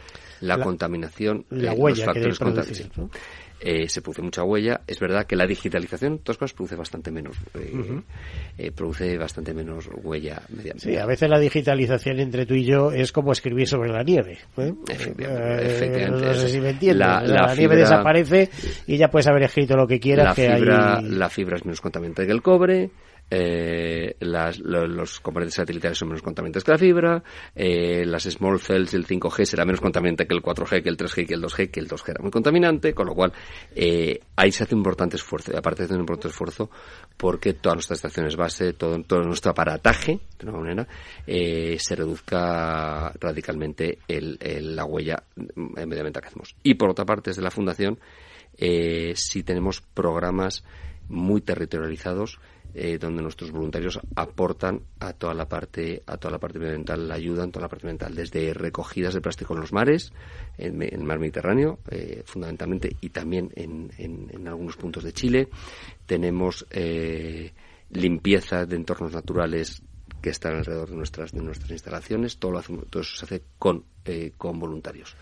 la, 0.41 0.57
La- 0.57 0.63
contaminación, 0.63 1.45
la 1.49 1.73
eh, 1.73 1.77
huella 1.77 2.05
los 2.07 2.13
que 2.15 2.21
factores 2.31 2.39
debe 2.39 2.53
producir. 2.53 2.91
¿no? 2.95 3.09
Eh, 3.61 3.89
se 3.89 4.01
produce 4.01 4.21
mucha 4.21 4.43
huella. 4.43 4.81
Es 4.87 4.99
verdad 4.99 5.25
que 5.25 5.35
la 5.35 5.45
digitalización, 5.45 6.19
todas 6.19 6.37
cosas, 6.37 6.53
produce 6.53 6.75
bastante 6.75 7.11
menos, 7.11 7.35
eh, 7.55 8.01
eh, 8.57 8.71
produce 8.71 9.17
bastante 9.17 9.53
menos 9.53 9.89
huella 10.01 10.41
medioambiental. 10.49 10.79
Sí, 10.79 10.95
a 10.97 11.05
veces 11.05 11.29
la 11.29 11.39
digitalización 11.39 12.19
entre 12.19 12.45
tú 12.45 12.53
y 12.53 12.63
yo 12.63 12.91
es 12.91 13.11
como 13.11 13.31
escribir 13.33 13.67
sobre 13.67 13.91
la 13.91 14.03
nieve. 14.03 14.37
¿eh? 14.57 14.73
Efectivamente, 14.89 15.63
Eh, 15.65 15.75
efectivamente. 15.75 16.25
No 16.27 16.33
sé 16.35 16.49
si 16.49 16.59
me 16.61 16.69
entiendes. 16.69 16.97
La- 16.99 17.53
nieve 17.55 17.75
desaparece 17.75 18.49
y 18.87 18.95
ya 18.97 19.09
puedes 19.09 19.27
haber 19.27 19.43
escrito 19.43 19.75
lo 19.75 19.85
que 19.87 19.99
quieras. 19.99 20.25
la 20.27 20.35
que 20.35 20.55
fibra, 20.55 20.97
hay... 20.97 21.09
la 21.09 21.29
fibra 21.29 21.57
es 21.57 21.65
menos 21.65 21.81
contaminante 21.81 22.25
que 22.25 22.31
el 22.31 22.41
cobre, 22.41 22.89
eh, 23.31 24.15
las- 24.21 24.59
lo- 24.59 24.87
los 24.87 25.19
componentes 25.19 25.55
satelitales 25.55 25.97
son 25.97 26.07
menos 26.09 26.21
contaminantes 26.21 26.63
que 26.63 26.71
la 26.71 26.77
fibra, 26.77 27.23
eh, 27.55 28.03
las 28.05 28.23
small 28.23 28.59
cells 28.59 28.93
y 28.93 28.95
el 28.97 29.05
5G 29.05 29.45
será 29.45 29.65
menos 29.65 29.81
contaminante 29.81 30.25
que 30.27 30.33
el 30.33 30.41
4G, 30.41 30.81
que 30.81 30.89
el 30.89 30.97
3G, 30.97 31.27
que 31.27 31.33
el 31.35 31.41
2G, 31.41 31.69
que 31.71 31.79
el 31.79 31.87
2G 31.87 32.09
era 32.09 32.21
muy 32.21 32.31
contaminante, 32.31 32.93
con 32.93 33.05
lo 33.07 33.13
cual 33.13 33.31
eh, 33.75 34.19
ahí 34.35 34.51
se 34.51 34.63
hace 34.63 34.73
un 34.75 34.79
importante 34.79 35.15
esfuerzo, 35.17 35.51
y 35.53 35.55
aparte 35.57 35.83
se 35.83 35.85
hace 35.85 35.93
un 35.95 35.99
importante 36.01 36.29
esfuerzo 36.29 36.69
porque 37.17 37.53
todas 37.53 37.75
nuestras 37.75 37.97
estaciones 37.99 38.35
base, 38.35 38.73
todo, 38.73 39.01
todo 39.03 39.21
nuestro 39.21 39.51
aparataje, 39.51 40.13
de 40.39 40.47
alguna 40.47 40.63
manera, 40.63 40.87
eh, 41.27 41.77
se 41.79 41.95
reduzca 41.95 43.11
radicalmente 43.19 43.99
el, 44.07 44.37
el- 44.41 44.75
la 44.75 44.85
huella 44.85 45.23
medioambiental 45.55 46.21
que 46.23 46.27
hacemos. 46.29 46.55
Y 46.63 46.75
por 46.75 46.89
otra 46.89 47.05
parte, 47.05 47.29
desde 47.31 47.41
la 47.41 47.51
Fundación, 47.51 47.99
eh, 48.57 49.13
sí 49.15 49.43
tenemos 49.43 49.81
programas 49.81 50.63
muy 51.07 51.41
territorializados 51.41 52.39
eh, 52.73 52.97
donde 52.99 53.21
nuestros 53.21 53.51
voluntarios 53.51 53.99
aportan 54.15 54.81
a 54.99 55.13
toda 55.13 55.33
la 55.33 55.47
parte 55.49 56.03
a 56.05 56.17
toda 56.17 56.31
la 56.33 56.39
parte 56.39 56.59
medioambiental 56.59 57.11
ayudan 57.11 57.51
toda 57.51 57.63
la 57.65 57.69
parte 57.69 57.87
medioambiental 57.87 58.15
desde 58.15 58.53
recogidas 58.53 59.13
de 59.13 59.21
plástico 59.21 59.53
en 59.55 59.61
los 59.61 59.73
mares 59.73 60.13
en 60.57 60.81
el 60.81 61.03
mar 61.03 61.19
Mediterráneo 61.19 61.79
eh, 61.89 62.21
fundamentalmente 62.25 62.95
y 63.01 63.09
también 63.09 63.51
en, 63.55 63.91
en- 63.97 64.29
en 64.33 64.47
algunos 64.47 64.75
puntos 64.77 65.03
de 65.03 65.13
Chile. 65.13 65.49
Tenemos 66.05 66.65
eh, 66.71 67.53
limpieza 67.91 68.65
de 68.65 68.75
entornos 68.75 69.13
naturales 69.13 69.81
que 70.21 70.29
están 70.31 70.55
alrededor 70.55 70.89
de 70.89 70.95
nuestras 70.95 71.31
de 71.31 71.41
nuestras 71.41 71.71
instalaciones. 71.71 72.37
Todo 72.37 72.51
lo 72.51 72.59
hacemos- 72.59 72.85
todo 72.89 73.01
eso 73.01 73.15
se 73.17 73.25
hace 73.25 73.43
con 73.57 73.85
eh, 74.05 74.33
con 74.37 74.59
voluntarios 74.59 75.15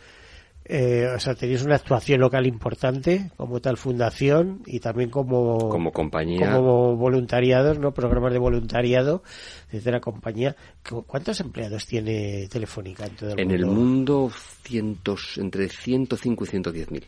Eh, 0.70 1.08
o 1.16 1.20
sea, 1.20 1.34
tenéis 1.34 1.64
una 1.64 1.76
actuación 1.76 2.20
local 2.20 2.46
importante 2.46 3.32
como 3.38 3.62
tal 3.62 3.78
fundación 3.78 4.64
y 4.66 4.82
también 4.82 5.10
como 5.10 5.70
como 5.70 5.92
compañía 5.94 6.52
como 6.52 6.98
voluntariados, 6.98 7.80
¿no? 7.80 7.94
Programas 7.94 8.34
de 8.34 8.40
voluntariado 8.40 9.24
desde 9.72 9.92
la 9.92 10.02
compañía. 10.02 10.58
¿Cu- 10.88 11.04
¿Cuántos 11.04 11.40
empleados 11.40 11.86
tiene 11.86 12.48
Telefónica 12.50 13.06
en 13.06 13.16
todo 13.16 13.30
el 13.34 13.40
en 13.40 13.48
mundo? 13.48 13.56
el 13.56 13.66
mundo 13.66 14.32
cientos 14.64 15.38
entre 15.38 15.70
105 15.70 16.44
y 16.44 16.48
110 16.48 16.92
mil 16.92 17.06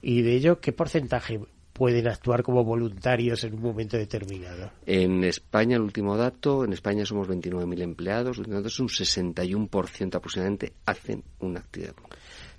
Y 0.00 0.22
de 0.22 0.34
ello, 0.34 0.60
¿qué 0.60 0.72
porcentaje 0.72 1.38
pueden 1.74 2.08
actuar 2.08 2.42
como 2.42 2.64
voluntarios 2.64 3.44
en 3.44 3.52
un 3.52 3.60
momento 3.60 3.98
determinado? 3.98 4.70
En 4.86 5.22
España, 5.24 5.76
el 5.76 5.82
último 5.82 6.16
dato, 6.16 6.64
en 6.64 6.72
España 6.72 7.04
somos 7.04 7.28
29.000 7.28 7.82
empleados, 7.82 8.38
entonces 8.38 8.80
un 8.80 8.88
61% 8.88 10.14
aproximadamente 10.14 10.72
hacen 10.86 11.22
una 11.40 11.60
actividad. 11.60 11.92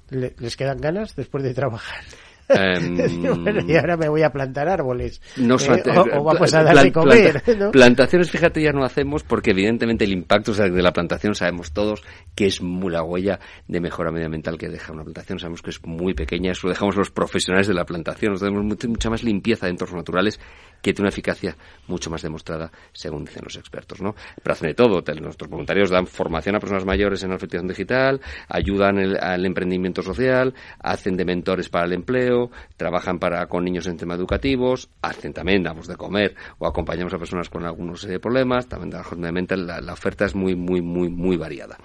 ¿Le- 0.09 0.35
¿Les 0.39 0.55
quedan 0.55 0.77
ganas 0.79 1.15
después 1.15 1.43
de 1.43 1.53
trabajar? 1.53 2.03
Em, 2.49 2.95
bueno, 3.43 3.59
y 3.67 3.75
ahora 3.75 3.97
me 3.97 4.07
voy 4.07 4.23
a 4.23 4.29
plantar 4.29 4.69
árboles. 4.69 5.21
No 5.35 5.55
¿eh? 5.57 5.83
o, 5.85 6.19
o 6.19 6.23
vamos 6.23 6.53
a 6.53 6.61
pla- 6.61 6.73
dar 6.73 6.85
de 6.85 6.91
plan- 6.91 7.03
comer. 7.03 7.43
planta- 7.43 7.65
¿no? 7.65 7.71
Plantaciones, 7.71 8.31
fíjate, 8.31 8.61
ya 8.61 8.71
no 8.71 8.85
hacemos 8.85 9.23
porque 9.23 9.51
evidentemente 9.51 10.05
el 10.05 10.13
impacto 10.13 10.53
de 10.53 10.81
la 10.81 10.93
plantación 10.93 11.35
sabemos 11.35 11.73
todos 11.73 12.03
que 12.35 12.45
es 12.45 12.61
muy 12.61 12.89
la 12.93 13.03
huella 13.03 13.39
de 13.67 13.81
mejora 13.81 14.11
medioambiental 14.11 14.57
que 14.57 14.69
deja 14.69 14.93
una 14.93 15.03
plantación. 15.03 15.39
Sabemos 15.39 15.61
que 15.61 15.71
es 15.71 15.83
muy 15.85 16.13
pequeña, 16.13 16.53
eso 16.53 16.67
lo 16.67 16.71
dejamos 16.73 16.95
los 16.95 17.11
profesionales 17.11 17.67
de 17.67 17.73
la 17.73 17.83
plantación. 17.83 18.31
Nosotros 18.31 18.49
tenemos 18.53 18.65
mucha, 18.65 18.87
mucha 18.87 19.09
más 19.09 19.23
limpieza 19.23 19.65
de 19.65 19.71
entornos 19.71 19.97
naturales 19.97 20.39
que 20.81 20.93
tiene 20.93 21.05
una 21.07 21.09
eficacia 21.09 21.55
mucho 21.87 22.09
más 22.09 22.21
demostrada, 22.21 22.71
según 22.93 23.25
dicen 23.25 23.43
los 23.43 23.55
expertos, 23.55 24.01
¿no? 24.01 24.15
Pero 24.41 24.53
hacen 24.53 24.69
de 24.69 24.73
todo. 24.73 25.01
Nuestros 25.21 25.49
voluntarios 25.49 25.89
dan 25.89 26.07
formación 26.07 26.55
a 26.55 26.59
personas 26.59 26.85
mayores 26.85 27.23
en 27.23 27.31
alfabetización 27.31 27.67
digital, 27.67 28.21
ayudan 28.47 28.99
el- 28.99 29.17
al 29.17 29.45
emprendimiento 29.45 30.01
social, 30.01 30.53
hacen 30.79 31.17
de 31.17 31.25
mentores 31.25 31.69
para 31.69 31.85
el 31.85 31.93
empleo, 31.93 32.51
trabajan 32.75 33.19
para 33.19 33.45
con 33.47 33.63
niños 33.63 33.87
en 33.87 33.97
temas 33.97 34.17
educativos, 34.17 34.89
hacen 35.01 35.33
también, 35.33 35.63
damos 35.63 35.87
de 35.87 35.95
comer 35.95 36.35
o 36.59 36.67
acompañamos 36.67 37.13
a 37.13 37.17
personas 37.17 37.49
con 37.49 37.65
algunos 37.65 38.03
eh, 38.05 38.19
problemas, 38.19 38.67
también 38.67 38.89
medioambiental. 39.17 39.65
la, 39.65 39.81
la 39.81 39.93
oferta 39.93 40.25
es 40.25 40.35
muy, 40.35 40.55
muy, 40.55 40.81
muy, 40.81 41.09
muy 41.09 41.37
variada. 41.37 41.77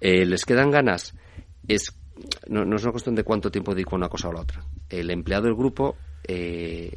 Eh, 0.00 0.26
¿Les 0.26 0.44
quedan 0.44 0.70
ganas? 0.70 1.14
No, 2.48 2.64
no 2.64 2.76
es 2.76 2.82
una 2.82 2.92
cuestión 2.92 3.14
de 3.14 3.24
cuánto 3.24 3.50
tiempo 3.50 3.74
dedico 3.74 3.96
una 3.96 4.08
cosa 4.08 4.28
o 4.28 4.32
la 4.32 4.40
otra. 4.40 4.62
El 4.88 5.10
empleado 5.10 5.44
del 5.44 5.54
grupo 5.54 5.96
eh, 6.26 6.92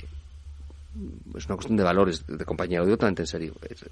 es 1.36 1.46
una 1.46 1.56
cuestión 1.56 1.78
de 1.78 1.84
valores 1.84 2.26
de 2.28 2.46
compañía, 2.46 2.80
lo 2.80 2.86
digo 2.86 2.98
totalmente 2.98 3.24
en 3.24 3.28
serio. 3.28 3.54
Es- 3.70 3.86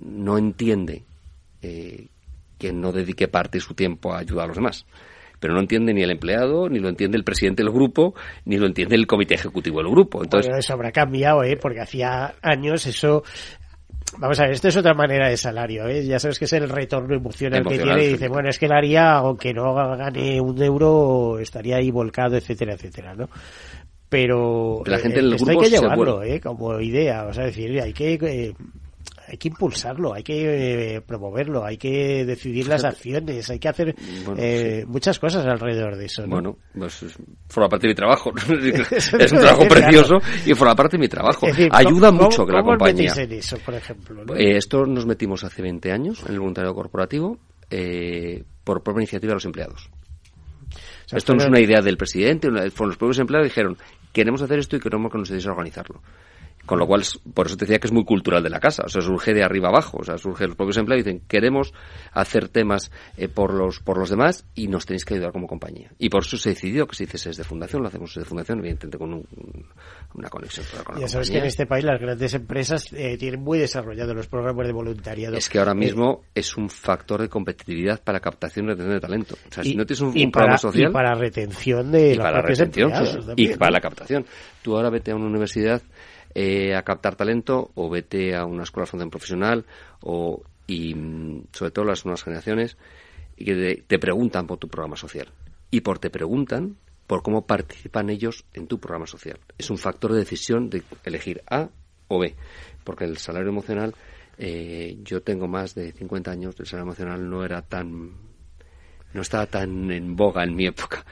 no 0.00 0.36
entiende 0.38 1.02
eh, 1.62 2.06
que 2.58 2.72
no 2.72 2.92
dedique 2.92 3.28
parte 3.28 3.58
de 3.58 3.62
su 3.62 3.74
tiempo 3.74 4.12
a 4.12 4.18
ayudar 4.18 4.44
a 4.44 4.48
los 4.48 4.56
demás. 4.56 4.84
Pero 5.40 5.54
no 5.54 5.60
entiende 5.60 5.94
ni 5.94 6.02
el 6.02 6.10
empleado, 6.10 6.68
ni 6.68 6.80
lo 6.80 6.88
entiende 6.88 7.16
el 7.16 7.22
presidente 7.24 7.62
del 7.62 7.72
grupo, 7.72 8.14
ni 8.44 8.56
lo 8.56 8.66
entiende 8.66 8.96
el 8.96 9.06
comité 9.06 9.34
ejecutivo 9.34 9.78
del 9.78 9.88
grupo. 9.90 10.22
Entonces, 10.24 10.48
Bueno, 10.48 10.58
eso 10.58 10.72
habrá 10.72 10.90
cambiado, 10.90 11.44
¿eh? 11.44 11.56
Porque 11.56 11.80
hacía 11.80 12.34
años 12.42 12.84
eso... 12.86 13.22
Vamos 14.18 14.40
a 14.40 14.44
ver, 14.44 14.52
esto 14.52 14.68
es 14.68 14.76
otra 14.76 14.94
manera 14.94 15.28
de 15.28 15.36
salario, 15.36 15.86
¿eh? 15.86 16.04
Ya 16.04 16.18
sabes 16.18 16.38
que 16.38 16.46
es 16.46 16.52
el 16.54 16.68
retorno 16.68 17.14
emocional, 17.14 17.62
que 17.62 17.74
Emocional, 17.74 17.96
tiene 17.98 18.08
y 18.08 18.12
dice, 18.14 18.28
bueno, 18.28 18.48
es 18.48 18.58
que 18.58 18.64
él 18.66 18.72
haría, 18.72 19.12
aunque 19.12 19.52
no 19.52 19.74
gane 19.74 20.40
un 20.40 20.60
euro, 20.62 21.38
estaría 21.38 21.76
ahí 21.76 21.90
volcado, 21.90 22.36
etcétera, 22.36 22.72
etcétera, 22.72 23.14
¿no? 23.14 23.28
Pero 24.08 24.82
La 24.86 24.96
eh, 24.96 25.00
gente 25.00 25.18
en 25.20 25.26
el 25.26 25.32
esto 25.34 25.44
grupo 25.46 25.60
hay 25.60 25.70
que 25.70 25.76
llevarlo. 25.76 26.22
¿eh? 26.22 26.40
Como 26.40 26.80
idea, 26.80 27.26
o 27.26 27.32
sea, 27.32 27.44
decir, 27.44 27.80
hay 27.80 27.92
que... 27.92 28.14
eh, 28.14 28.54
hay 29.30 29.36
que 29.36 29.48
impulsarlo, 29.48 30.14
hay 30.14 30.22
que 30.22 30.94
eh, 30.96 31.00
promoverlo, 31.02 31.62
hay 31.62 31.76
que 31.76 32.24
decidir 32.24 32.66
las 32.66 32.82
acciones, 32.82 33.50
hay 33.50 33.58
que 33.58 33.68
hacer 33.68 33.94
Bueno, 34.24 34.40
eh, 34.42 34.86
muchas 34.88 35.18
cosas 35.18 35.44
alrededor 35.44 35.96
de 35.96 36.06
eso. 36.06 36.22
¿no? 36.22 36.28
bueno, 36.28 36.56
pues 36.74 37.02
es- 37.02 37.18
forma 37.46 37.68
parte 37.68 37.88
de 37.88 37.90
mi 37.90 37.94
trabajo. 37.94 38.32
Es 39.18 39.32
un 39.32 39.38
trabajo 39.40 39.68
precioso 39.68 40.14
y 40.46 40.54
forma 40.54 40.74
parte 40.74 40.96
de 40.96 41.00
mi 41.02 41.08
trabajo. 41.08 41.44
Decir, 41.46 41.68
Ayuda 41.72 42.08
¿cómo- 42.08 42.22
mucho 42.22 42.46
que 42.46 42.52
la 42.52 42.60
cómo 42.60 42.70
os 42.72 42.78
compañía. 42.78 43.12
en 43.18 43.32
eso, 43.32 43.58
por 43.58 43.74
ejemplo? 43.74 44.24
¿no? 44.24 44.34
Eh, 44.34 44.56
esto 44.56 44.86
nos 44.86 45.04
metimos 45.04 45.44
hace 45.44 45.60
20 45.60 45.92
años 45.92 46.22
en 46.26 46.32
el 46.32 46.38
voluntariado 46.40 46.74
corporativo 46.74 47.36
eh, 47.68 48.42
por 48.64 48.82
propia 48.82 49.00
iniciativa 49.02 49.32
de 49.32 49.34
los 49.34 49.44
empleados. 49.44 49.90
O 51.04 51.08
sea, 51.10 51.18
esto 51.18 51.34
no 51.34 51.42
es 51.42 51.48
una 51.48 51.60
idea 51.60 51.82
del 51.82 51.98
presidente, 51.98 52.48
fueron 52.70 52.88
los 52.90 52.96
propios 52.96 53.18
empleados 53.18 53.48
dijeron, 53.48 53.76
queremos 54.18 54.42
hacer 54.42 54.58
esto 54.58 54.74
y 54.74 54.80
queremos 54.80 55.12
que 55.12 55.18
nos 55.18 55.28
ayudéis 55.28 55.46
a 55.46 55.52
organizarlo. 55.52 56.02
Con 56.68 56.78
lo 56.78 56.86
cual, 56.86 57.02
por 57.32 57.46
eso 57.46 57.56
te 57.56 57.64
decía 57.64 57.78
que 57.78 57.86
es 57.86 57.94
muy 57.94 58.04
cultural 58.04 58.42
de 58.42 58.50
la 58.50 58.60
casa, 58.60 58.82
o 58.84 58.90
sea, 58.90 59.00
surge 59.00 59.32
de 59.32 59.42
arriba 59.42 59.70
abajo, 59.70 59.96
o 60.02 60.04
sea, 60.04 60.18
surge 60.18 60.46
los 60.46 60.54
propios 60.54 60.76
empleados 60.76 61.06
y 61.06 61.08
dicen, 61.08 61.26
queremos 61.26 61.72
hacer 62.12 62.50
temas 62.50 62.92
eh, 63.16 63.26
por 63.28 63.54
los 63.54 63.80
por 63.80 63.96
los 63.96 64.10
demás 64.10 64.44
y 64.54 64.68
nos 64.68 64.84
tenéis 64.84 65.06
que 65.06 65.14
ayudar 65.14 65.32
como 65.32 65.46
compañía. 65.46 65.90
Y 65.98 66.10
por 66.10 66.24
eso 66.24 66.36
se 66.36 66.50
decidió 66.50 66.86
que 66.86 66.94
se 66.94 67.04
hiciese 67.04 67.30
desde 67.30 67.42
fundación, 67.42 67.80
lo 67.80 67.88
hacemos 67.88 68.14
desde 68.14 68.28
fundación, 68.28 68.58
evidentemente 68.58 68.98
con 68.98 69.14
una 70.12 70.28
conexión 70.28 70.66
con 70.84 70.96
la 70.96 71.00
Ya 71.00 71.08
sabes 71.08 71.30
que 71.30 71.38
en 71.38 71.46
este 71.46 71.64
país 71.64 71.86
las 71.86 71.98
grandes 71.98 72.34
empresas 72.34 72.92
eh, 72.92 73.16
tienen 73.16 73.40
muy 73.40 73.58
desarrollados 73.58 74.14
los 74.14 74.26
programas 74.26 74.66
de 74.66 74.74
voluntariado. 74.74 75.36
Es 75.38 75.48
que 75.48 75.58
ahora 75.58 75.72
mismo 75.72 76.24
es 76.34 76.54
un 76.58 76.68
factor 76.68 77.22
de 77.22 77.30
competitividad 77.30 78.02
para 78.02 78.20
captación 78.20 78.66
y 78.66 78.68
retención 78.72 78.94
de 78.94 79.00
talento. 79.00 79.36
O 79.48 79.54
sea, 79.54 79.64
y, 79.64 79.70
si 79.70 79.74
no 79.74 79.86
tienes 79.86 80.02
un, 80.02 80.30
programa 80.30 80.58
social... 80.58 80.90
Y 80.90 80.92
para 80.92 81.14
retención 81.14 81.90
de 81.90 82.12
y 82.12 82.14
los 82.14 82.24
para 82.26 82.42
retención, 82.42 82.92
sí, 83.06 83.18
y 83.36 83.56
para 83.56 83.70
la 83.70 83.80
captación. 83.80 84.26
Tú 84.60 84.76
ahora 84.76 84.90
vete 84.90 85.12
a 85.12 85.16
una 85.16 85.26
universidad 85.26 85.80
eh, 86.40 86.76
a 86.76 86.82
captar 86.84 87.16
talento 87.16 87.72
o 87.74 87.90
vete 87.90 88.36
a 88.36 88.44
una 88.44 88.62
escuela 88.62 88.84
de 88.84 88.90
formación 88.90 89.10
profesional 89.10 89.66
o 90.02 90.44
y 90.68 90.94
mm, 90.94 91.46
sobre 91.50 91.72
todo 91.72 91.84
las 91.84 92.04
nuevas 92.04 92.22
generaciones 92.22 92.76
y 93.36 93.44
que 93.44 93.54
te, 93.56 93.82
te 93.82 93.98
preguntan 93.98 94.46
por 94.46 94.58
tu 94.58 94.68
programa 94.68 94.94
social 94.94 95.32
y 95.72 95.80
por 95.80 95.98
te 95.98 96.10
preguntan 96.10 96.76
por 97.08 97.24
cómo 97.24 97.44
participan 97.44 98.08
ellos 98.08 98.44
en 98.54 98.68
tu 98.68 98.78
programa 98.78 99.08
social. 99.08 99.40
Es 99.58 99.68
un 99.68 99.78
factor 99.78 100.12
de 100.12 100.20
decisión 100.20 100.70
de 100.70 100.84
elegir 101.02 101.42
A 101.50 101.70
o 102.06 102.20
B, 102.20 102.36
porque 102.84 103.04
el 103.04 103.18
salario 103.18 103.48
emocional, 103.48 103.96
eh, 104.36 104.96
yo 105.02 105.20
tengo 105.22 105.48
más 105.48 105.74
de 105.74 105.90
50 105.90 106.30
años, 106.30 106.54
el 106.60 106.66
salario 106.66 106.92
emocional 106.92 107.28
no 107.28 107.44
era 107.44 107.62
tan, 107.62 108.12
no 109.12 109.22
estaba 109.22 109.46
tan 109.46 109.90
en 109.90 110.14
boga 110.14 110.44
en 110.44 110.54
mi 110.54 110.66
época. 110.66 111.04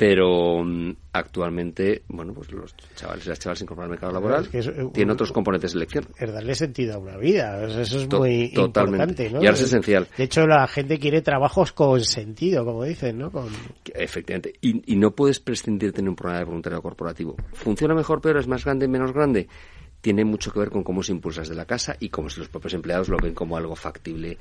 Pero 0.00 0.64
mm, 0.64 0.92
actualmente, 1.12 2.04
bueno, 2.08 2.32
pues 2.32 2.50
los 2.52 2.74
chavales 2.96 3.26
y 3.26 3.28
las 3.28 3.38
chavales 3.38 3.58
se 3.58 3.64
incorporan 3.66 3.84
al 3.84 3.90
mercado 3.90 4.12
laboral, 4.14 4.44
Es 4.44 4.48
que 4.48 4.58
es, 4.60 4.66
eh, 4.68 4.88
tienen 4.94 5.10
otros 5.12 5.30
componentes 5.30 5.72
de 5.72 5.72
selección. 5.74 6.06
Es 6.18 6.32
darle 6.32 6.54
sentido 6.54 6.94
a 6.94 6.98
una 6.98 7.18
vida. 7.18 7.62
Eso 7.66 7.98
es 7.98 8.08
To- 8.08 8.20
muy 8.20 8.50
totalmente. 8.50 9.24
importante, 9.24 9.30
¿no? 9.30 9.42
Y 9.42 9.46
ahora 9.46 9.58
es 9.58 9.64
esencial. 9.64 10.08
De 10.16 10.24
hecho, 10.24 10.46
la 10.46 10.66
gente 10.68 10.98
quiere 10.98 11.20
trabajos 11.20 11.72
con 11.74 12.00
sentido, 12.02 12.64
como 12.64 12.84
dicen, 12.84 13.18
¿no? 13.18 13.30
Con... 13.30 13.48
Efectivamente. 13.92 14.54
Y, 14.62 14.90
y 14.90 14.96
no 14.96 15.10
puedes 15.10 15.38
prescindir 15.38 15.90
de 15.90 15.96
tener 15.96 16.08
un 16.08 16.16
programa 16.16 16.38
de 16.38 16.44
voluntariado 16.46 16.80
corporativo. 16.80 17.36
¿Funciona 17.52 17.94
mejor, 17.94 18.22
peor, 18.22 18.38
es 18.38 18.48
más 18.48 18.64
grande, 18.64 18.88
menos 18.88 19.12
grande? 19.12 19.48
Tiene 20.00 20.24
mucho 20.24 20.50
que 20.50 20.60
ver 20.60 20.70
con 20.70 20.82
cómo 20.82 21.02
se 21.02 21.12
impulsa 21.12 21.42
desde 21.42 21.54
la 21.54 21.66
casa 21.66 21.94
y 22.00 22.08
cómo 22.08 22.30
si 22.30 22.40
los 22.40 22.48
propios 22.48 22.72
empleados 22.72 23.10
lo 23.10 23.18
ven 23.18 23.34
como 23.34 23.54
algo 23.58 23.76
factible 23.76 24.38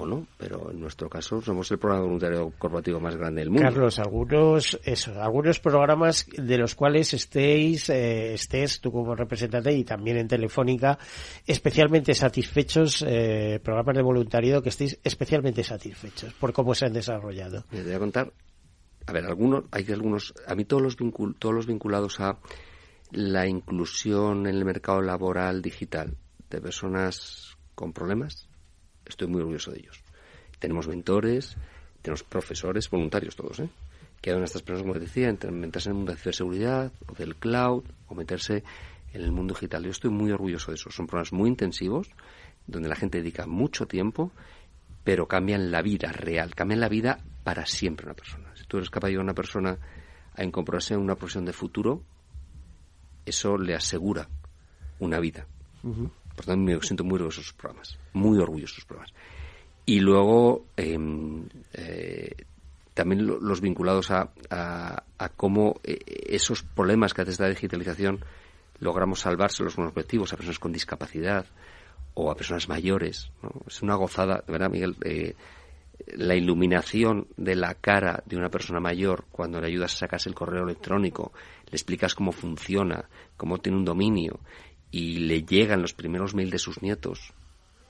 o 0.00 0.06
no. 0.06 0.26
Pero 0.38 0.70
en 0.70 0.80
nuestro 0.80 1.08
caso 1.08 1.40
somos 1.42 1.70
el 1.70 1.78
programa 1.78 2.00
de 2.02 2.06
voluntariado 2.06 2.52
corporativo 2.58 3.00
más 3.00 3.16
grande 3.16 3.40
del 3.40 3.50
mundo. 3.50 3.62
Carlos, 3.62 3.98
algunos, 3.98 4.78
eso, 4.84 5.20
algunos 5.22 5.60
programas 5.60 6.26
de 6.36 6.58
los 6.58 6.74
cuales 6.74 7.14
estéis, 7.14 7.88
eh, 7.90 8.34
estés 8.34 8.80
tú 8.80 8.90
como 8.92 9.14
representante 9.14 9.72
y 9.72 9.84
también 9.84 10.16
en 10.16 10.28
Telefónica, 10.28 10.98
especialmente 11.46 12.14
satisfechos, 12.14 13.04
eh, 13.06 13.60
programas 13.62 13.96
de 13.96 14.02
voluntariado 14.02 14.62
que 14.62 14.68
estéis 14.70 14.98
especialmente 15.04 15.62
satisfechos 15.64 16.32
por 16.34 16.52
cómo 16.52 16.74
se 16.74 16.86
han 16.86 16.92
desarrollado. 16.92 17.64
Te 17.70 17.82
voy 17.82 17.92
a 17.92 17.98
contar. 17.98 18.32
A 19.06 19.12
ver, 19.12 19.24
algunos, 19.24 19.64
hay 19.72 19.86
algunos, 19.90 20.34
a 20.46 20.54
mí 20.54 20.64
todos 20.64 20.82
los, 20.82 20.98
vincul- 20.98 21.34
todos 21.38 21.54
los 21.54 21.66
vinculados 21.66 22.20
a 22.20 22.38
la 23.12 23.46
inclusión 23.48 24.46
en 24.46 24.54
el 24.54 24.64
mercado 24.64 25.00
laboral 25.00 25.62
digital 25.62 26.16
de 26.50 26.60
personas 26.60 27.56
con 27.74 27.92
problemas, 27.92 28.48
estoy 29.10 29.28
muy 29.28 29.40
orgulloso 29.40 29.70
de 29.70 29.80
ellos. 29.80 30.02
Tenemos 30.58 30.88
mentores, 30.88 31.56
tenemos 32.02 32.22
profesores, 32.22 32.88
voluntarios 32.90 33.36
todos, 33.36 33.60
¿eh? 33.60 33.68
Que 34.20 34.32
a 34.32 34.44
estas 34.44 34.62
personas, 34.62 34.82
como 34.82 34.94
te 34.94 35.00
decía, 35.00 35.28
entre 35.28 35.50
meterse 35.50 35.88
en 35.88 35.92
el 35.92 35.96
mundo 35.98 36.12
de 36.12 36.18
ciberseguridad 36.18 36.92
o 37.08 37.14
del 37.14 37.36
cloud 37.36 37.84
o 38.06 38.14
meterse 38.14 38.62
en 39.12 39.22
el 39.22 39.32
mundo 39.32 39.54
digital. 39.54 39.84
Yo 39.84 39.90
estoy 39.90 40.10
muy 40.10 40.30
orgulloso 40.30 40.70
de 40.70 40.74
eso. 40.74 40.90
Son 40.90 41.06
programas 41.06 41.32
muy 41.32 41.48
intensivos, 41.48 42.10
donde 42.66 42.88
la 42.88 42.96
gente 42.96 43.18
dedica 43.18 43.46
mucho 43.46 43.86
tiempo, 43.86 44.30
pero 45.04 45.26
cambian 45.26 45.70
la 45.70 45.80
vida 45.80 46.12
real, 46.12 46.54
cambian 46.54 46.80
la 46.80 46.88
vida 46.88 47.18
para 47.44 47.64
siempre 47.64 48.06
una 48.06 48.14
persona. 48.14 48.54
Si 48.54 48.64
tú 48.64 48.76
eres 48.76 48.90
capaz 48.90 49.06
de 49.06 49.12
ayudar 49.12 49.22
a 49.22 49.24
una 49.24 49.34
persona 49.34 49.78
a 50.34 50.44
incorporarse 50.44 50.94
en 50.94 51.00
una 51.00 51.16
profesión 51.16 51.46
de 51.46 51.52
futuro, 51.52 52.02
eso 53.24 53.56
le 53.56 53.74
asegura 53.74 54.28
una 54.98 55.18
vida. 55.18 55.46
Por 56.40 56.46
tanto, 56.46 56.62
me 56.72 56.80
siento 56.80 57.04
muy 57.04 57.16
orgulloso 57.16 57.40
de 57.40 57.42
esos 57.42 57.52
programas, 57.52 57.98
muy 58.14 58.38
orgulloso 58.38 58.72
de 58.72 58.76
esos 58.78 58.84
programas. 58.86 59.12
Y 59.84 60.00
luego, 60.00 60.64
eh, 60.74 60.98
eh, 61.74 62.34
también 62.94 63.26
lo- 63.26 63.38
los 63.40 63.60
vinculados 63.60 64.10
a, 64.10 64.30
cómo 65.36 65.80
eh, 65.84 65.98
esos 66.30 66.62
problemas 66.62 67.12
que 67.12 67.20
hace 67.20 67.32
esta 67.32 67.46
digitalización 67.46 68.20
logramos 68.78 69.20
salvárselos 69.20 69.74
con 69.74 69.84
los 69.84 69.92
colectivos 69.92 70.32
a 70.32 70.36
personas 70.36 70.58
con 70.58 70.72
discapacidad 70.72 71.44
o 72.14 72.30
a 72.30 72.34
personas 72.36 72.70
mayores. 72.70 73.30
Es 73.66 73.82
una 73.82 73.96
gozada, 73.96 74.42
de 74.46 74.50
verdad, 74.50 74.70
Miguel. 74.70 74.96
eh, 75.04 75.34
la 76.16 76.34
iluminación 76.34 77.26
de 77.36 77.54
la 77.54 77.74
cara 77.74 78.22
de 78.24 78.38
una 78.38 78.48
persona 78.48 78.80
mayor 78.80 79.26
cuando 79.30 79.60
le 79.60 79.66
ayudas 79.66 79.92
a 79.94 79.98
sacarse 79.98 80.30
el 80.30 80.34
correo 80.34 80.64
electrónico, 80.64 81.32
le 81.66 81.76
explicas 81.76 82.14
cómo 82.14 82.32
funciona, 82.32 83.04
cómo 83.36 83.58
tiene 83.58 83.76
un 83.76 83.84
dominio 83.84 84.40
y 84.90 85.18
le 85.20 85.42
llegan 85.44 85.82
los 85.82 85.92
primeros 85.94 86.34
mails 86.34 86.50
de 86.52 86.58
sus 86.58 86.82
nietos 86.82 87.32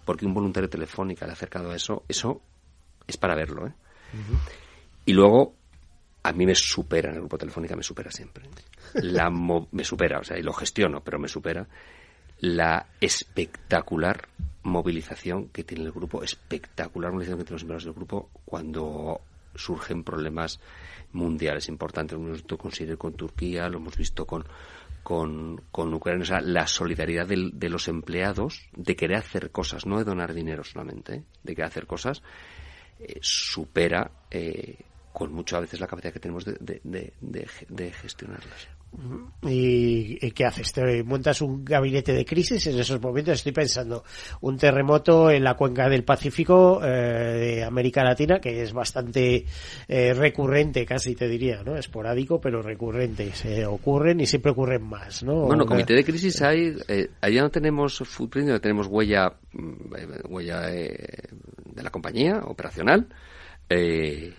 porque 0.05 0.27
un 0.27 0.35
voluntario 0.35 0.69
telefónica 0.69 1.25
le 1.27 1.31
ha 1.33 1.35
acercado 1.35 1.71
a 1.71 1.77
eso, 1.77 2.05
eso 2.09 2.41
es 3.07 3.17
para 3.17 3.35
verlo. 3.35 3.67
¿eh? 3.69 3.73
Y 5.07 5.13
luego, 5.13 5.55
a 6.23 6.33
mí 6.33 6.47
me 6.47 6.55
supera, 6.55 7.09
en 7.11 7.15
el 7.17 7.21
grupo 7.21 7.39
telefónica 7.39 7.77
me 7.77 7.83
supera 7.83 8.11
siempre. 8.11 8.45
La 8.95 9.31
mo- 9.31 9.69
me 9.73 9.85
supera, 9.85 10.19
o 10.19 10.25
sea, 10.25 10.39
y 10.39 10.43
lo 10.43 10.53
gestiono, 10.53 11.03
pero 11.03 11.19
me 11.19 11.29
supera 11.29 11.67
la 12.41 12.87
espectacular 13.01 14.29
movilización 14.63 15.49
que 15.49 15.65
tiene 15.65 15.85
el 15.85 15.93
grupo, 15.93 16.23
espectacular 16.23 17.13
movilización 17.13 17.39
que 17.39 17.45
tienen 17.45 17.55
los 17.57 17.65
miembros 17.65 17.85
del 17.85 17.95
grupo 17.95 18.31
cuando 18.45 19.21
surgen 19.55 20.05
problemas 20.05 20.61
mundiales 21.13 21.69
importantes. 21.69 22.17
Lo 22.19 22.25
hemos 22.25 22.39
visto 22.39 22.59
con 22.59 22.73
Siria 22.73 22.97
con 22.97 23.13
Turquía, 23.15 23.69
lo 23.69 23.79
hemos 23.79 23.97
visto 23.97 24.27
con, 24.27 24.45
con, 25.03 25.63
con 25.71 25.93
Ucrania. 25.95 26.23
O 26.23 26.27
sea, 26.27 26.41
la 26.41 26.67
solidaridad 26.67 27.27
de 27.27 27.69
los 27.69 27.89
empleados 27.89 28.69
de 28.77 28.97
querer 28.97 29.19
hacer 29.19 29.51
cosas, 29.51 29.87
no 29.87 29.99
de 29.99 30.05
donar 30.05 30.35
dinero 30.35 30.65
solamente, 30.65 31.15
¿eh? 31.15 31.25
de 31.43 31.55
querer 31.55 31.69
hacer 31.69 31.87
cosas, 31.87 32.23
eh, 32.99 33.19
supera 33.21 34.11
eh, 34.31 34.77
con 35.13 35.33
mucho 35.33 35.57
a 35.57 35.61
veces 35.61 35.81
la 35.81 35.87
capacidad 35.87 36.13
que 36.13 36.21
tenemos 36.21 36.45
de- 36.45 36.59
de 37.21 37.93
gestionarlas. 37.93 38.69
¿Y, 39.43 40.19
y 40.27 40.31
qué 40.33 40.45
haces? 40.45 40.73
¿Te 40.73 41.03
montas 41.05 41.41
un 41.41 41.65
gabinete 41.65 42.13
de 42.13 42.25
crisis 42.25 42.67
en 42.67 42.79
esos 42.79 43.01
momentos? 43.01 43.35
Estoy 43.35 43.53
pensando, 43.53 44.05
un 44.41 44.59
terremoto 44.59 45.31
en 45.31 45.45
la 45.45 45.55
cuenca 45.55 45.89
del 45.89 46.05
Pacífico 46.05 46.81
eh, 46.85 46.89
de 46.89 47.65
América 47.65 48.03
Latina, 48.05 48.41
que 48.41 48.63
es 48.63 48.73
bastante 48.73 49.47
eh, 49.89 50.13
recurrente, 50.15 50.85
casi 50.85 51.15
te 51.15 51.29
diría, 51.29 51.63
¿no? 51.63 51.77
Esporádico, 51.77 52.41
pero 52.41 52.63
recurrente. 52.63 53.33
Se 53.33 53.65
ocurren 53.65 54.21
y 54.21 54.27
siempre 54.27 54.53
ocurren 54.53 54.83
más, 54.83 55.23
¿no? 55.23 55.35
Bueno, 55.47 55.63
Una- 55.65 55.67
comité 55.67 55.95
de 55.95 56.05
crisis 56.05 56.43
hay, 56.43 56.77
eh, 56.89 57.11
allá 57.21 57.43
no 57.43 57.51
tenemos 57.51 57.99
footprint, 58.05 58.49
no 58.49 58.61
tenemos 58.61 58.89
huella, 58.89 59.33
mm, 59.53 59.75
huella 60.29 60.75
eh, 60.75 60.97
de 61.65 61.83
la 61.83 61.91
compañía 61.91 62.41
operacional. 62.45 63.07
Eh, 63.69 64.33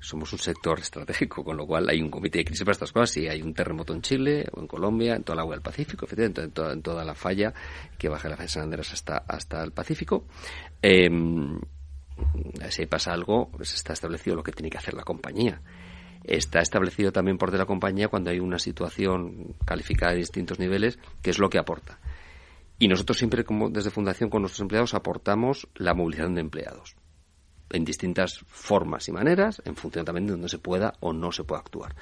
somos 0.00 0.32
un 0.32 0.38
sector 0.38 0.78
estratégico, 0.80 1.44
con 1.44 1.56
lo 1.56 1.66
cual 1.66 1.88
hay 1.88 2.00
un 2.00 2.10
comité 2.10 2.38
de 2.38 2.44
crisis 2.44 2.64
para 2.64 2.72
estas 2.72 2.92
cosas. 2.92 3.10
Si 3.10 3.26
hay 3.26 3.42
un 3.42 3.54
terremoto 3.54 3.92
en 3.92 4.02
Chile 4.02 4.46
o 4.52 4.60
en 4.60 4.66
Colombia, 4.66 5.16
en 5.16 5.24
toda 5.24 5.36
la 5.36 5.42
agua 5.42 5.54
del 5.54 5.62
Pacífico, 5.62 6.06
efectivamente, 6.06 6.42
en 6.42 6.82
toda, 6.82 7.04
la 7.04 7.14
falla 7.14 7.52
que 7.98 8.08
baja 8.08 8.24
de 8.24 8.30
la 8.30 8.36
falla 8.36 8.46
de 8.46 8.52
San 8.52 8.62
Andrés 8.64 8.92
hasta, 8.92 9.18
hasta 9.18 9.62
el 9.62 9.72
Pacífico. 9.72 10.26
Eh, 10.82 11.08
si 12.70 12.86
pasa 12.86 13.12
algo, 13.12 13.48
pues 13.50 13.74
está 13.74 13.92
establecido 13.92 14.36
lo 14.36 14.42
que 14.42 14.52
tiene 14.52 14.70
que 14.70 14.78
hacer 14.78 14.94
la 14.94 15.04
compañía. 15.04 15.60
Está 16.24 16.60
establecido 16.60 17.12
también 17.12 17.38
por 17.38 17.50
de 17.50 17.58
la 17.58 17.66
compañía 17.66 18.08
cuando 18.08 18.30
hay 18.30 18.40
una 18.40 18.58
situación 18.58 19.54
calificada 19.64 20.12
de 20.12 20.18
distintos 20.18 20.58
niveles, 20.58 20.98
que 21.22 21.30
es 21.30 21.38
lo 21.38 21.48
que 21.48 21.58
aporta. 21.58 22.00
Y 22.78 22.88
nosotros 22.88 23.18
siempre, 23.18 23.44
como 23.44 23.70
desde 23.70 23.90
Fundación, 23.90 24.30
con 24.30 24.42
nuestros 24.42 24.60
empleados, 24.60 24.94
aportamos 24.94 25.68
la 25.74 25.94
movilización 25.94 26.34
de 26.34 26.40
empleados 26.40 26.96
en 27.70 27.84
distintas 27.84 28.40
formas 28.46 29.08
y 29.08 29.12
maneras, 29.12 29.62
en 29.64 29.76
función 29.76 30.04
también 30.04 30.26
de 30.26 30.32
donde 30.32 30.48
se 30.48 30.58
pueda 30.58 30.94
o 31.00 31.12
no 31.12 31.32
se 31.32 31.44
pueda 31.44 31.60
actuar. 31.60 31.94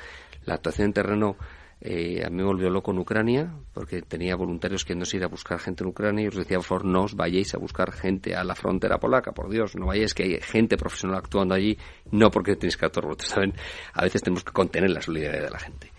La 0.45 0.55
actuación 0.55 0.87
en 0.87 0.93
terreno 0.93 1.37
eh, 1.81 2.25
a 2.25 2.31
mí 2.31 2.37
me 2.37 2.45
volvió 2.45 2.71
loco 2.71 2.91
en 2.91 2.99
Ucrania, 2.99 3.53
porque 3.75 4.01
tenía 4.01 4.35
voluntarios 4.35 4.85
que 4.85 4.95
no 4.95 5.05
se 5.05 5.19
ir 5.19 5.25
a 5.25 5.29
buscar 5.29 5.59
gente 5.59 5.85
en 5.85 5.91
Ucrania 5.91 6.25
y 6.25 6.29
os 6.29 6.35
decía, 6.35 6.57
por 6.57 6.65
favor, 6.65 6.85
no 6.87 7.03
os 7.03 7.15
vayáis 7.15 7.55
a 7.55 7.59
buscar 7.59 7.93
gente 7.93 8.35
a 8.35 8.45
la 8.45 8.55
frontera 8.55 8.99
polaca, 8.99 9.33
por 9.33 9.51
Dios, 9.51 9.77
no 9.77 9.87
vayáis, 9.87 10.15
que 10.15 10.23
hay 10.23 10.41
gente 10.41 10.77
profesional 10.77 11.19
actuando 11.19 11.55
allí, 11.55 11.77
no 12.13 12.31
porque 12.31 12.57
tenéis 12.57 12.77
que 12.77 12.87
actuar 12.87 13.07
vosotros, 13.07 13.29
¿saben? 13.35 13.55
A 13.93 14.03
veces 14.03 14.23
tenemos 14.23 14.43
que 14.43 14.53
contener 14.53 14.91
la 14.91 15.03
solidaridad 15.03 15.45
de 15.45 15.51
la 15.51 15.59
gente. 15.59 15.93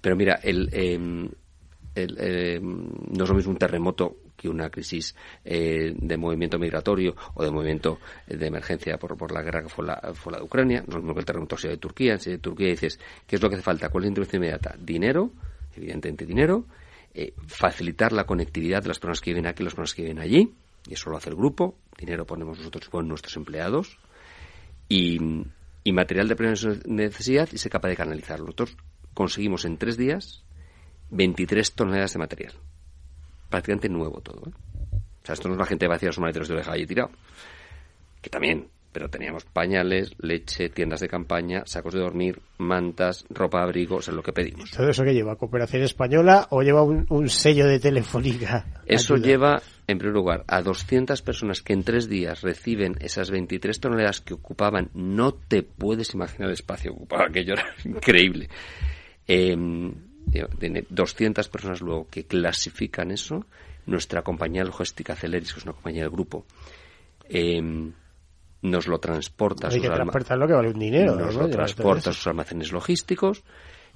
Pero 0.00 0.16
mira, 0.16 0.38
el, 0.42 0.68
eh, 0.72 1.28
el, 1.94 2.16
eh, 2.20 2.60
no 2.60 3.24
es 3.24 3.28
lo 3.28 3.34
mismo 3.34 3.52
un 3.52 3.58
terremoto 3.58 4.16
que 4.44 4.50
una 4.50 4.68
crisis 4.68 5.16
eh, 5.42 5.94
de 5.96 6.16
movimiento 6.18 6.58
migratorio 6.58 7.16
o 7.32 7.42
de 7.42 7.50
movimiento 7.50 7.98
de 8.26 8.46
emergencia 8.46 8.98
por, 8.98 9.16
por 9.16 9.32
la 9.32 9.42
guerra 9.42 9.62
que 9.62 9.70
fue 9.70 9.86
la, 9.86 10.00
de 10.02 10.42
Ucrania. 10.42 10.84
Lo 10.86 10.98
mismo 10.98 11.14
que 11.14 11.20
el 11.20 11.26
terremoto 11.26 11.56
de 11.56 11.78
Turquía. 11.78 12.18
Si 12.18 12.30
de 12.30 12.38
Turquía 12.38 12.68
dices, 12.68 13.00
¿qué 13.26 13.36
es 13.36 13.42
lo 13.42 13.48
que 13.48 13.56
hace 13.56 13.64
falta? 13.64 13.88
¿Cuál 13.88 14.04
es 14.04 14.06
la 14.06 14.08
intervención 14.10 14.42
inmediata? 14.42 14.76
Dinero, 14.78 15.30
evidentemente 15.74 16.26
dinero, 16.26 16.66
eh, 17.14 17.32
facilitar 17.46 18.12
la 18.12 18.24
conectividad 18.24 18.82
de 18.82 18.88
las 18.88 18.98
personas 18.98 19.22
que 19.22 19.30
viven 19.30 19.46
aquí 19.46 19.62
y 19.62 19.64
las 19.64 19.74
personas 19.74 19.94
que 19.94 20.02
viven 20.02 20.18
allí, 20.18 20.52
y 20.86 20.92
eso 20.92 21.08
lo 21.08 21.16
hace 21.16 21.30
el 21.30 21.36
grupo, 21.36 21.78
dinero 21.98 22.26
ponemos 22.26 22.58
nosotros 22.58 22.90
con 22.90 23.08
nuestros 23.08 23.36
empleados, 23.36 23.98
y, 24.88 25.18
material 25.90 26.28
de 26.28 26.36
primera 26.36 26.60
necesidad 26.86 27.48
y 27.52 27.58
se 27.58 27.70
capaz 27.70 27.88
de 27.88 27.96
canalizarlo. 27.96 28.46
Nosotros 28.46 28.76
conseguimos 29.14 29.64
en 29.64 29.78
tres 29.78 29.96
días 29.96 30.44
23 31.10 31.72
toneladas 31.72 32.12
de 32.12 32.18
material. 32.18 32.52
Prácticamente 33.54 33.88
nuevo 33.88 34.20
todo. 34.20 34.42
¿eh? 34.48 34.52
O 35.22 35.24
sea, 35.26 35.34
esto 35.34 35.46
no 35.46 35.54
es 35.54 35.60
la 35.60 35.66
gente 35.66 35.86
vacía 35.86 36.08
los 36.08 36.18
maleteros 36.18 36.48
de 36.48 36.54
oreja 36.54 36.72
allí 36.72 36.86
tirado. 36.86 37.12
Que 38.20 38.28
también, 38.28 38.66
pero 38.90 39.08
teníamos 39.08 39.44
pañales, 39.44 40.12
leche, 40.18 40.70
tiendas 40.70 40.98
de 40.98 41.06
campaña, 41.06 41.62
sacos 41.64 41.94
de 41.94 42.00
dormir, 42.00 42.40
mantas, 42.58 43.24
ropa, 43.30 43.62
abrigo, 43.62 43.98
o 43.98 44.02
sea, 44.02 44.12
lo 44.12 44.24
que 44.24 44.32
pedimos. 44.32 44.72
¿Todo 44.72 44.88
eso 44.88 45.04
que 45.04 45.14
lleva? 45.14 45.36
¿Cooperación 45.36 45.84
española 45.84 46.48
o 46.50 46.62
lleva 46.62 46.82
un, 46.82 47.28
sello 47.28 47.68
de 47.68 47.78
telefónica? 47.78 48.82
Eso 48.86 49.14
lleva, 49.14 49.62
en 49.86 49.98
primer 49.98 50.16
lugar, 50.16 50.42
a 50.48 50.60
200 50.60 51.22
personas 51.22 51.62
que 51.62 51.74
en 51.74 51.84
tres 51.84 52.08
días 52.08 52.42
reciben 52.42 52.96
esas 52.98 53.30
23 53.30 53.78
toneladas 53.78 54.20
que 54.20 54.34
ocupaban. 54.34 54.90
No 54.94 55.32
te 55.32 55.62
puedes 55.62 56.12
imaginar 56.12 56.48
el 56.48 56.54
espacio 56.54 56.90
que 56.90 56.96
ocupaba, 56.96 57.26
aquello 57.28 57.52
era 57.52 57.66
increíble. 57.84 58.48
Em, 59.28 59.94
tiene 60.58 60.84
200 60.88 61.48
personas 61.48 61.80
luego 61.80 62.08
que 62.10 62.24
clasifican 62.24 63.10
eso. 63.10 63.46
Nuestra 63.86 64.22
compañía 64.22 64.64
logística 64.64 65.14
Celeris, 65.14 65.52
que 65.52 65.58
es 65.58 65.64
una 65.64 65.74
compañía 65.74 66.02
del 66.02 66.10
grupo, 66.10 66.44
em, 67.28 67.92
nos 68.62 68.86
lo 68.86 68.98
transporta. 68.98 69.68
Hay 69.68 69.80
que 69.80 69.88
transportar 69.88 70.38
que 70.46 70.54
vale 70.54 70.70
un 70.70 70.78
dinero. 70.78 71.14
Nos 71.16 71.34
lo 71.34 71.48
transporta 71.48 72.10
a 72.10 72.12
sus 72.12 72.26
almacenes 72.26 72.72
logísticos. 72.72 73.44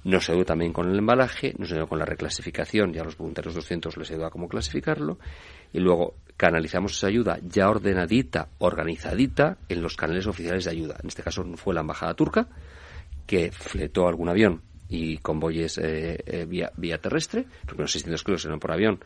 Nos 0.03 0.29
ayuda 0.29 0.45
también 0.45 0.71
con 0.71 0.89
el 0.89 0.97
embalaje, 0.97 1.53
nos 1.57 1.71
ayuda 1.71 1.87
con 1.87 1.99
la 1.99 2.05
reclasificación, 2.05 2.93
ya 2.93 3.01
a 3.01 3.05
los 3.05 3.17
voluntarios 3.17 3.53
200 3.55 3.97
les 3.97 4.11
ayuda 4.11 4.27
a 4.27 4.29
cómo 4.29 4.47
clasificarlo, 4.47 5.19
y 5.73 5.79
luego 5.79 6.15
canalizamos 6.37 6.95
esa 6.95 7.07
ayuda 7.07 7.37
ya 7.41 7.69
ordenadita, 7.69 8.47
organizadita, 8.59 9.57
en 9.67 9.81
los 9.81 9.97
canales 9.97 10.25
oficiales 10.25 10.63
de 10.63 10.71
ayuda. 10.71 10.95
En 11.03 11.09
este 11.09 11.21
caso 11.21 11.43
fue 11.55 11.73
la 11.73 11.81
Embajada 11.81 12.13
Turca, 12.13 12.47
que 13.27 13.51
fletó 13.51 14.07
algún 14.07 14.29
avión 14.29 14.61
y 14.89 15.19
convoyes 15.19 15.77
eh, 15.77 16.19
eh, 16.25 16.45
vía, 16.45 16.71
vía, 16.75 16.97
terrestre, 16.97 17.45
los 17.61 17.67
primeros 17.67 17.91
600 17.91 18.23
kilos 18.23 18.45
eran 18.45 18.59
por 18.59 18.71
avión 18.71 18.99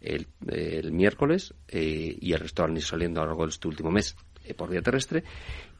el, 0.00 0.26
el 0.46 0.92
miércoles 0.92 1.54
eh, 1.68 2.16
y 2.20 2.32
el 2.32 2.40
resto 2.40 2.62
han 2.62 2.72
ido 2.72 2.82
saliendo 2.82 3.20
a 3.20 3.24
lo 3.24 3.30
largo 3.30 3.46
de 3.46 3.50
este 3.50 3.66
último 3.66 3.90
mes 3.90 4.16
por 4.56 4.70
vía 4.70 4.82
terrestre. 4.82 5.24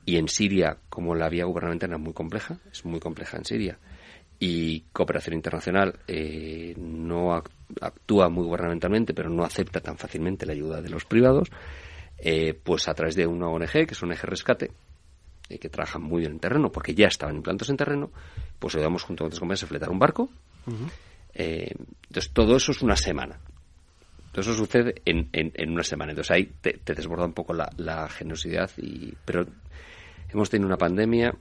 Y 0.06 0.16
en 0.16 0.28
Siria, 0.28 0.78
como 0.88 1.14
la 1.14 1.28
vía 1.28 1.44
gubernamental 1.44 1.90
era 1.90 1.98
muy 1.98 2.14
compleja, 2.14 2.58
es 2.72 2.84
muy 2.86 3.00
compleja 3.00 3.36
en 3.36 3.44
Siria, 3.44 3.78
y 4.38 4.80
cooperación 4.92 5.34
internacional 5.34 5.98
no 6.78 7.34
actúa 7.34 8.30
muy 8.30 8.44
gubernamentalmente, 8.44 9.12
pero 9.12 9.28
no 9.28 9.44
acepta 9.44 9.80
tan 9.80 9.98
fácilmente 9.98 10.46
la 10.46 10.52
ayuda 10.52 10.80
de 10.80 10.88
los 10.88 11.04
privados, 11.04 11.50
pues 12.64 12.88
a 12.88 12.94
través 12.94 13.14
de 13.14 13.26
una 13.26 13.48
ONG, 13.48 13.70
que 13.70 13.92
es 13.92 14.02
ONG 14.02 14.22
Rescate, 14.22 14.70
que 15.58 15.68
trabajan 15.68 16.02
muy 16.02 16.20
bien 16.20 16.32
en 16.32 16.40
terreno, 16.40 16.70
porque 16.70 16.94
ya 16.94 17.06
estaban 17.08 17.36
implantados 17.36 17.70
en 17.70 17.76
terreno, 17.76 18.10
pues 18.58 18.74
ayudamos 18.74 19.02
junto 19.02 19.24
con 19.24 19.28
otras 19.28 19.40
compañías 19.40 19.64
a 19.64 19.66
fletar 19.66 19.90
un 19.90 19.98
barco. 19.98 20.30
Eh, 21.34 21.72
entonces, 22.08 22.32
todo 22.32 22.56
eso 22.56 22.72
es 22.72 22.82
una 22.82 22.96
semana. 22.96 23.40
Todo 24.32 24.42
eso 24.42 24.54
sucede 24.54 25.02
en, 25.04 25.28
en, 25.32 25.70
una 25.70 25.82
semana. 25.82 26.12
Entonces, 26.12 26.30
ahí 26.30 26.52
te, 26.60 26.94
desborda 26.94 27.24
un 27.24 27.32
poco 27.32 27.52
la, 27.52 28.08
generosidad. 28.08 28.70
Y, 28.76 29.14
pero 29.24 29.46
hemos 30.28 30.50
tenido 30.50 30.68
una 30.68 30.76
pandemia, 30.76 31.34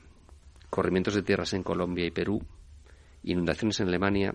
corrimientos 0.70 1.14
de 1.16 1.22
tierras 1.22 1.53
en 1.53 1.64
Colombia 1.64 2.05
y 2.05 2.12
Perú, 2.12 2.41
inundaciones 3.24 3.80
en 3.80 3.89
Alemania, 3.89 4.34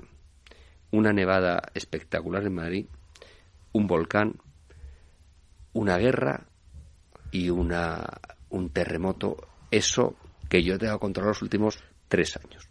una 0.91 1.13
nevada 1.13 1.63
espectacular 1.75 2.45
en 2.45 2.55
Madrid, 2.55 2.87
un 3.73 3.89
volcán, 3.89 4.37
una 5.73 5.99
guerra 5.99 6.47
y 7.33 7.51
una, 7.51 8.05
un 8.51 8.71
terremoto. 8.71 9.37
Eso 9.77 10.17
que 10.49 10.63
yo 10.63 10.79
tengo 10.79 10.99
controlado 10.99 11.31
los 11.31 11.43
últimos 11.43 11.79
tres 12.09 12.37
años 12.37 12.69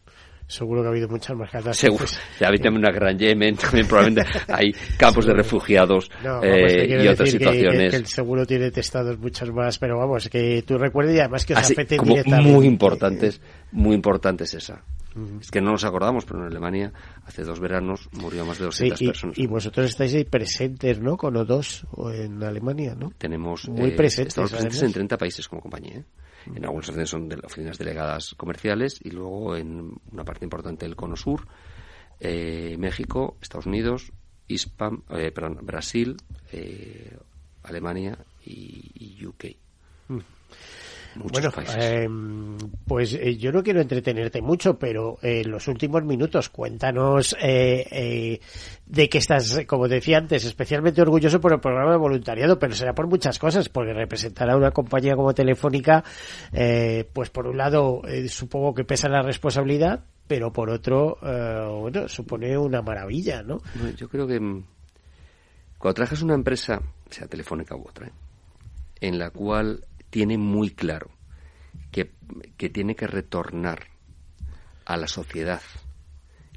seguro 0.47 0.81
que 0.81 0.87
ha 0.87 0.91
habido 0.91 1.07
muchas 1.07 1.35
más 1.35 1.49
catástrofes. 1.49 1.77
Seguro. 1.77 2.05
Ha 2.41 2.47
habido 2.47 2.63
también 2.63 2.85
una 2.85 2.91
gran 2.91 3.17
Yemen, 3.17 3.55
también 3.55 3.87
probablemente 3.87 4.29
hay 4.47 4.71
campos 4.97 5.25
de 5.25 5.33
refugiados 5.33 6.09
eh, 6.43 7.01
y 7.03 7.07
otras 7.07 7.29
situaciones. 7.29 7.91
Que, 7.91 7.97
el 7.97 8.05
seguro 8.05 8.45
tiene 8.45 8.71
testados 8.71 9.17
muchas 9.17 9.49
más, 9.51 9.77
pero 9.77 9.97
vamos, 9.97 10.29
que 10.29 10.63
tú 10.65 10.77
recuerdes 10.77 11.15
y 11.17 11.19
además 11.19 11.45
que 11.45 11.53
os 11.53 11.59
Así, 11.59 11.73
afecten 11.73 11.97
como 11.97 12.15
Muy 12.41 12.65
importantes, 12.65 13.41
muy 13.71 13.95
importantes 13.95 14.53
esa. 14.53 14.83
Es 15.39 15.51
que 15.51 15.61
no 15.61 15.71
nos 15.71 15.83
acordamos, 15.83 16.25
pero 16.25 16.39
en 16.39 16.47
Alemania 16.47 16.91
hace 17.25 17.43
dos 17.43 17.59
veranos 17.59 18.09
murió 18.13 18.47
más 18.47 18.57
de 18.57 18.65
200 18.65 18.99
y, 18.99 19.05
personas. 19.05 19.37
Y 19.37 19.45
vosotros 19.45 19.85
estáis 19.85 20.15
ahí 20.15 20.23
presentes, 20.23 20.99
¿no? 20.99 21.17
Con 21.17 21.35
O2 21.35 21.85
o 21.91 22.09
en 22.09 22.41
Alemania, 22.41 22.95
¿no? 22.97 23.11
Tenemos 23.19 23.69
muy 23.69 23.91
eh, 23.91 23.95
presentes, 23.95 24.29
estamos 24.29 24.49
presentes 24.49 24.81
en 24.81 24.91
30 24.91 25.17
países 25.17 25.47
como 25.47 25.61
compañía. 25.61 25.97
¿eh? 25.97 26.03
En 26.47 26.63
algunas 26.65 26.87
ocasiones 26.89 27.09
son 27.09 27.29
de 27.29 27.35
oficinas 27.43 27.77
delegadas 27.77 28.33
comerciales 28.35 28.99
y 29.03 29.11
luego 29.11 29.55
en 29.55 29.93
una 30.11 30.23
parte 30.23 30.45
importante 30.45 30.85
del 30.85 30.95
Cono 30.95 31.15
Sur, 31.15 31.47
eh, 32.19 32.75
México, 32.77 33.37
Estados 33.41 33.65
Unidos, 33.65 34.11
Hispam, 34.47 35.03
eh, 35.09 35.31
perdón, 35.31 35.59
Brasil, 35.61 36.17
eh, 36.51 37.17
Alemania 37.63 38.17
y, 38.45 39.17
y 39.19 39.25
UK. 39.25 39.45
Mm 40.09 40.19
bueno, 41.15 41.51
em, 41.77 42.57
pues 42.87 43.13
eh, 43.13 43.37
yo 43.37 43.51
no 43.51 43.63
quiero 43.63 43.81
entretenerte 43.81 44.41
mucho, 44.41 44.77
pero 44.77 45.17
en 45.21 45.31
eh, 45.31 45.43
los 45.45 45.67
últimos 45.67 46.03
minutos 46.03 46.49
cuéntanos 46.49 47.35
eh, 47.41 48.39
de 48.85 49.09
que 49.09 49.17
estás, 49.17 49.61
como 49.67 49.87
decía 49.87 50.17
antes, 50.17 50.45
especialmente 50.45 51.01
orgulloso 51.01 51.39
por 51.39 51.53
el 51.53 51.59
programa 51.59 51.91
de 51.91 51.97
voluntariado, 51.97 52.57
pero 52.57 52.73
será 52.73 52.93
por 52.93 53.07
muchas 53.07 53.37
cosas, 53.39 53.69
porque 53.69 53.93
representar 53.93 54.49
a 54.49 54.57
una 54.57 54.71
compañía 54.71 55.15
como 55.15 55.33
Telefónica, 55.33 56.03
pues 57.13 57.29
por 57.29 57.47
un 57.47 57.57
lado 57.57 58.01
supongo 58.27 58.73
que 58.73 58.83
pesa 58.83 59.07
la 59.09 59.21
responsabilidad, 59.21 60.03
pero 60.27 60.51
por 60.51 60.69
otro, 60.69 61.17
bueno, 61.79 62.07
supone 62.07 62.57
una 62.57 62.81
maravilla, 62.81 63.43
¿no? 63.43 63.61
Yo 63.97 64.09
creo 64.09 64.27
que 64.27 64.39
mm, 64.39 64.63
cuando 65.77 65.95
trabajas 65.95 66.21
una 66.21 66.33
empresa, 66.33 66.81
sea 67.09 67.27
Telefónica 67.27 67.75
u 67.75 67.81
otra, 67.81 68.11
en 69.01 69.19
la 69.19 69.29
cual 69.31 69.83
tiene 70.13 70.37
muy 70.37 70.69
claro 70.69 71.09
que, 71.91 72.11
que 72.55 72.69
tiene 72.69 72.95
que 72.95 73.07
retornar 73.07 73.87
a 74.85 74.95
la 74.95 75.07
sociedad 75.07 75.59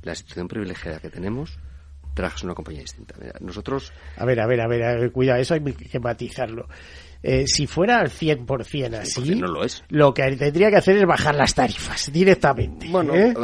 la 0.02 0.14
situación 0.14 0.46
privilegiada 0.46 1.00
que 1.00 1.09
tenemos, 1.09 1.59
trabajas 2.12 2.44
una 2.44 2.54
compañía 2.54 2.82
distinta. 2.82 3.14
Nosotros... 3.40 3.94
A 4.18 4.26
ver, 4.26 4.40
a 4.40 4.46
ver, 4.46 4.61
a 4.61 4.68
ver, 4.68 4.82
a 4.82 4.96
ver 4.96 5.11
cuidado, 5.11 5.40
eso 5.40 5.54
hay 5.54 5.62
que 5.62 5.98
matizarlo. 5.98 6.68
Eh, 7.23 7.47
si 7.47 7.67
fuera 7.67 7.99
al 7.99 8.11
100% 8.11 8.95
así, 8.95 9.35
no 9.35 9.49
lo, 9.49 9.64
es. 9.64 9.83
lo 9.89 10.14
que 10.14 10.23
tendría 10.37 10.71
que 10.71 10.77
hacer 10.77 10.97
es 10.97 11.07
bajar 11.07 11.35
las 11.35 11.55
tarifas 11.55 12.12
directamente. 12.12 12.87
Bueno, 12.89 13.14
¿eh? 13.14 13.35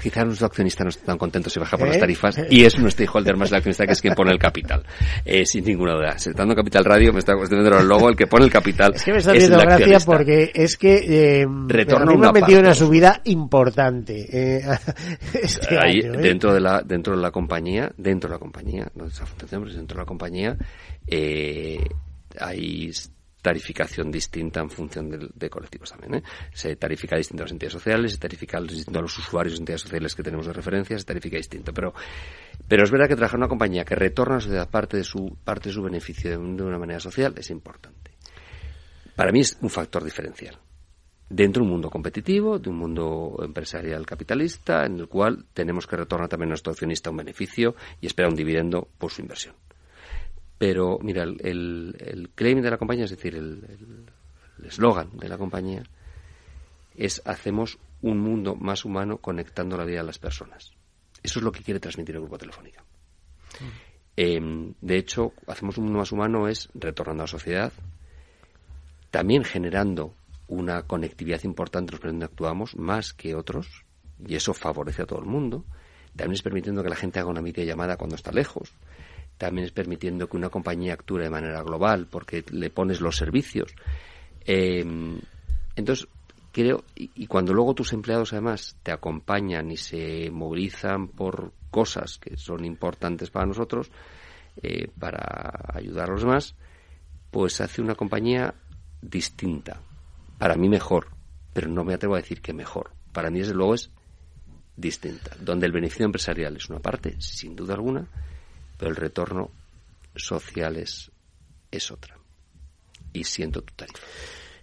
quizás 0.00 0.26
los 0.26 0.42
accionistas 0.42 0.84
no 0.84 0.88
están 0.90 1.06
tan 1.06 1.18
contentos 1.18 1.52
si 1.52 1.60
baja 1.60 1.78
por 1.78 1.86
las 1.88 1.96
¿Eh? 1.96 2.00
tarifas 2.00 2.36
y 2.50 2.64
es 2.64 2.74
un 2.74 2.90
stakeholder 2.90 3.36
más 3.36 3.50
el 3.50 3.56
accionista 3.56 3.86
que 3.86 3.92
es 3.92 4.02
quien 4.02 4.14
pone 4.14 4.32
el 4.32 4.38
capital. 4.38 4.82
sin 5.44 5.64
ninguna 5.64 5.94
duda. 5.94 6.18
Sentando 6.18 6.54
Capital 6.54 6.84
Radio, 6.84 7.12
me 7.12 7.20
está 7.20 7.34
cuestionando 7.34 7.78
el 7.78 7.88
logo, 7.88 8.08
el 8.08 8.16
que 8.16 8.26
pone 8.26 8.44
el 8.44 8.50
capital. 8.50 8.92
Es 8.94 9.04
que 9.04 9.12
me 9.12 9.18
está 9.18 9.32
haciendo 9.32 9.58
gracia 9.58 10.00
porque 10.00 10.50
es 10.54 10.76
que 10.76 11.46
Retorna 11.66 12.12
una 12.12 12.28
ha 12.28 12.32
metido 12.32 12.60
una 12.60 12.74
subida 12.74 13.20
importante. 13.24 14.24
Este 15.34 15.78
Ahí, 15.78 16.00
dentro 16.00 16.52
de 16.52 16.60
la 16.60 16.82
dentro 16.82 17.16
de 17.16 17.22
la 17.22 17.30
compañía, 17.30 17.90
dentro 17.96 18.28
de 18.28 18.34
la 18.34 18.38
compañía, 18.38 18.88
no 18.94 19.04
de 19.04 19.10
esa 19.10 19.26
fundación, 19.26 19.62
pero 19.62 19.74
dentro 19.74 19.96
de 19.96 20.02
la 20.02 20.06
compañía, 20.06 20.56
hay 22.38 22.90
tarificación 23.44 24.10
distinta 24.10 24.60
en 24.60 24.70
función 24.70 25.10
de, 25.10 25.50
colectivos 25.50 25.90
también. 25.90 26.14
¿eh? 26.14 26.22
Se 26.54 26.76
tarifica 26.76 27.14
distinto 27.14 27.42
a 27.42 27.44
las 27.44 27.52
entidades 27.52 27.74
sociales, 27.74 28.12
se 28.12 28.18
tarifica 28.18 28.58
distinto 28.58 28.98
a 28.98 29.02
los 29.02 29.18
usuarios 29.18 29.52
de 29.52 29.58
entidades 29.58 29.82
sociales 29.82 30.14
que 30.14 30.22
tenemos 30.22 30.46
de 30.46 30.54
referencia, 30.54 30.98
se 30.98 31.04
tarifica 31.04 31.36
distinto. 31.36 31.74
Pero, 31.74 31.92
pero 32.66 32.84
es 32.84 32.90
verdad 32.90 33.06
que 33.06 33.16
trabajar 33.16 33.36
en 33.36 33.42
una 33.42 33.48
compañía 33.48 33.84
que 33.84 33.94
retorna 33.94 34.36
a 34.36 34.38
la 34.38 34.40
sociedad 34.40 34.70
parte 34.70 34.96
de 34.96 35.04
su, 35.04 35.36
parte 35.44 35.68
de 35.68 35.74
su 35.74 35.82
beneficio 35.82 36.30
de, 36.30 36.38
una 36.38 36.78
manera 36.78 37.00
social 37.00 37.34
es 37.36 37.50
importante. 37.50 38.12
Para 39.14 39.30
mí 39.30 39.40
es 39.40 39.58
un 39.60 39.68
factor 39.68 40.02
diferencial. 40.02 40.58
Dentro 41.28 41.60
de 41.60 41.66
un 41.66 41.72
mundo 41.72 41.90
competitivo, 41.90 42.58
de 42.58 42.70
un 42.70 42.76
mundo 42.76 43.36
empresarial 43.42 44.06
capitalista, 44.06 44.86
en 44.86 45.00
el 45.00 45.06
cual 45.06 45.44
tenemos 45.52 45.86
que 45.86 45.96
retornar 45.96 46.30
también 46.30 46.48
a 46.48 46.52
nuestro 46.52 46.72
accionista 46.72 47.10
un 47.10 47.18
beneficio 47.18 47.74
y 48.00 48.06
esperar 48.06 48.30
un 48.30 48.36
dividendo 48.36 48.88
por 48.96 49.10
su 49.10 49.20
inversión. 49.20 49.54
Pero, 50.64 50.98
mira, 51.02 51.24
el, 51.24 51.94
el, 52.00 52.30
claim 52.34 52.62
de 52.62 52.70
la 52.70 52.78
compañía, 52.78 53.04
es 53.04 53.10
decir, 53.10 53.34
el 53.34 54.06
eslogan 54.64 55.10
de 55.18 55.28
la 55.28 55.36
compañía, 55.36 55.82
es 56.96 57.20
hacemos 57.26 57.76
un 58.00 58.18
mundo 58.18 58.54
más 58.54 58.86
humano 58.86 59.18
conectando 59.18 59.76
la 59.76 59.84
vida 59.84 60.00
a 60.00 60.04
las 60.04 60.18
personas. 60.18 60.72
Eso 61.22 61.38
es 61.38 61.44
lo 61.44 61.52
que 61.52 61.62
quiere 61.62 61.80
transmitir 61.80 62.14
el 62.14 62.22
Grupo 62.22 62.38
Telefónica. 62.38 62.82
Mm. 63.60 63.64
Em, 64.16 64.74
de 64.80 64.96
hecho, 64.96 65.34
hacemos 65.48 65.76
un 65.76 65.84
mundo 65.84 65.98
más 65.98 66.12
humano 66.12 66.48
es 66.48 66.70
retornando 66.72 67.24
a 67.24 67.24
la 67.24 67.30
sociedad, 67.30 67.70
también 69.10 69.44
generando 69.44 70.14
una 70.48 70.84
conectividad 70.84 71.44
importante 71.44 71.92
los 71.92 72.00
donde 72.00 72.24
actuamos, 72.24 72.74
más 72.74 73.12
que 73.12 73.34
otros, 73.34 73.84
y 74.26 74.34
eso 74.34 74.54
favorece 74.54 75.02
a 75.02 75.06
todo 75.06 75.18
el 75.18 75.26
mundo, 75.26 75.66
también 76.16 76.36
es 76.36 76.42
permitiendo 76.42 76.82
que 76.82 76.88
la 76.88 76.96
gente 76.96 77.20
haga 77.20 77.28
una 77.28 77.42
videollamada 77.42 77.98
cuando 77.98 78.16
está 78.16 78.32
lejos, 78.32 78.72
también 79.38 79.66
es 79.66 79.72
permitiendo 79.72 80.28
que 80.28 80.36
una 80.36 80.48
compañía 80.48 80.94
actúe 80.94 81.18
de 81.18 81.30
manera 81.30 81.62
global 81.62 82.06
porque 82.10 82.44
le 82.50 82.70
pones 82.70 83.00
los 83.00 83.16
servicios. 83.16 83.74
Eh, 84.44 84.84
entonces, 85.76 86.08
creo, 86.52 86.84
y, 86.94 87.26
cuando 87.26 87.52
luego 87.52 87.74
tus 87.74 87.92
empleados 87.92 88.32
además 88.32 88.76
te 88.82 88.92
acompañan 88.92 89.70
y 89.70 89.76
se 89.76 90.30
movilizan 90.30 91.08
por 91.08 91.52
cosas 91.70 92.18
que 92.18 92.36
son 92.36 92.64
importantes 92.64 93.30
para 93.30 93.46
nosotros, 93.46 93.90
eh, 94.62 94.88
para 94.98 95.52
ayudar 95.74 96.08
a 96.08 96.12
los 96.12 96.22
demás, 96.22 96.54
pues 97.30 97.60
hace 97.60 97.82
una 97.82 97.96
compañía 97.96 98.54
distinta. 99.02 99.80
Para 100.38 100.54
mí 100.54 100.68
mejor, 100.68 101.08
pero 101.52 101.68
no 101.68 101.84
me 101.84 101.94
atrevo 101.94 102.14
a 102.14 102.18
decir 102.18 102.40
que 102.40 102.52
mejor. 102.52 102.92
Para 103.12 103.30
mí, 103.30 103.40
desde 103.40 103.54
luego, 103.54 103.74
es 103.74 103.90
distinta, 104.76 105.36
donde 105.40 105.66
el 105.66 105.72
beneficio 105.72 106.06
empresarial 106.06 106.56
es 106.56 106.68
una 106.68 106.78
parte, 106.78 107.20
sin 107.20 107.56
duda 107.56 107.74
alguna, 107.74 108.06
pero 108.76 108.90
el 108.90 108.96
retorno 108.96 109.50
social 110.14 110.76
es, 110.76 111.10
es 111.70 111.90
otra. 111.90 112.16
Y 113.12 113.24
siento 113.24 113.62
tu 113.62 113.74
tarifa. 113.74 114.00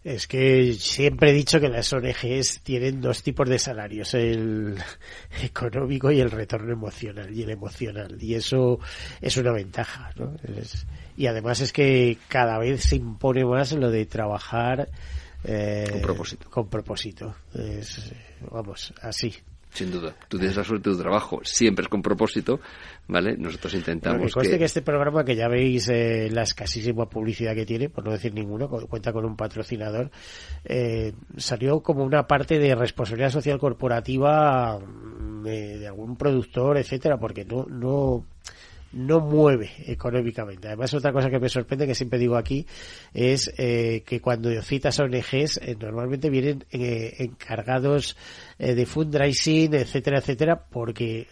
Es 0.03 0.25
que 0.25 0.73
siempre 0.73 1.29
he 1.29 1.33
dicho 1.33 1.59
que 1.59 1.69
las 1.69 1.93
ONGs 1.93 2.61
tienen 2.63 3.01
dos 3.01 3.21
tipos 3.21 3.47
de 3.47 3.59
salarios, 3.59 4.15
el 4.15 4.75
económico 5.43 6.11
y 6.11 6.19
el 6.19 6.31
retorno 6.31 6.73
emocional, 6.73 7.31
y 7.31 7.43
el 7.43 7.51
emocional. 7.51 8.17
Y 8.19 8.33
eso 8.33 8.79
es 9.21 9.37
una 9.37 9.51
ventaja, 9.51 10.09
¿no? 10.15 10.35
y 11.15 11.27
además 11.27 11.61
es 11.61 11.71
que 11.71 12.17
cada 12.27 12.57
vez 12.57 12.81
se 12.81 12.95
impone 12.95 13.45
más 13.45 13.73
lo 13.73 13.91
de 13.91 14.07
trabajar 14.07 14.89
eh, 15.43 15.87
con 15.91 16.01
propósito. 16.01 16.49
Con 16.49 16.67
propósito. 16.67 17.35
vamos, 18.49 18.93
así. 19.01 19.35
Sin 19.73 19.91
duda. 19.91 20.15
Tú 20.27 20.37
tienes 20.37 20.57
la 20.57 20.63
suerte 20.63 20.89
de 20.89 20.95
tu 20.95 21.01
trabajo, 21.01 21.41
siempre 21.43 21.83
es 21.83 21.89
con 21.89 22.01
propósito, 22.01 22.59
¿vale? 23.11 23.35
Nosotros 23.37 23.73
intentamos 23.73 24.33
que... 24.33 24.57
que 24.57 24.63
este 24.63 24.81
programa, 24.81 25.25
que 25.25 25.35
ya 25.35 25.49
veis 25.49 25.89
eh, 25.89 26.29
la 26.31 26.43
escasísima 26.43 27.09
publicidad 27.09 27.53
que 27.53 27.65
tiene, 27.65 27.89
por 27.89 28.05
no 28.05 28.11
decir 28.11 28.33
ninguno, 28.33 28.69
cuenta 28.69 29.11
con 29.11 29.25
un 29.25 29.35
patrocinador, 29.35 30.09
eh, 30.63 31.11
salió 31.35 31.81
como 31.81 32.05
una 32.05 32.25
parte 32.25 32.57
de 32.57 32.73
responsabilidad 32.73 33.29
social 33.29 33.59
corporativa 33.59 34.79
mm, 34.79 35.43
de, 35.43 35.87
algún 35.87 36.15
productor, 36.15 36.77
etcétera, 36.77 37.17
porque 37.17 37.43
no, 37.43 37.65
no 37.65 38.25
no 38.93 39.21
mueve 39.21 39.71
económicamente. 39.87 40.67
Además, 40.67 40.93
otra 40.93 41.13
cosa 41.13 41.29
que 41.29 41.39
me 41.39 41.47
sorprende, 41.47 41.87
que 41.87 41.95
siempre 41.95 42.19
digo 42.19 42.35
aquí, 42.35 42.65
es 43.13 43.49
eh, 43.57 44.03
que 44.05 44.19
cuando 44.19 44.49
citas 44.61 44.99
ONGs, 44.99 45.61
eh, 45.61 45.77
normalmente 45.79 46.29
vienen 46.29 46.65
eh, 46.71 47.15
encargados 47.19 48.17
de 48.59 48.85
fundraising, 48.85 49.73
etcétera, 49.73 50.19
etcétera, 50.19 50.65
porque 50.69 51.25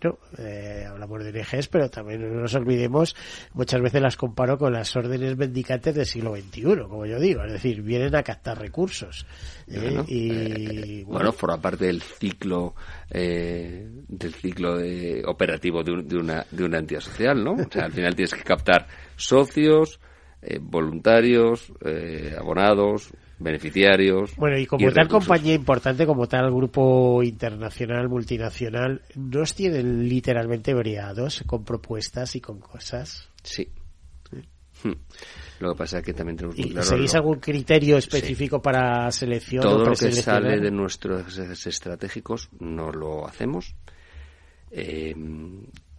bueno, 0.00 0.18
eh, 0.38 0.84
hablamos 0.88 1.24
de 1.24 1.30
ONGs, 1.30 1.68
pero 1.68 1.88
también 1.88 2.20
no 2.20 2.40
nos 2.40 2.54
olvidemos, 2.54 3.14
muchas 3.54 3.80
veces 3.80 4.02
las 4.02 4.16
comparo 4.16 4.58
con 4.58 4.72
las 4.72 4.94
órdenes 4.96 5.36
mendicantes 5.36 5.94
del 5.94 6.06
siglo 6.06 6.36
XXI, 6.36 6.62
como 6.88 7.06
yo 7.06 7.18
digo, 7.18 7.42
es 7.44 7.52
decir, 7.52 7.82
vienen 7.82 8.14
a 8.14 8.22
captar 8.22 8.58
recursos. 8.58 9.26
¿eh? 9.68 10.02
y, 10.06 11.00
eh, 11.00 11.04
bueno, 11.06 11.32
forma 11.32 11.60
parte 11.60 11.86
del 11.86 12.02
ciclo 12.02 12.74
del 13.08 14.34
ciclo 14.34 14.76
de, 14.76 15.22
operativo 15.26 15.82
de, 15.82 16.16
una, 16.16 16.44
de 16.50 16.64
una 16.64 16.78
entidad 16.78 17.00
social, 17.00 17.42
¿no? 17.42 17.52
O 17.52 17.70
sea, 17.70 17.84
al 17.84 17.92
final 17.92 18.14
tienes 18.14 18.34
que 18.34 18.42
captar 18.42 18.86
socios, 19.16 20.00
voluntarios, 20.60 21.72
abonados, 22.38 23.12
beneficiarios. 23.38 24.34
Bueno, 24.36 24.58
y 24.58 24.66
como 24.66 24.90
tal 24.92 25.08
compañía 25.08 25.54
importante, 25.54 26.06
como 26.06 26.26
tal 26.26 26.50
grupo 26.50 27.22
internacional, 27.22 28.08
multinacional, 28.08 29.02
¿nos 29.14 29.54
tienen 29.54 30.08
literalmente 30.08 30.74
briados 30.74 31.44
con 31.46 31.64
propuestas 31.64 32.36
y 32.36 32.40
con 32.40 32.60
cosas? 32.60 33.28
Sí. 33.42 33.68
Hmm. 34.82 34.92
Lo 35.60 35.72
que 35.72 35.78
pasa 35.78 35.98
es 35.98 36.04
que 36.04 36.12
también 36.12 36.36
tenemos 36.36 36.58
¿Y 36.58 36.74
¿Seguís 36.82 37.14
algún 37.14 37.40
criterio 37.40 37.96
específico 37.96 38.60
para 38.60 39.10
selección? 39.10 39.62
Todo 39.62 39.86
lo 39.86 39.96
que 39.96 40.12
sale 40.12 40.60
de 40.60 40.70
nuestros 40.70 41.38
estratégicos 41.38 42.50
no 42.60 42.92
lo 42.92 43.26
hacemos. 43.26 43.74
Eh, 44.70 45.14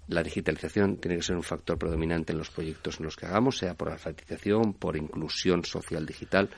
la 0.07 0.23
digitalización 0.23 0.97
tiene 0.97 1.17
que 1.17 1.23
ser 1.23 1.35
un 1.35 1.43
factor 1.43 1.77
predominante 1.77 2.31
en 2.31 2.38
los 2.38 2.49
proyectos 2.49 2.99
en 2.99 3.05
los 3.05 3.15
que 3.15 3.25
hagamos, 3.25 3.57
sea 3.57 3.73
por 3.73 3.89
alfabetización, 3.89 4.73
por 4.73 4.95
inclusión 4.95 5.65
social 5.65 6.05
digital 6.05 6.49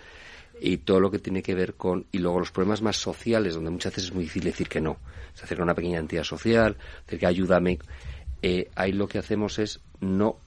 y 0.62 0.78
todo 0.78 1.00
lo 1.00 1.12
que 1.12 1.20
tiene 1.20 1.42
que 1.42 1.56
ver 1.56 1.76
con 1.76 2.06
y 2.12 2.20
luego 2.20 2.40
los 2.40 2.52
problemas 2.52 2.82
más 2.82 2.98
sociales 2.98 3.56
donde 3.56 3.70
muchas 3.70 3.94
veces 3.94 4.06
es 4.06 4.14
muy 4.14 4.24
difícil 4.24 4.46
decir 4.46 4.68
que 4.68 4.82
no. 4.82 4.98
Se 5.34 5.46
acerca 5.46 5.64
a 5.64 5.66
una 5.66 5.76
pequeña 5.76 6.00
entidad 6.00 6.24
social 6.24 6.78
decir 7.06 7.20
que 7.20 7.26
ayúdame. 7.26 7.80
Eh, 8.42 8.70
ahí 8.76 8.92
lo 8.92 9.08
que 9.08 9.20
hacemos 9.20 9.60
es 9.60 9.82
no 10.00 10.38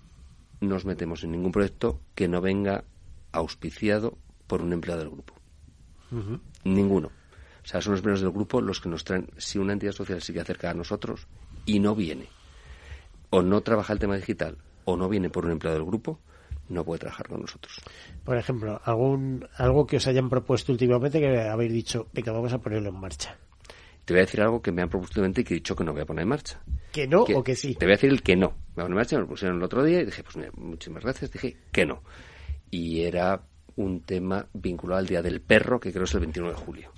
nos 0.61 0.85
metemos 0.85 1.25
en 1.25 1.33
ningún 1.33 1.53
proyecto 1.53 2.01
que 2.15 2.29
no 2.29 2.41
venga 2.41 2.85
auspiciado 3.33 4.17
por 4.47 4.63
un 4.63 4.73
empleado 4.73 5.01
del 5.01 5.11
grupo. 5.11 5.35
Ninguno. 6.65 7.09
O 7.09 7.67
sea 7.67 7.81
son 7.81 7.93
los 7.93 8.01
empleados 8.01 8.21
del 8.21 8.33
grupo 8.33 8.61
los 8.61 8.81
que 8.81 8.89
nos 8.89 9.05
traen 9.05 9.31
si 9.39 9.59
una 9.59 9.73
entidad 9.73 9.93
social 9.93 10.21
sigue 10.21 10.41
acerca 10.41 10.71
a 10.71 10.75
nosotros 10.75 11.27
y 11.65 11.79
no 11.79 11.95
viene 11.95 12.29
o 13.31 13.43
no 13.43 13.63
trabaja 13.63 13.93
el 13.93 13.99
tema 13.99 14.17
digital 14.17 14.59
o 14.85 14.97
no 14.97 15.09
viene 15.09 15.31
por 15.31 15.47
un 15.47 15.53
empleado 15.53 15.79
del 15.79 15.87
grupo 15.87 16.19
no 16.69 16.85
puede 16.85 17.01
trabajar 17.01 17.29
con 17.29 17.41
nosotros. 17.41 17.81
Por 18.25 18.37
ejemplo, 18.37 18.81
algún 18.85 19.47
algo 19.57 19.87
que 19.87 19.97
os 19.97 20.07
hayan 20.07 20.29
propuesto 20.29 20.73
últimamente 20.73 21.21
que 21.21 21.41
habéis 21.41 21.73
dicho, 21.73 22.09
venga, 22.13 22.33
vamos 22.33 22.53
a 22.53 22.59
ponerlo 22.59 22.89
en 22.91 23.01
marcha. 23.01 23.37
Te 24.05 24.15
voy 24.15 24.21
a 24.21 24.25
decir 24.25 24.41
algo 24.41 24.61
que 24.61 24.73
me 24.73 24.83
han 24.83 24.89
propuesto 24.89 25.21
últimamente 25.21 25.43
y 25.43 25.45
que 25.45 25.55
he 25.55 25.59
dicho 25.59 25.77
que 25.77 25.85
no 25.85 25.93
voy 25.93 26.03
a 26.03 26.07
poner 26.07 26.23
en 26.23 26.29
marcha. 26.29 26.61
¿Que 26.93 27.07
no 27.07 27.23
o 27.23 27.45
que 27.45 27.55
sí? 27.55 27.75
Te 27.75 27.87
voy 27.87 27.93
a 27.93 27.97
decir 27.97 28.11
el 28.11 28.23
que 28.23 28.37
no. 28.37 28.51
Me 28.75 28.83
voy 28.83 28.83
a 28.83 28.85
poner 28.85 28.91
en 28.91 28.97
marcha, 28.97 29.17
me 29.17 29.23
lo 29.23 29.29
pusieron 29.29 29.57
el 29.59 29.63
otro 29.63 29.85
día 29.85 30.01
y 30.01 30.07
dije, 30.07 30.23
pues 30.23 30.37
mira, 30.37 30.51
muchísimas 30.57 31.05
gracias, 31.05 31.31
dije 31.31 31.57
que 31.71 31.87
no. 31.87 32.03
Y 32.71 33.03
era 33.03 33.43
un 33.77 34.01
tema 34.01 34.47
vinculado 34.53 34.99
al 34.99 35.07
Día 35.07 35.23
del 35.23 35.41
Perro, 35.41 35.81
que 35.81 35.93
creo 35.93 36.05
es 36.05 36.15
el 36.15 36.21
29 36.21 36.55
de 36.55 36.61
julio. 36.61 36.93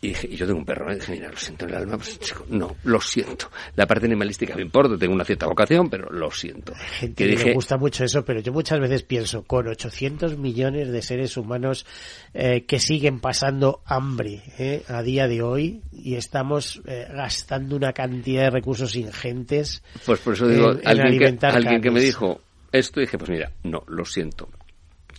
Y, 0.00 0.08
dije, 0.08 0.28
y 0.30 0.36
yo 0.36 0.46
tengo 0.46 0.60
un 0.60 0.64
perro, 0.64 0.92
¿eh? 0.92 0.94
dije, 0.94 1.10
mira, 1.10 1.28
lo 1.28 1.36
siento 1.36 1.64
en 1.64 1.70
el 1.72 1.76
alma, 1.76 1.96
pues, 1.96 2.20
chico, 2.20 2.46
no, 2.50 2.76
lo 2.84 3.00
siento. 3.00 3.50
La 3.74 3.84
parte 3.84 4.06
animalística 4.06 4.54
me 4.54 4.62
importa, 4.62 4.96
tengo 4.96 5.12
una 5.12 5.24
cierta 5.24 5.46
vocación, 5.46 5.90
pero 5.90 6.08
lo 6.12 6.30
siento. 6.30 6.72
Gente 6.74 7.34
que 7.34 7.44
me 7.46 7.54
gusta 7.54 7.76
mucho 7.76 8.04
eso, 8.04 8.24
pero 8.24 8.38
yo 8.38 8.52
muchas 8.52 8.78
veces 8.78 9.02
pienso, 9.02 9.42
con 9.42 9.66
800 9.66 10.38
millones 10.38 10.92
de 10.92 11.02
seres 11.02 11.36
humanos 11.36 11.84
eh, 12.32 12.64
que 12.64 12.78
siguen 12.78 13.18
pasando 13.18 13.82
hambre 13.86 14.40
eh, 14.58 14.84
a 14.86 15.02
día 15.02 15.26
de 15.26 15.42
hoy 15.42 15.82
y 15.90 16.14
estamos 16.14 16.80
eh, 16.86 17.08
gastando 17.12 17.74
una 17.74 17.92
cantidad 17.92 18.44
de 18.44 18.50
recursos 18.50 18.94
ingentes. 18.94 19.82
Pues 20.06 20.20
por 20.20 20.34
eso 20.34 20.46
digo, 20.46 20.76
alguien, 20.84 21.38
que, 21.38 21.46
alguien 21.46 21.80
que 21.80 21.90
me 21.90 22.00
dijo 22.00 22.40
esto, 22.70 23.00
dije, 23.00 23.18
pues 23.18 23.30
mira, 23.30 23.50
no, 23.64 23.82
lo 23.88 24.04
siento. 24.04 24.48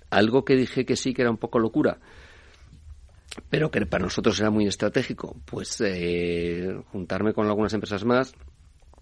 Algo 0.09 0.45
que 0.45 0.55
dije 0.55 0.85
que 0.85 0.95
sí 0.95 1.13
que 1.13 1.23
era 1.23 1.31
un 1.31 1.37
poco 1.37 1.59
locura 1.59 1.99
pero 3.49 3.71
que 3.71 3.85
para 3.85 4.05
nosotros 4.05 4.39
era 4.39 4.49
muy 4.49 4.67
estratégico, 4.67 5.35
pues 5.45 5.81
eh, 5.81 6.79
juntarme 6.91 7.33
con 7.33 7.47
algunas 7.47 7.73
empresas 7.73 8.05
más 8.05 8.33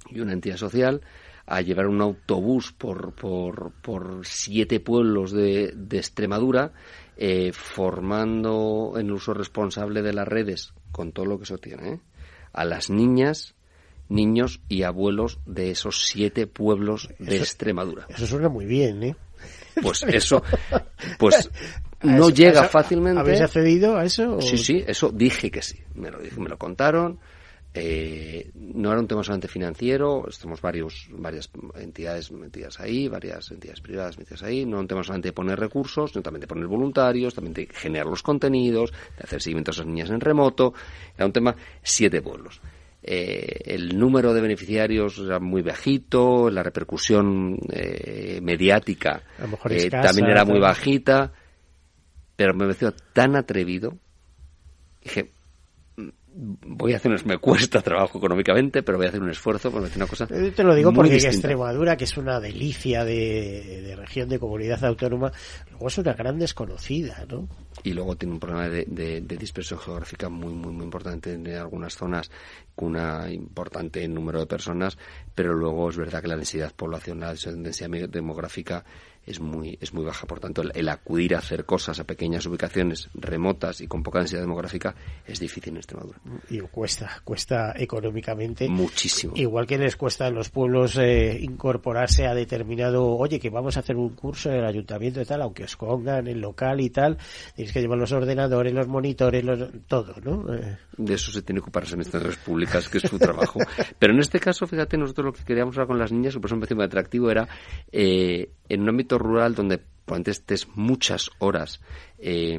y 0.09 0.19
una 0.19 0.33
entidad 0.33 0.57
social 0.57 1.01
a 1.45 1.61
llevar 1.61 1.87
un 1.87 2.01
autobús 2.01 2.73
por, 2.73 3.13
por, 3.13 3.71
por 3.81 4.25
siete 4.25 4.81
pueblos 4.81 5.31
de, 5.31 5.71
de 5.73 5.97
Extremadura, 5.97 6.73
eh, 7.15 7.51
formando 7.53 8.95
en 8.97 9.11
uso 9.11 9.33
responsable 9.33 10.01
de 10.01 10.13
las 10.13 10.27
redes, 10.27 10.73
con 10.91 11.13
todo 11.13 11.25
lo 11.25 11.37
que 11.37 11.45
eso 11.45 11.57
tiene, 11.57 11.89
¿eh? 11.89 11.99
a 12.51 12.65
las 12.65 12.89
niñas, 12.89 13.55
niños 14.09 14.59
y 14.67 14.83
abuelos 14.83 15.39
de 15.45 15.71
esos 15.71 16.05
siete 16.05 16.47
pueblos 16.47 17.09
de 17.17 17.37
Extremadura. 17.37 18.07
Eso 18.09 18.27
suena 18.27 18.49
muy 18.49 18.65
bien, 18.65 19.03
¿eh? 19.03 19.15
Pues 19.81 20.03
eso, 20.03 20.43
pues 21.17 21.49
no 22.01 22.29
llega 22.29 22.63
fácilmente. 22.63 23.19
¿Habéis 23.19 23.41
accedido 23.41 23.97
a 23.97 24.05
eso? 24.05 24.41
Sí, 24.41 24.57
sí, 24.57 24.83
eso 24.85 25.09
dije 25.09 25.51
que 25.51 25.61
sí. 25.61 25.79
Me 25.95 26.09
lo, 26.09 26.19
me 26.37 26.49
lo 26.49 26.57
contaron. 26.57 27.19
Eh, 27.79 28.49
no 28.55 28.91
era 28.91 28.99
un 28.99 29.07
tema 29.07 29.23
solamente 29.23 29.47
financiero, 29.47 30.27
estamos 30.27 30.61
varios, 30.61 31.09
varias 31.11 31.51
entidades 31.75 32.31
metidas 32.31 32.79
ahí, 32.79 33.07
varias 33.07 33.51
entidades 33.51 33.81
privadas 33.81 34.17
metidas 34.17 34.41
ahí, 34.41 34.65
no 34.65 34.71
era 34.71 34.79
un 34.79 34.87
tema 34.87 35.03
solamente 35.03 35.27
de 35.27 35.33
poner 35.33 35.59
recursos, 35.59 36.11
sino 36.11 36.23
también 36.23 36.41
de 36.41 36.47
poner 36.47 36.65
voluntarios, 36.65 37.35
también 37.35 37.53
de 37.53 37.67
generar 37.71 38.07
los 38.07 38.23
contenidos, 38.23 38.91
de 38.91 39.23
hacer 39.23 39.41
seguimiento 39.43 39.69
a 39.69 39.73
esas 39.73 39.85
niñas 39.85 40.09
en 40.09 40.19
remoto, 40.19 40.73
era 41.15 41.27
un 41.27 41.33
tema 41.33 41.55
siete 41.83 42.19
pueblos. 42.21 42.61
Eh, 43.03 43.61
el 43.65 43.97
número 43.97 44.33
de 44.33 44.41
beneficiarios 44.41 45.19
era 45.19 45.39
muy 45.39 45.61
bajito, 45.61 46.49
la 46.49 46.63
repercusión 46.63 47.57
eh, 47.71 48.39
mediática 48.41 49.21
también 49.89 50.29
era 50.29 50.43
muy 50.43 50.59
bajita 50.59 51.31
pero 52.37 52.53
me 52.53 52.65
pareció 52.65 52.93
tan 53.13 53.35
atrevido. 53.35 53.97
Dije, 55.03 55.31
voy 56.37 56.93
a 56.93 56.97
hacer 56.97 57.11
un, 57.11 57.19
me 57.25 57.39
cuesta 57.39 57.81
trabajo 57.81 58.19
económicamente, 58.19 58.83
pero 58.83 58.99
voy 58.99 59.07
a 59.07 59.09
hacer 59.09 59.21
un 59.21 59.31
esfuerzo 59.31 59.71
por 59.71 59.81
una 59.81 60.07
cosa. 60.07 60.27
Eh, 60.29 60.53
te 60.55 60.63
lo 60.63 60.75
digo 60.75 60.93
porque 60.93 61.17
Extremadura, 61.17 61.97
que 61.97 62.03
es 62.03 62.15
una 62.15 62.39
delicia 62.39 63.03
de, 63.03 63.95
región, 63.97 64.29
de 64.29 64.37
comunidad 64.37 64.85
autónoma, 64.85 65.31
luego 65.71 65.87
es 65.87 65.97
una 65.97 66.13
gran 66.13 66.37
desconocida, 66.37 67.25
¿no? 67.27 67.49
Y 67.83 67.93
luego 67.93 68.15
tiene 68.15 68.33
un 68.33 68.39
problema 68.39 68.67
de, 68.69 68.85
de, 68.85 69.37
dispersión 69.37 69.79
geográfica 69.79 70.29
muy, 70.29 70.53
muy, 70.53 70.73
muy 70.73 70.83
importante 70.83 71.33
en 71.33 71.47
algunas 71.47 71.95
zonas 71.95 72.31
con 72.75 72.95
un 72.95 73.31
importante 73.31 74.07
número 74.07 74.39
de 74.39 74.47
personas, 74.47 74.97
pero 75.35 75.53
luego 75.53 75.89
es 75.89 75.97
verdad 75.97 76.21
que 76.21 76.27
la 76.27 76.35
densidad 76.35 76.73
poblacional, 76.75 77.37
la 77.43 77.51
densidad 77.51 78.09
demográfica 78.09 78.83
es 79.27 79.39
muy, 79.39 79.77
es 79.81 79.93
muy 79.93 80.05
baja. 80.05 80.25
Por 80.25 80.39
tanto, 80.39 80.63
el, 80.73 80.89
acudir 80.89 81.35
a 81.35 81.39
hacer 81.39 81.65
cosas 81.65 81.99
a 81.99 82.05
pequeñas 82.05 82.45
ubicaciones 82.45 83.09
remotas 83.13 83.81
y 83.81 83.87
con 83.87 84.01
poca 84.01 84.19
densidad 84.19 84.41
demográfica 84.41 84.95
es 85.25 85.39
difícil 85.39 85.73
en 85.73 85.77
Extremadura. 85.77 86.19
Y 86.49 86.59
cuesta, 86.59 87.21
cuesta 87.23 87.73
económicamente. 87.75 88.69
Muchísimo. 88.69 89.33
Igual 89.35 89.67
que 89.67 89.77
les 89.77 89.97
cuesta 89.97 90.25
a 90.25 90.31
los 90.31 90.49
pueblos 90.49 90.97
eh, 90.97 91.37
incorporarse 91.41 92.25
a 92.25 92.33
determinado, 92.33 93.05
oye, 93.05 93.39
que 93.39 93.49
vamos 93.49 93.75
a 93.77 93.81
hacer 93.81 93.97
un 93.97 94.15
curso 94.15 94.49
en 94.49 94.59
el 94.59 94.65
ayuntamiento 94.65 95.21
y 95.21 95.25
tal, 95.25 95.41
aunque 95.41 95.65
os 95.65 95.75
pongan 95.75 96.27
el 96.27 96.39
local 96.39 96.79
y 96.79 96.89
tal, 96.89 97.17
tienes 97.55 97.73
que 97.73 97.81
llevar 97.81 97.97
los 97.97 98.11
ordenadores, 98.11 98.73
los 98.73 98.87
monitores, 98.87 99.43
todo, 99.87 100.15
¿no? 100.23 100.53
Eh. 100.53 100.77
De 100.97 101.13
eso 101.13 101.31
se 101.31 101.41
tiene 101.41 101.59
que 101.59 101.63
ocuparse 101.63 101.95
en 101.95 102.01
estas 102.01 102.37
públicas, 102.37 102.87
que 102.87 102.97
es 102.99 103.03
su 103.03 103.19
trabajo. 103.19 103.59
Pero 103.99 104.13
en 104.13 104.19
este 104.19 104.39
caso, 104.39 104.65
fíjate, 104.67 104.97
nosotros 104.97 105.25
lo 105.25 105.33
que 105.33 105.43
queríamos 105.43 105.75
hablar 105.75 105.87
con 105.87 105.99
las 105.99 106.11
niñas, 106.11 106.35
me 106.35 106.41
parece 106.41 106.75
muy 106.75 106.85
atractivo, 106.85 107.29
era 107.29 107.47
eh, 107.91 108.51
en 108.69 108.81
un 108.81 108.89
ámbito 108.89 109.17
rural 109.17 109.55
donde 109.55 109.79
probablemente 110.07 110.31
estés 110.31 110.67
muchas 110.75 111.29
horas 111.39 111.81
eh, 112.17 112.57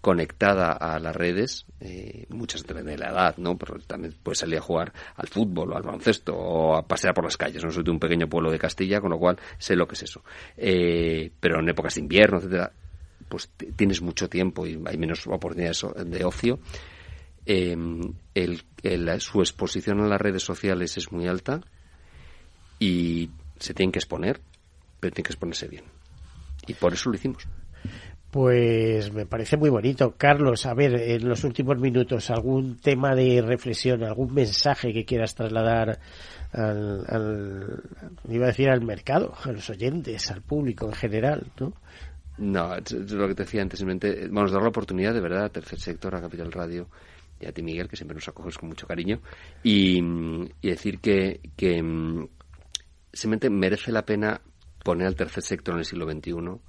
conectada 0.00 0.72
a 0.72 1.00
las 1.00 1.16
redes, 1.16 1.66
eh, 1.80 2.26
muchas 2.28 2.64
depende 2.64 2.92
de 2.92 2.98
la 2.98 3.08
edad, 3.08 3.36
¿no? 3.38 3.58
Pero 3.58 3.80
también 3.80 4.14
puedes 4.22 4.38
salir 4.38 4.58
a 4.58 4.60
jugar 4.60 4.92
al 5.16 5.26
fútbol 5.26 5.72
o 5.72 5.76
al 5.76 5.82
baloncesto 5.82 6.32
o 6.36 6.76
a 6.76 6.86
pasear 6.86 7.12
por 7.12 7.24
las 7.24 7.36
calles. 7.36 7.64
No 7.64 7.70
soy 7.70 7.82
de 7.82 7.90
un 7.90 7.98
pequeño 7.98 8.28
pueblo 8.28 8.52
de 8.52 8.58
Castilla, 8.58 9.00
con 9.00 9.10
lo 9.10 9.18
cual 9.18 9.36
sé 9.58 9.74
lo 9.74 9.88
que 9.88 9.94
es 9.94 10.04
eso. 10.04 10.22
Eh, 10.56 11.32
pero 11.40 11.58
en 11.58 11.68
épocas 11.68 11.94
de 11.94 12.02
invierno, 12.02 12.38
etcétera, 12.38 12.70
pues 13.28 13.50
tienes 13.74 14.00
mucho 14.00 14.28
tiempo 14.28 14.64
y 14.66 14.80
hay 14.86 14.96
menos 14.96 15.26
oportunidades 15.26 15.84
de 16.04 16.24
ocio. 16.24 16.60
su 19.18 19.40
exposición 19.40 20.00
a 20.02 20.06
las 20.06 20.20
redes 20.20 20.44
sociales 20.44 20.96
es 20.98 21.10
muy 21.10 21.26
alta 21.26 21.62
y 22.78 23.30
se 23.58 23.74
tienen 23.74 23.90
que 23.90 23.98
exponer 23.98 24.40
pero 25.00 25.12
tiene 25.12 25.26
que 25.26 25.32
exponerse 25.32 25.68
bien. 25.68 25.84
Y 26.66 26.74
por 26.74 26.92
eso 26.92 27.10
lo 27.10 27.16
hicimos. 27.16 27.46
Pues 28.30 29.12
me 29.12 29.24
parece 29.24 29.56
muy 29.56 29.70
bonito. 29.70 30.14
Carlos, 30.16 30.66
a 30.66 30.74
ver, 30.74 30.94
en 30.94 31.28
los 31.28 31.44
últimos 31.44 31.78
minutos, 31.78 32.28
¿algún 32.30 32.76
tema 32.76 33.14
de 33.14 33.40
reflexión, 33.40 34.02
algún 34.02 34.34
mensaje 34.34 34.92
que 34.92 35.04
quieras 35.04 35.34
trasladar 35.34 35.98
al, 36.52 37.82
iba 38.28 38.44
a 38.44 38.48
decir 38.48 38.68
al 38.68 38.82
mercado, 38.82 39.34
a 39.42 39.52
los 39.52 39.70
oyentes, 39.70 40.30
al 40.30 40.42
público 40.42 40.86
en 40.86 40.92
general, 40.92 41.46
¿no? 41.60 41.72
No, 42.38 42.74
es 42.74 42.92
lo 42.92 43.28
que 43.28 43.34
te 43.34 43.44
decía 43.44 43.62
antes, 43.62 43.78
simplemente, 43.78 44.28
vamos 44.28 44.50
a 44.50 44.54
dar 44.54 44.62
la 44.62 44.68
oportunidad 44.68 45.14
de 45.14 45.20
verdad 45.20 45.44
al 45.44 45.50
tercer 45.50 45.80
sector, 45.80 46.14
a 46.14 46.20
Capital 46.20 46.52
Radio 46.52 46.88
y 47.40 47.46
a 47.46 47.52
ti, 47.52 47.62
Miguel, 47.62 47.88
que 47.88 47.96
siempre 47.96 48.14
nos 48.14 48.28
acoges 48.28 48.58
con 48.58 48.68
mucho 48.68 48.86
cariño, 48.86 49.20
y, 49.62 50.00
decir 50.62 51.00
que, 51.00 51.40
que 51.56 51.82
mm, 51.82 52.28
simplemente 53.12 53.50
merece 53.50 53.92
la 53.92 54.04
pena 54.04 54.40
poner 54.86 55.08
al 55.08 55.16
tercer 55.16 55.42
sector 55.42 55.74
en 55.74 55.80
el 55.80 55.84
siglo 55.84 56.08
XXI. 56.08 56.60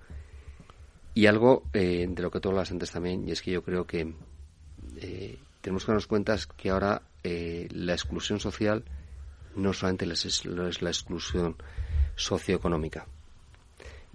Y 1.14 1.28
algo 1.28 1.62
eh, 1.72 2.08
de 2.10 2.22
lo 2.24 2.32
que 2.32 2.40
tú 2.40 2.50
hablas 2.50 2.72
antes 2.72 2.90
también, 2.90 3.28
y 3.28 3.32
es 3.32 3.44
que 3.44 3.52
yo 3.52 3.62
creo 3.62 3.86
que 3.86 4.12
eh, 4.96 5.38
tenemos 5.62 5.86
que 5.86 5.92
darnos 5.92 6.08
cuenta 6.08 6.36
que 6.58 6.72
ahora 6.72 7.04
eh, 7.24 7.68
la 7.70 7.94
exclusión 7.94 8.40
social 8.40 8.84
no 9.56 9.72
solamente 9.72 10.12
es, 10.12 10.46
la 10.46 10.90
exclusión 10.90 11.58
socioeconómica. 12.16 13.06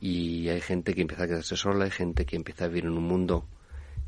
Y 0.00 0.48
hay 0.48 0.60
gente 0.60 0.94
que 0.94 1.02
empieza 1.02 1.22
a 1.22 1.28
quedarse 1.28 1.56
sola, 1.56 1.84
hay 1.84 1.92
gente 1.92 2.26
que 2.26 2.34
empieza 2.34 2.64
a 2.64 2.68
vivir 2.68 2.86
en 2.86 2.98
un 2.98 3.04
mundo 3.04 3.46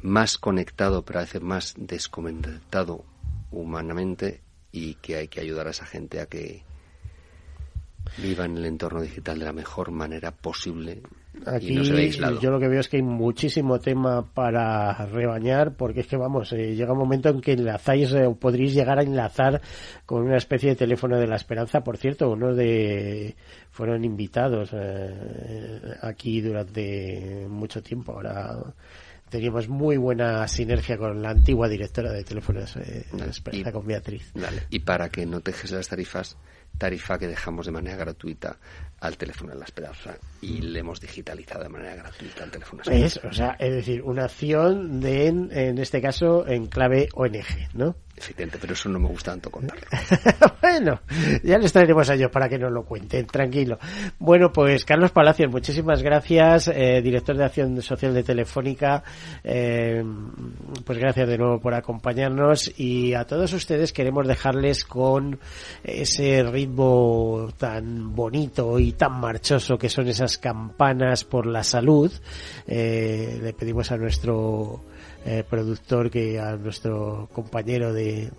más 0.03 0.39
conectado, 0.39 1.05
pero 1.05 1.21
a 1.21 1.23
veces 1.23 1.41
más 1.41 1.75
desconectado 1.79 3.05
humanamente, 3.53 4.41
y 4.73 4.95
que 4.95 5.15
hay 5.15 5.29
que 5.29 5.39
ayudar 5.39 5.69
a 5.69 5.71
esa 5.71 5.87
gente 5.87 6.21
a 6.21 6.27
que, 6.27 6.65
viva 8.19 8.45
en 8.45 8.57
el 8.57 8.67
entorno 8.67 9.03
digital 9.03 9.39
de 9.39 9.45
la 9.45 9.53
mejor 9.53 9.91
manera 9.91 10.31
posible 10.31 11.03
Aquí 11.47 11.75
yo 11.75 12.51
lo 12.51 12.61
que 12.61 12.69
veo 12.69 12.81
es 12.81 12.89
que 12.89 12.99
hay 12.99 13.03
muchísimo 13.03 13.79
tema 13.81 14.25
para 14.33 15.07
rebañar, 15.07 15.77
porque 15.77 16.01
es 16.01 16.07
que 16.07 16.17
vamos, 16.17 16.53
eh, 16.53 16.75
llega 16.75 16.93
un 16.93 16.99
momento 16.99 17.29
en 17.29 17.41
que 17.41 17.53
enlazáis 17.53 18.13
eh, 18.13 18.27
o 18.27 18.35
podréis 18.37 18.73
llegar 18.73 18.99
a 18.99 19.03
enlazar 19.03 19.61
con 20.07 20.23
una 20.23 20.37
especie 20.37 20.71
de 20.71 20.77
teléfono 20.77 21.19
de 21.19 21.27
la 21.27 21.37
esperanza. 21.37 21.83
Por 21.83 21.97
cierto, 21.97 22.31
uno 22.31 22.55
de 22.55 23.35
fueron 23.71 24.05
invitados 24.05 24.71
eh, 24.73 25.97
aquí 26.03 26.41
durante 26.41 27.47
mucho 27.49 27.83
tiempo. 27.83 28.13
Ahora 28.13 28.57
teníamos 29.29 29.69
muy 29.69 29.97
buena 29.97 30.47
sinergia 30.47 30.97
con 30.97 31.21
la 31.21 31.31
antigua 31.31 31.69
directora 31.69 32.13
de 32.13 32.23
teléfonos 32.23 32.75
de 32.75 33.07
la 33.19 33.27
esperanza, 33.27 33.73
con 33.73 33.87
Beatriz. 33.87 34.33
Y 34.71 34.79
para 34.79 35.09
que 35.09 35.27
no 35.27 35.41
tejes 35.41 35.73
las 35.73 35.89
tarifas, 35.89 36.37
tarifa 36.79 37.19
que 37.19 37.27
dejamos 37.29 37.67
de 37.67 37.73
manera 37.73 37.97
gratuita 37.97 38.59
al 39.05 39.17
teléfono 39.17 39.53
de 39.53 39.59
la 39.59 39.65
esperanza 39.65 40.17
y 40.41 40.61
le 40.61 40.81
hemos 40.81 41.01
digitalizado 41.01 41.65
de 41.65 41.69
manera 41.69 41.95
gratuita 41.95 42.45
al 42.45 42.51
teléfono 42.51 42.83
de 42.83 42.91
la 42.91 43.07
esperanza. 43.07 43.29
Es, 43.29 43.33
o 43.33 43.35
sea, 43.35 43.57
es 43.59 43.75
decir, 43.75 44.03
una 44.03 44.25
acción 44.25 45.01
de, 45.01 45.27
en, 45.27 45.51
en 45.53 45.79
este 45.79 46.01
caso, 46.01 46.47
en 46.47 46.67
clave 46.67 47.09
ONG, 47.15 47.75
¿no? 47.75 47.97
Efectivamente, 48.17 48.59
pero 48.61 48.75
eso 48.75 48.89
no 48.89 49.01
me 49.01 49.09
gusta 49.09 49.33
tanto 49.33 49.51
contarlo. 49.51 49.85
bueno, 50.63 51.01
ya 51.43 51.59
les 51.59 51.73
traeremos 51.73 52.09
a 52.09 52.15
ellos 52.15 52.31
para 52.31 52.49
que 52.49 52.59
nos 52.59 52.71
lo 52.71 52.85
cuenten, 52.85 53.27
tranquilo. 53.27 53.77
Bueno, 54.21 54.53
pues 54.53 54.85
Carlos 54.85 55.11
Palacios, 55.11 55.51
muchísimas 55.51 56.01
gracias, 56.01 56.69
eh, 56.69 57.03
director 57.03 57.37
de 57.37 57.45
Acción 57.45 57.83
Social 57.83 58.15
de 58.15 58.23
Telefónica. 58.23 59.03
Eh, 59.43 60.05
pues 60.85 60.99
gracias 60.99 61.29
de 61.29 61.39
nuevo 61.39 61.59
por 61.59 61.75
acompañarnos 61.75 62.79
y 62.79 63.15
a 63.15 63.25
todos 63.25 63.53
ustedes 63.53 63.93
queremos 63.93 64.29
dejarles 64.29 64.85
con 64.85 65.41
ese 65.83 66.45
ritmo 66.45 67.49
tan 67.59 68.15
bonito 68.15 68.79
y 68.79 68.93
tan 68.95 69.21
marchoso 69.21 69.79
que 69.79 69.89
son 69.89 70.09
esas 70.09 70.39
campanas 70.39 71.25
por 71.25 71.47
la 71.47 71.65
salud. 71.65 72.13
Eh, 72.67 73.39
le 73.43 73.53
pedimos 73.53 73.91
a 73.93 73.97
nuestro 73.97 74.83
eh, 75.27 75.43
productor 75.49 76.11
que 76.11 76.39
a 76.39 76.57
nuestro 76.57 77.31
compañero 77.33 77.95
de, 77.95 78.31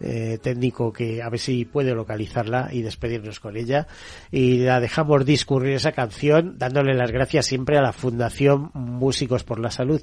eh, 0.00 0.38
técnico 0.42 0.92
que 0.92 1.22
a 1.22 1.30
ver 1.30 1.40
si 1.40 1.64
puede 1.64 1.94
localizarla 1.94 2.68
y 2.70 2.82
despedirnos 2.82 3.40
con 3.40 3.56
ella. 3.56 3.86
Y 4.30 4.58
la 4.58 4.78
dejamos 4.78 5.24
discurrir 5.24 5.74
esa 5.74 5.92
canción 5.92 6.58
dándole 6.58 6.94
las 6.94 7.10
gracias 7.10 7.46
siempre 7.46 7.78
a 7.78 7.82
la 7.82 7.92
Fundación 7.94 8.70
Músicos 8.74 9.42
por 9.42 9.58
la 9.58 9.70
Salud. 9.70 10.02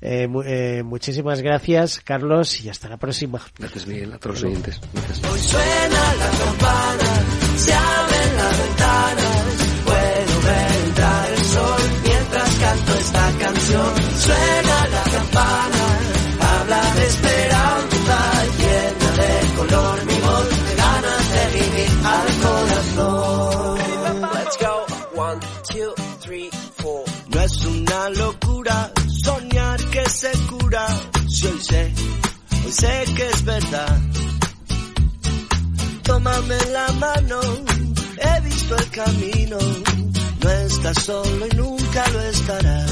Eh, 0.00 0.82
muchísimas 0.82 1.42
gracias 1.42 2.00
Carlos 2.00 2.64
y 2.64 2.70
hasta 2.70 2.88
la 2.88 2.96
próxima. 2.96 3.40
Gracias 3.58 3.86
Miguel. 3.86 4.14
A 4.14 4.18
todos 4.18 4.40
los 4.40 4.50
oyentes 4.50 4.80
hoy 5.30 5.40
suena 5.40 6.14
la 6.14 6.30
campana 6.38 7.35
ventanas 8.76 9.56
puedo 9.84 10.40
ver 10.42 10.72
entrar 10.86 11.30
el 11.32 11.44
sol 11.44 11.82
mientras 12.04 12.54
canto 12.54 12.94
esta 12.94 13.32
canción 13.38 13.94
suena 14.18 14.86
habla 16.66 16.94
de 16.94 17.06
esperanza, 17.06 18.18
llena 18.58 19.10
de 19.22 19.54
color 19.56 20.06
mi 20.06 20.20
voz, 20.20 20.48
de 20.66 20.74
ganas 20.74 21.24
de 21.34 21.44
vivir 21.58 21.90
al 22.04 22.28
corazón. 22.44 23.78
Let's 24.34 24.56
go, 24.58 24.86
one, 25.14 25.40
two, 25.70 25.94
three, 26.20 26.50
four. 26.78 27.04
No 27.28 27.40
es 27.40 27.64
una 27.64 28.10
locura 28.10 28.92
soñar 29.24 29.80
que 29.90 30.08
se 30.08 30.32
cura, 30.48 30.86
si 31.28 31.46
hoy 31.46 31.60
sé, 31.60 31.94
hoy 32.64 32.72
sé 32.72 33.04
que 33.16 33.28
es 33.28 33.44
verdad. 33.44 34.00
Tómame 36.02 36.56
la 36.72 36.92
mano, 36.92 37.40
el 38.74 38.90
camino, 38.90 39.58
no 40.42 40.50
estás 40.50 41.02
solo 41.02 41.46
y 41.46 41.56
nunca 41.56 42.04
lo 42.10 42.20
estarás. 42.20 42.90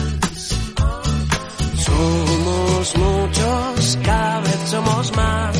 Somos 1.85 2.97
muchos, 2.97 3.99
cada 4.05 4.41
vez 4.41 4.59
somos 4.71 5.17
más. 5.17 5.57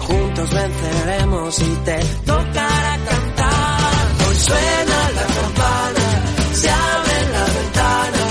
Juntos 0.00 0.50
venceremos 0.52 1.58
y 1.60 1.76
te 1.84 1.98
tocará 2.26 2.98
cantar. 3.08 4.06
Hoy 4.28 4.36
suena 4.36 5.10
la 5.18 5.26
campana, 5.38 6.06
se 6.54 6.70
abre 6.70 7.18
la 7.32 7.44
ventana. 7.58 8.24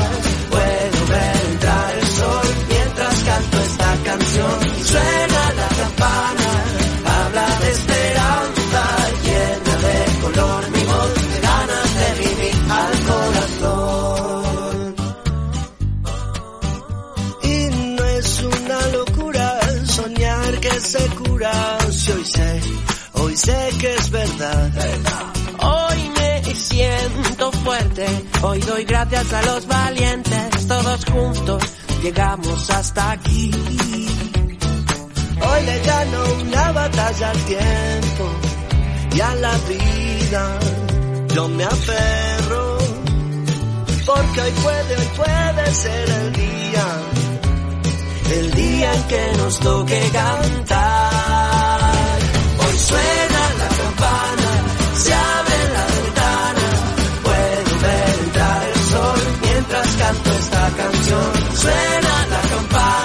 Puedo 0.49 1.07
ver 1.07 1.35
entrar 1.51 1.97
el 1.97 2.07
sol 2.07 2.47
mientras 2.69 3.23
canto 3.23 3.57
esta 3.61 3.95
canción. 4.03 4.85
Suena 4.85 5.40
Hoy 28.43 28.59
doy 28.61 28.83
gracias 28.85 29.33
a 29.33 29.41
los 29.43 29.67
valientes, 29.67 30.67
todos 30.67 31.05
juntos 31.05 31.63
llegamos 32.01 32.69
hasta 32.69 33.11
aquí. 33.11 33.51
Hoy 35.41 35.65
le 35.65 35.79
gano 35.79 36.23
una 36.41 36.71
batalla 36.71 37.29
al 37.29 37.37
tiempo 37.45 38.29
y 39.13 39.21
a 39.21 39.35
la 39.35 39.57
vida. 39.69 40.59
Yo 41.35 41.47
me 41.49 41.63
aferro 41.63 42.77
porque 44.05 44.41
hoy 44.41 44.51
puede, 44.51 44.97
hoy 44.97 45.09
puede 45.17 45.73
ser 45.73 46.09
el 46.09 46.33
día, 46.33 46.85
el 48.35 48.51
día 48.51 48.93
en 48.93 49.03
que 49.03 49.31
nos 49.37 49.59
toque 49.59 50.09
cantar. 50.11 51.91
Hoy 52.59 52.77
suena 52.77 53.41
la 53.59 53.67
campana, 53.67 54.51
se 54.95 55.13
canto 60.11 60.29
esta 60.31 60.69
canción. 60.75 61.31
Suena 61.55 62.27
la 62.29 62.41
campana, 62.41 63.00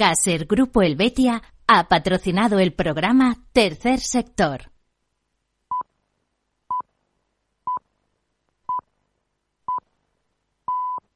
Caser 0.00 0.46
Grupo 0.46 0.80
Helvetia 0.80 1.42
ha 1.66 1.86
patrocinado 1.88 2.58
el 2.58 2.72
programa 2.72 3.36
Tercer 3.52 4.00
Sector. 4.00 4.70